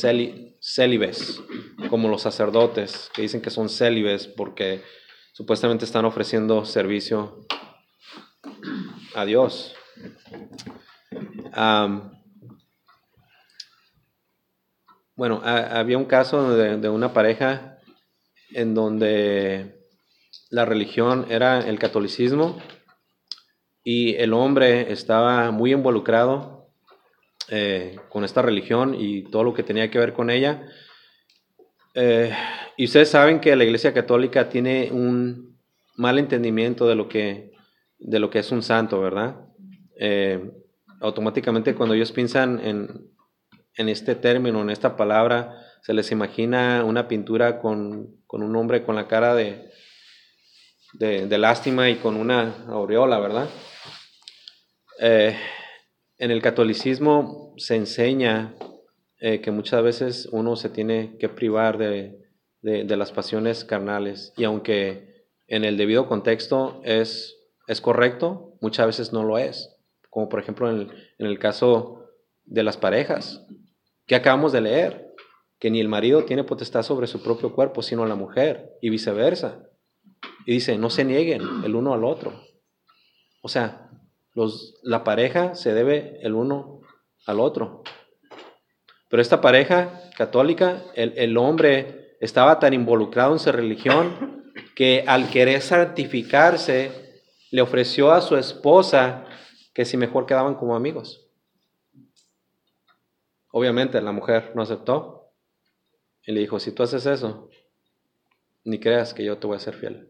célibes, 0.59 1.41
como 1.89 2.07
los 2.07 2.21
sacerdotes, 2.21 3.09
que 3.15 3.23
dicen 3.23 3.41
que 3.41 3.49
son 3.49 3.67
célibes 3.67 4.27
porque 4.27 4.83
supuestamente 5.31 5.85
están 5.85 6.05
ofreciendo 6.05 6.65
servicio 6.65 7.47
a 9.15 9.25
Dios. 9.25 9.73
bueno, 15.15 15.41
había 15.43 15.97
un 15.97 16.05
caso 16.05 16.55
de 16.55 16.89
una 16.89 17.11
pareja 17.11 17.72
en 18.53 18.73
donde 18.73 19.83
la 20.49 20.65
religión 20.65 21.25
era 21.29 21.59
el 21.59 21.79
catolicismo 21.79 22.57
y 23.83 24.15
el 24.15 24.33
hombre 24.33 24.91
estaba 24.91 25.51
muy 25.51 25.73
involucrado 25.73 26.69
eh, 27.49 27.97
con 28.09 28.23
esta 28.23 28.41
religión 28.41 28.95
y 28.97 29.23
todo 29.23 29.43
lo 29.43 29.53
que 29.53 29.63
tenía 29.63 29.91
que 29.91 29.99
ver 29.99 30.13
con 30.13 30.29
ella. 30.29 30.65
Eh, 31.93 32.31
y 32.77 32.85
ustedes 32.85 33.09
saben 33.09 33.39
que 33.39 33.55
la 33.55 33.65
Iglesia 33.65 33.93
Católica 33.93 34.49
tiene 34.49 34.89
un 34.91 35.59
mal 35.95 36.17
entendimiento 36.17 36.87
de 36.87 36.95
lo 36.95 37.07
que 37.07 37.51
de 37.99 38.19
lo 38.19 38.29
que 38.29 38.39
es 38.39 38.51
un 38.51 38.61
santo, 38.61 38.99
¿verdad? 38.99 39.37
Eh, 39.97 40.51
automáticamente 40.99 41.73
cuando 41.75 41.95
ellos 41.95 42.11
piensan 42.11 42.59
en, 42.59 43.11
en, 43.75 43.89
este 43.89 44.15
término, 44.15 44.61
en 44.61 44.69
esta 44.69 44.97
palabra, 44.97 45.55
se 45.83 45.93
les 45.93 46.11
imagina 46.11 46.85
una 46.85 47.09
pintura 47.09 47.59
con, 47.59 48.15
con 48.25 48.41
un 48.41 48.55
hombre 48.55 48.83
con 48.83 48.95
la 48.95 49.07
cara 49.09 49.35
de, 49.35 49.69
de, 50.93 51.27
de, 51.27 51.37
lástima 51.37 51.89
y 51.89 51.95
con 51.95 52.15
una 52.15 52.65
aureola, 52.69 53.19
¿verdad? 53.19 53.49
Eh, 55.01 55.37
en 56.17 56.31
el 56.31 56.41
catolicismo 56.41 57.53
se 57.57 57.75
enseña 57.75 58.55
eh, 59.19 59.41
que 59.41 59.51
muchas 59.51 59.83
veces 59.83 60.29
uno 60.31 60.55
se 60.55 60.69
tiene 60.69 61.17
que 61.19 61.27
privar 61.27 61.77
de, 61.77 62.17
de, 62.61 62.95
las 62.95 63.11
pasiones 63.11 63.65
carnales 63.65 64.33
y 64.37 64.45
aunque 64.45 65.27
en 65.47 65.65
el 65.65 65.75
debido 65.75 66.07
contexto 66.07 66.81
es, 66.85 67.35
es 67.67 67.81
correcto, 67.81 68.57
muchas 68.61 68.85
veces 68.85 69.11
no 69.11 69.23
lo 69.23 69.37
es, 69.37 69.75
como 70.09 70.29
por 70.29 70.39
ejemplo 70.39 70.69
en 70.69 70.77
el, 70.77 70.91
en 71.17 71.27
el 71.27 71.39
caso 71.39 72.05
de 72.45 72.63
las 72.63 72.77
parejas, 72.77 73.45
que 74.07 74.15
acabamos 74.15 74.53
de 74.53 74.61
leer, 74.61 75.12
que 75.63 75.71
ni 75.71 75.79
el 75.79 75.87
marido 75.87 76.25
tiene 76.25 76.43
potestad 76.43 76.83
sobre 76.83 77.07
su 77.07 77.23
propio 77.23 77.55
cuerpo, 77.55 77.81
sino 77.81 78.05
la 78.05 78.15
mujer, 78.15 78.77
y 78.81 78.89
viceversa. 78.89 79.63
Y 80.45 80.51
dice, 80.51 80.77
no 80.77 80.89
se 80.89 81.05
nieguen 81.05 81.41
el 81.63 81.73
uno 81.73 81.93
al 81.93 82.03
otro. 82.03 82.33
O 83.41 83.47
sea, 83.47 83.89
los, 84.33 84.77
la 84.83 85.05
pareja 85.05 85.55
se 85.55 85.73
debe 85.73 86.19
el 86.21 86.33
uno 86.33 86.81
al 87.25 87.39
otro. 87.39 87.81
Pero 89.09 89.21
esta 89.21 89.39
pareja 89.39 90.01
católica, 90.17 90.83
el, 90.95 91.13
el 91.15 91.37
hombre 91.37 92.17
estaba 92.19 92.59
tan 92.59 92.73
involucrado 92.73 93.31
en 93.31 93.39
su 93.39 93.49
religión 93.53 94.51
que 94.75 95.05
al 95.07 95.29
querer 95.29 95.61
santificarse, 95.61 97.21
le 97.51 97.61
ofreció 97.61 98.11
a 98.11 98.19
su 98.19 98.35
esposa 98.35 99.27
que 99.73 99.85
si 99.85 99.95
mejor 99.95 100.25
quedaban 100.25 100.55
como 100.55 100.75
amigos. 100.75 101.25
Obviamente 103.49 104.01
la 104.01 104.11
mujer 104.11 104.51
no 104.55 104.63
aceptó 104.63 105.22
y 106.25 106.31
le 106.31 106.39
dijo, 106.39 106.59
si 106.59 106.71
tú 106.71 106.83
haces 106.83 107.05
eso, 107.05 107.49
ni 108.63 108.79
creas 108.79 109.13
que 109.13 109.25
yo 109.25 109.37
te 109.37 109.47
voy 109.47 109.57
a 109.57 109.59
ser 109.59 109.75
fiel. 109.75 110.09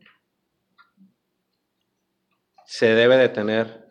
Se 2.66 2.88
debe 2.88 3.18
de 3.18 3.30
tener 3.30 3.90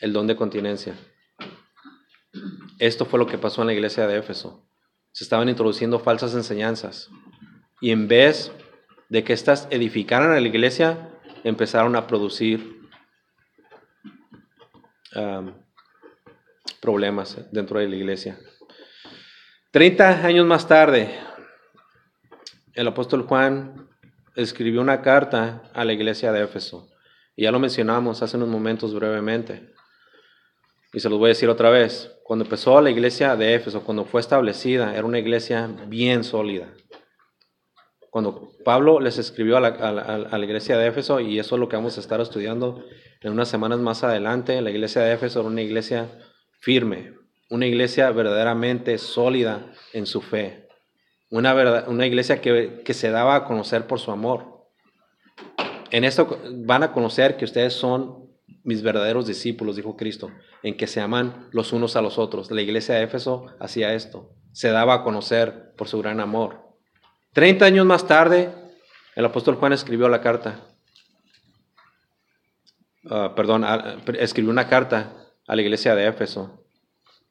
el 0.00 0.12
don 0.12 0.26
de 0.26 0.36
continencia. 0.36 0.96
Esto 2.78 3.04
fue 3.04 3.18
lo 3.18 3.26
que 3.26 3.38
pasó 3.38 3.60
en 3.60 3.68
la 3.68 3.74
iglesia 3.74 4.06
de 4.06 4.18
Éfeso. 4.18 4.66
Se 5.12 5.24
estaban 5.24 5.48
introduciendo 5.48 6.00
falsas 6.00 6.34
enseñanzas. 6.34 7.10
Y 7.80 7.90
en 7.90 8.08
vez 8.08 8.50
de 9.08 9.22
que 9.22 9.34
éstas 9.34 9.68
edificaran 9.70 10.32
a 10.32 10.40
la 10.40 10.48
iglesia, 10.48 11.10
empezaron 11.44 11.94
a 11.96 12.06
producir 12.06 12.80
um, 15.14 15.52
problemas 16.80 17.38
dentro 17.52 17.78
de 17.78 17.88
la 17.88 17.96
iglesia. 17.96 18.38
Treinta 19.72 20.26
años 20.26 20.44
más 20.44 20.68
tarde, 20.68 21.18
el 22.74 22.86
apóstol 22.86 23.22
Juan 23.22 23.88
escribió 24.36 24.82
una 24.82 25.00
carta 25.00 25.62
a 25.72 25.86
la 25.86 25.94
iglesia 25.94 26.30
de 26.30 26.42
Éfeso. 26.42 26.90
Y 27.36 27.44
ya 27.44 27.52
lo 27.52 27.58
mencionamos 27.58 28.20
hace 28.20 28.36
unos 28.36 28.50
momentos 28.50 28.94
brevemente. 28.94 29.72
Y 30.92 31.00
se 31.00 31.08
los 31.08 31.18
voy 31.18 31.28
a 31.28 31.34
decir 31.34 31.48
otra 31.48 31.70
vez. 31.70 32.14
Cuando 32.22 32.44
empezó 32.44 32.82
la 32.82 32.90
iglesia 32.90 33.34
de 33.34 33.54
Éfeso, 33.54 33.82
cuando 33.82 34.04
fue 34.04 34.20
establecida, 34.20 34.94
era 34.94 35.06
una 35.06 35.18
iglesia 35.18 35.70
bien 35.86 36.22
sólida. 36.22 36.68
Cuando 38.10 38.50
Pablo 38.66 39.00
les 39.00 39.16
escribió 39.16 39.56
a 39.56 39.60
la, 39.60 39.68
a, 39.68 40.36
la, 40.36 40.44
iglesia 40.44 40.76
de 40.76 40.88
Éfeso, 40.88 41.18
y 41.18 41.38
eso 41.38 41.54
es 41.54 41.60
lo 41.60 41.70
que 41.70 41.76
vamos 41.76 41.96
a 41.96 42.00
estar 42.00 42.20
estudiando 42.20 42.84
en 43.22 43.32
unas 43.32 43.48
semanas 43.48 43.78
más 43.78 44.04
adelante, 44.04 44.60
la 44.60 44.70
iglesia 44.70 45.00
de 45.00 45.14
Éfeso 45.14 45.40
era 45.40 45.48
una 45.48 45.62
iglesia 45.62 46.10
firme, 46.60 47.21
una 47.52 47.66
iglesia 47.66 48.10
verdaderamente 48.12 48.96
sólida 48.96 49.66
en 49.92 50.06
su 50.06 50.22
fe, 50.22 50.68
una, 51.28 51.52
verdad, 51.52 51.86
una 51.86 52.06
iglesia 52.06 52.40
que, 52.40 52.80
que 52.82 52.94
se 52.94 53.10
daba 53.10 53.36
a 53.36 53.44
conocer 53.44 53.86
por 53.86 54.00
su 54.00 54.10
amor. 54.10 54.70
En 55.90 56.04
esto 56.04 56.40
van 56.64 56.82
a 56.82 56.92
conocer 56.92 57.36
que 57.36 57.44
ustedes 57.44 57.74
son 57.74 58.30
mis 58.64 58.82
verdaderos 58.82 59.26
discípulos, 59.26 59.76
dijo 59.76 59.98
Cristo, 59.98 60.30
en 60.62 60.78
que 60.78 60.86
se 60.86 61.02
aman 61.02 61.48
los 61.52 61.74
unos 61.74 61.94
a 61.94 62.00
los 62.00 62.18
otros. 62.18 62.50
La 62.50 62.62
iglesia 62.62 62.94
de 62.94 63.02
Éfeso 63.02 63.48
hacía 63.60 63.92
esto, 63.92 64.30
se 64.52 64.70
daba 64.70 64.94
a 64.94 65.02
conocer 65.02 65.74
por 65.76 65.88
su 65.88 65.98
gran 65.98 66.20
amor. 66.20 66.70
Treinta 67.34 67.66
años 67.66 67.84
más 67.84 68.06
tarde, 68.06 68.50
el 69.14 69.26
apóstol 69.26 69.56
Juan 69.56 69.74
escribió 69.74 70.08
la 70.08 70.22
carta, 70.22 70.68
uh, 73.04 73.34
perdón, 73.36 73.66
escribió 74.18 74.50
una 74.50 74.68
carta 74.68 75.12
a 75.46 75.54
la 75.54 75.60
iglesia 75.60 75.94
de 75.94 76.06
Éfeso 76.06 76.61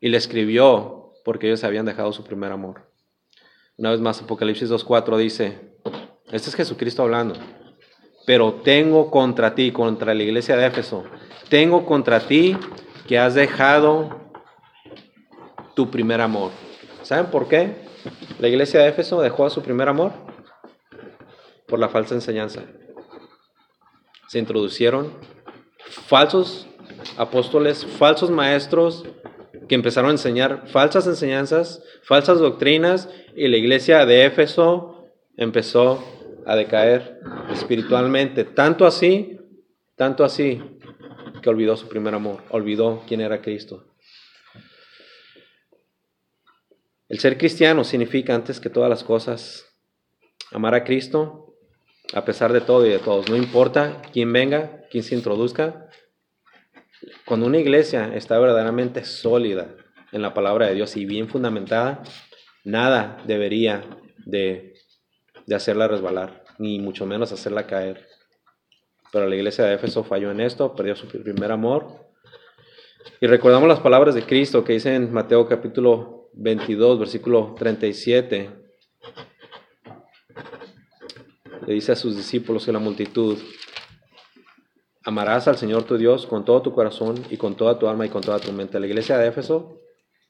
y 0.01 0.09
le 0.09 0.17
escribió 0.17 1.13
porque 1.23 1.47
ellos 1.47 1.63
habían 1.63 1.85
dejado 1.85 2.11
su 2.11 2.25
primer 2.25 2.51
amor. 2.51 2.91
Una 3.77 3.91
vez 3.91 4.01
más, 4.01 4.21
Apocalipsis 4.21 4.69
2.4 4.69 5.17
dice, 5.17 5.77
este 6.31 6.49
es 6.49 6.55
Jesucristo 6.55 7.03
hablando 7.03 7.35
pero 8.25 8.53
tengo 8.53 9.09
contra 9.09 9.55
ti, 9.55 9.71
contra 9.71 10.13
la 10.13 10.23
iglesia 10.23 10.55
de 10.55 10.67
Éfeso, 10.67 11.03
tengo 11.49 11.85
contra 11.85 12.19
ti 12.19 12.57
que 13.07 13.19
has 13.19 13.33
dejado 13.33 14.31
tu 15.75 15.89
primer 15.89 16.21
amor. 16.21 16.51
¿Saben 17.01 17.27
por 17.27 17.47
qué? 17.47 17.89
La 18.39 18.47
iglesia 18.47 18.81
de 18.81 18.89
Éfeso 18.89 19.21
dejó 19.21 19.45
a 19.45 19.49
su 19.49 19.61
primer 19.61 19.89
amor 19.89 20.13
por 21.67 21.79
la 21.79 21.89
falsa 21.89 22.15
enseñanza. 22.15 22.63
Se 24.27 24.39
introducieron 24.39 25.13
falsos 26.07 26.67
apóstoles, 27.17 27.85
falsos 27.85 28.29
maestros 28.29 29.05
que 29.71 29.75
empezaron 29.75 30.09
a 30.09 30.15
enseñar 30.15 30.67
falsas 30.67 31.07
enseñanzas, 31.07 31.81
falsas 32.03 32.39
doctrinas 32.39 33.07
y 33.37 33.47
la 33.47 33.55
iglesia 33.55 34.05
de 34.05 34.25
Éfeso 34.25 35.05
empezó 35.37 36.03
a 36.45 36.57
decaer 36.57 37.21
espiritualmente. 37.53 38.43
Tanto 38.43 38.85
así, 38.85 39.39
tanto 39.95 40.25
así, 40.25 40.61
que 41.41 41.49
olvidó 41.49 41.77
su 41.77 41.87
primer 41.87 42.13
amor, 42.13 42.43
olvidó 42.49 43.01
quién 43.07 43.21
era 43.21 43.41
Cristo. 43.41 43.85
El 47.07 47.19
ser 47.19 47.37
cristiano 47.37 47.85
significa 47.85 48.35
antes 48.35 48.59
que 48.59 48.69
todas 48.69 48.89
las 48.89 49.05
cosas 49.05 49.73
amar 50.51 50.75
a 50.75 50.83
Cristo 50.83 51.55
a 52.13 52.25
pesar 52.25 52.51
de 52.51 52.59
todo 52.59 52.85
y 52.85 52.89
de 52.89 52.99
todos. 52.99 53.29
No 53.29 53.37
importa 53.37 54.01
quién 54.11 54.33
venga, 54.33 54.81
quién 54.91 55.05
se 55.05 55.15
introduzca. 55.15 55.87
Cuando 57.25 57.45
una 57.45 57.59
iglesia 57.59 58.13
está 58.15 58.39
verdaderamente 58.39 59.05
sólida 59.05 59.75
en 60.11 60.21
la 60.21 60.33
palabra 60.33 60.67
de 60.67 60.75
Dios 60.75 60.97
y 60.97 61.05
bien 61.05 61.29
fundamentada, 61.29 62.03
nada 62.63 63.17
debería 63.25 63.83
de 64.25 64.71
de 65.45 65.55
hacerla 65.55 65.87
resbalar, 65.87 66.43
ni 66.59 66.79
mucho 66.79 67.05
menos 67.05 67.31
hacerla 67.31 67.67
caer. 67.67 68.07
Pero 69.11 69.27
la 69.27 69.35
iglesia 69.35 69.65
de 69.65 69.75
Éfeso 69.75 70.03
falló 70.03 70.31
en 70.31 70.39
esto, 70.39 70.75
perdió 70.75 70.95
su 70.95 71.07
primer 71.07 71.51
amor. 71.51 72.09
Y 73.19 73.27
recordamos 73.27 73.67
las 73.67 73.79
palabras 73.79 74.15
de 74.15 74.23
Cristo 74.23 74.63
que 74.63 74.73
dice 74.73 74.95
en 74.95 75.11
Mateo 75.11 75.47
capítulo 75.47 76.29
22, 76.33 76.99
versículo 76.99 77.55
37. 77.57 78.49
Le 81.67 81.73
dice 81.73 81.91
a 81.91 81.95
sus 81.95 82.15
discípulos 82.15 82.65
y 82.67 82.69
a 82.69 82.73
la 82.73 82.79
multitud, 82.79 83.37
amarás 85.03 85.47
al 85.47 85.57
Señor 85.57 85.83
tu 85.83 85.97
Dios 85.97 86.25
con 86.25 86.45
todo 86.45 86.61
tu 86.61 86.73
corazón 86.73 87.23
y 87.29 87.37
con 87.37 87.55
toda 87.55 87.79
tu 87.79 87.87
alma 87.87 88.05
y 88.05 88.09
con 88.09 88.21
toda 88.21 88.39
tu 88.39 88.51
mente. 88.51 88.79
La 88.79 88.87
iglesia 88.87 89.17
de 89.17 89.27
Éfeso 89.27 89.79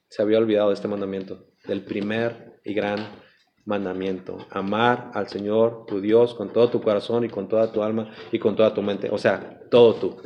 se 0.08 0.22
había 0.22 0.38
olvidado 0.38 0.68
de 0.68 0.74
este 0.74 0.88
mandamiento, 0.88 1.46
del 1.64 1.84
primer 1.84 2.60
y 2.64 2.74
gran 2.74 3.22
mandamiento. 3.64 4.38
Amar 4.50 5.10
al 5.14 5.28
Señor, 5.28 5.86
tu 5.86 6.00
Dios, 6.00 6.34
con 6.34 6.52
todo 6.52 6.68
tu 6.70 6.80
corazón 6.80 7.24
y 7.24 7.28
con 7.28 7.48
toda 7.48 7.72
tu 7.72 7.82
alma 7.82 8.12
y 8.30 8.38
con 8.38 8.56
toda 8.56 8.74
tu 8.74 8.82
mente. 8.82 9.08
O 9.10 9.18
sea, 9.18 9.60
todo 9.70 9.94
tú. 9.94 10.16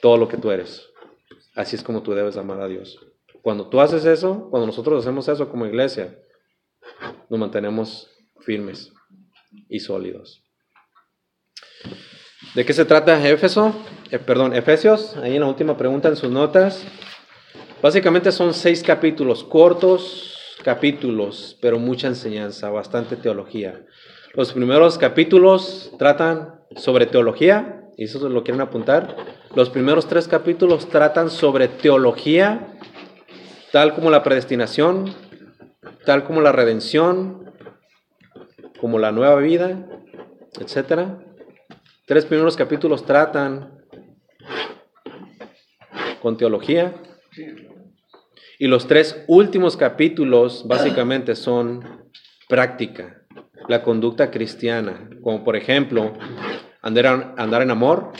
Todo 0.00 0.16
lo 0.16 0.28
que 0.28 0.36
tú 0.36 0.50
eres. 0.50 0.88
Así 1.54 1.76
es 1.76 1.82
como 1.82 2.02
tú 2.02 2.12
debes 2.12 2.36
amar 2.36 2.60
a 2.60 2.68
Dios. 2.68 2.98
Cuando 3.42 3.68
tú 3.68 3.80
haces 3.80 4.04
eso, 4.04 4.48
cuando 4.50 4.66
nosotros 4.66 5.02
hacemos 5.02 5.28
eso 5.28 5.48
como 5.48 5.66
iglesia, 5.66 6.18
nos 7.28 7.38
mantenemos 7.38 8.10
firmes 8.40 8.92
y 9.68 9.80
sólidos. 9.80 10.42
¿De 12.54 12.64
qué 12.64 12.72
se 12.72 12.84
trata 12.84 13.28
Éfeso? 13.28 13.72
Eh, 14.10 14.18
perdón, 14.18 14.54
Efesios, 14.54 15.16
ahí 15.18 15.36
en 15.36 15.42
la 15.42 15.46
última 15.46 15.76
pregunta 15.76 16.08
en 16.08 16.16
sus 16.16 16.32
notas. 16.32 16.84
Básicamente 17.80 18.32
son 18.32 18.54
seis 18.54 18.82
capítulos 18.82 19.44
cortos, 19.44 20.36
capítulos, 20.64 21.56
pero 21.60 21.78
mucha 21.78 22.08
enseñanza, 22.08 22.68
bastante 22.70 23.14
teología. 23.14 23.86
Los 24.34 24.52
primeros 24.52 24.98
capítulos 24.98 25.92
tratan 25.96 26.56
sobre 26.74 27.06
teología, 27.06 27.84
y 27.96 28.04
eso 28.04 28.28
lo 28.28 28.42
quieren 28.42 28.60
apuntar. 28.60 29.16
Los 29.54 29.70
primeros 29.70 30.08
tres 30.08 30.26
capítulos 30.26 30.88
tratan 30.88 31.30
sobre 31.30 31.68
teología, 31.68 32.66
tal 33.70 33.94
como 33.94 34.10
la 34.10 34.24
predestinación, 34.24 35.14
tal 36.04 36.24
como 36.24 36.40
la 36.40 36.50
redención, 36.50 37.52
como 38.80 38.98
la 38.98 39.12
nueva 39.12 39.36
vida, 39.36 39.86
etc. 40.58 41.29
Tres 42.10 42.24
primeros 42.24 42.56
capítulos 42.56 43.06
tratan 43.06 43.70
con 46.20 46.36
teología. 46.36 46.92
Y 48.58 48.66
los 48.66 48.88
tres 48.88 49.22
últimos 49.28 49.76
capítulos 49.76 50.66
básicamente 50.66 51.36
son 51.36 52.08
práctica, 52.48 53.22
la 53.68 53.84
conducta 53.84 54.32
cristiana, 54.32 55.08
como 55.22 55.44
por 55.44 55.54
ejemplo 55.54 56.14
andar, 56.82 57.62
en 57.62 57.70
amor, 57.70 58.10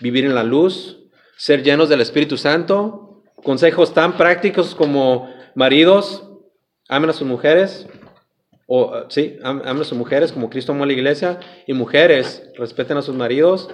vivir 0.00 0.24
en 0.24 0.34
la 0.34 0.42
luz, 0.42 0.98
ser 1.36 1.62
llenos 1.62 1.88
del 1.88 2.00
Espíritu 2.00 2.36
Santo, 2.36 3.22
consejos 3.44 3.94
tan 3.94 4.16
prácticos 4.16 4.74
como 4.74 5.32
maridos, 5.54 6.28
amen 6.88 7.10
a 7.10 7.12
sus 7.12 7.28
mujeres, 7.28 7.86
o 8.72 9.04
sí, 9.08 9.36
am- 9.42 9.62
amen 9.64 9.82
a 9.82 9.84
sus 9.84 9.98
mujeres 9.98 10.30
como 10.30 10.48
Cristo 10.48 10.70
amó 10.70 10.84
a 10.84 10.86
la 10.86 10.92
iglesia, 10.92 11.40
y 11.66 11.72
mujeres, 11.72 12.48
respeten 12.56 12.96
a 12.96 13.02
sus 13.02 13.16
maridos, 13.16 13.68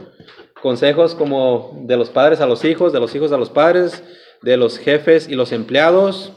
consejos 0.63 1.15
como 1.15 1.83
de 1.85 1.99
los 1.99 2.09
padres 2.09 2.41
a 2.41 2.47
los 2.47 2.65
hijos, 2.65 2.95
de 2.95 3.01
los 3.01 3.15
hijos 3.15 3.31
a 3.31 3.37
los 3.37 3.51
padres, 3.51 4.03
de 4.41 4.57
los 4.57 4.79
jefes 4.79 5.29
y 5.29 5.35
los 5.35 5.53
empleados, 5.53 6.33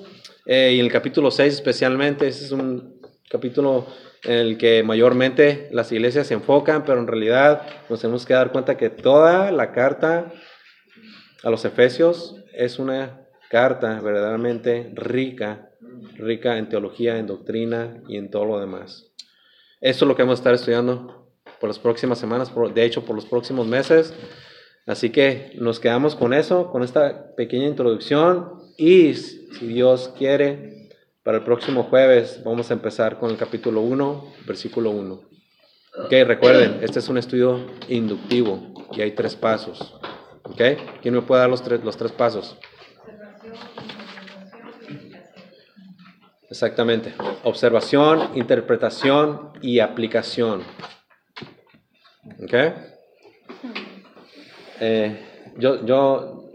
eh, 0.45 0.74
y 0.76 0.80
en 0.80 0.86
el 0.88 0.91
capítulo 0.91 1.32
6 1.32 1.53
especialmente, 1.53 2.28
ese 2.28 2.43
es 2.45 2.51
un 2.51 2.99
capítulo 3.30 3.86
en 4.24 4.34
el 4.34 4.57
que 4.57 4.84
mayormente 4.84 5.70
las 5.72 5.89
iglesias 5.93 6.28
se 6.28 6.34
enfocan, 6.34 6.84
pero 6.84 6.99
en 6.99 7.07
realidad 7.07 7.62
nos 7.89 8.01
tenemos 8.01 8.26
que 8.26 8.34
dar 8.34 8.51
cuenta 8.51 8.76
que 8.76 8.89
toda 8.89 9.53
la 9.53 9.72
carta 9.72 10.34
a 11.43 11.49
los 11.49 11.64
Efesios 11.64 12.36
es 12.53 12.78
una 12.78 13.22
carta 13.49 14.01
verdaderamente 14.01 14.91
rica, 14.95 15.68
rica 16.15 16.57
en 16.57 16.69
teología, 16.69 17.17
en 17.17 17.27
doctrina 17.27 18.01
y 18.07 18.17
en 18.17 18.29
todo 18.29 18.45
lo 18.45 18.59
demás. 18.59 19.05
Eso 19.81 20.05
es 20.05 20.07
lo 20.09 20.15
que 20.15 20.23
vamos 20.23 20.39
a 20.39 20.41
estar 20.41 20.53
estudiando 20.53 21.27
por 21.59 21.69
las 21.69 21.79
próximas 21.79 22.19
semanas, 22.19 22.49
por- 22.49 22.73
de 22.73 22.83
hecho 22.85 23.03
por 23.05 23.15
los 23.15 23.25
próximos 23.25 23.67
meses. 23.67 24.13
Así 24.85 25.09
que 25.11 25.51
nos 25.55 25.79
quedamos 25.79 26.15
con 26.15 26.33
eso, 26.33 26.71
con 26.71 26.83
esta 26.83 27.35
pequeña 27.35 27.67
introducción 27.67 28.53
y 28.77 29.13
si 29.13 29.67
Dios 29.67 30.13
quiere, 30.17 30.89
para 31.23 31.37
el 31.39 31.43
próximo 31.43 31.83
jueves 31.83 32.41
vamos 32.43 32.71
a 32.71 32.73
empezar 32.73 33.19
con 33.19 33.29
el 33.29 33.37
capítulo 33.37 33.81
1, 33.81 34.33
versículo 34.47 34.89
1. 34.91 35.21
Ok, 36.05 36.11
recuerden, 36.25 36.79
este 36.81 36.99
es 36.99 37.09
un 37.09 37.17
estudio 37.17 37.65
inductivo 37.87 38.73
y 38.93 39.01
hay 39.01 39.11
tres 39.11 39.35
pasos. 39.35 39.95
Ok, 40.43 40.61
¿quién 41.01 41.13
me 41.13 41.21
puede 41.21 41.41
dar 41.41 41.49
los 41.49 41.61
tres, 41.61 41.83
los 41.83 41.97
tres 41.97 42.11
pasos? 42.13 42.57
Exactamente. 46.50 47.14
Observación, 47.43 48.32
interpretación 48.34 49.52
y 49.62 49.80
aplicación. 49.80 50.64
¿Ok? 52.43 52.54
Eh, 54.80 55.20
yo, 55.58 55.86
yo, 55.86 56.52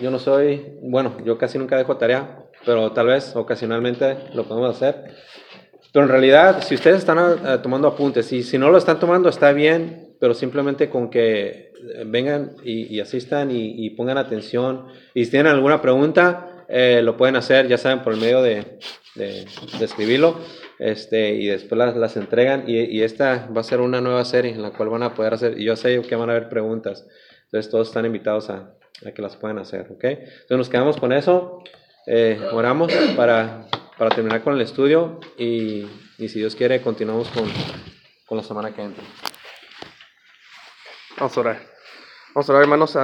yo 0.00 0.10
no 0.10 0.18
soy, 0.18 0.78
bueno, 0.82 1.16
yo 1.24 1.36
casi 1.36 1.58
nunca 1.58 1.76
dejo 1.76 1.96
tarea, 1.96 2.44
pero 2.64 2.92
tal 2.92 3.06
vez 3.06 3.34
ocasionalmente 3.34 4.18
lo 4.34 4.44
podemos 4.44 4.76
hacer. 4.76 5.14
Pero 5.92 6.04
en 6.04 6.10
realidad, 6.10 6.62
si 6.62 6.74
ustedes 6.76 6.98
están 6.98 7.18
eh, 7.18 7.58
tomando 7.62 7.88
apuntes, 7.88 8.32
y 8.32 8.42
si 8.42 8.56
no 8.56 8.70
lo 8.70 8.78
están 8.78 9.00
tomando, 9.00 9.28
está 9.28 9.52
bien, 9.52 10.14
pero 10.20 10.32
simplemente 10.32 10.88
con 10.88 11.10
que 11.10 11.72
eh, 11.74 12.04
vengan 12.06 12.52
y, 12.62 13.00
asistan 13.00 13.50
y, 13.50 13.84
y 13.84 13.90
pongan 13.90 14.16
atención. 14.16 14.86
Y 15.12 15.24
si 15.24 15.32
tienen 15.32 15.52
alguna 15.52 15.82
pregunta, 15.82 16.51
eh, 16.72 17.02
lo 17.02 17.16
pueden 17.16 17.36
hacer, 17.36 17.68
ya 17.68 17.76
saben, 17.78 18.02
por 18.02 18.14
el 18.14 18.20
medio 18.20 18.40
de, 18.42 18.78
de- 19.14 19.46
de 19.78 19.84
escribirlo. 19.84 20.40
Este, 20.78 21.34
y 21.34 21.46
después 21.46 21.78
las, 21.78 21.94
las 21.96 22.16
entregan. 22.16 22.64
Y, 22.66 22.80
y 22.80 23.02
esta 23.02 23.46
va 23.56 23.60
a 23.60 23.64
ser 23.64 23.80
una 23.80 24.00
nueva 24.00 24.24
serie 24.24 24.50
en 24.52 24.62
la 24.62 24.70
cual 24.72 24.88
van 24.88 25.02
a 25.04 25.14
poder 25.14 25.34
hacer. 25.34 25.60
Y 25.60 25.64
yo 25.64 25.76
sé 25.76 26.00
que 26.02 26.16
van 26.16 26.28
a 26.30 26.32
haber 26.32 26.48
preguntas. 26.48 27.06
Entonces, 27.44 27.70
todos 27.70 27.88
están 27.88 28.06
invitados 28.06 28.50
a, 28.50 28.74
a 29.06 29.12
que 29.12 29.22
las 29.22 29.36
puedan 29.36 29.58
hacer. 29.58 29.86
¿ok? 29.92 30.04
Entonces, 30.04 30.56
nos 30.58 30.68
quedamos 30.68 30.96
con 30.96 31.12
eso. 31.12 31.62
Eh, 32.06 32.40
oramos 32.52 32.92
para, 33.16 33.66
para 33.98 34.10
terminar 34.14 34.42
con 34.42 34.54
el 34.54 34.60
estudio. 34.62 35.20
Y, 35.38 35.86
y 36.18 36.28
si 36.28 36.38
Dios 36.40 36.56
quiere, 36.56 36.80
continuamos 36.80 37.28
con, 37.28 37.44
con 38.26 38.38
la 38.38 38.42
semana 38.44 38.74
que 38.74 38.82
entra. 38.82 39.04
Vamos 41.18 41.36
a 41.36 41.40
orar. 41.40 41.60
Vamos 42.34 42.48
a 42.48 42.52
orar, 42.52 42.62
hermanos. 42.62 42.96
a- 42.96 43.00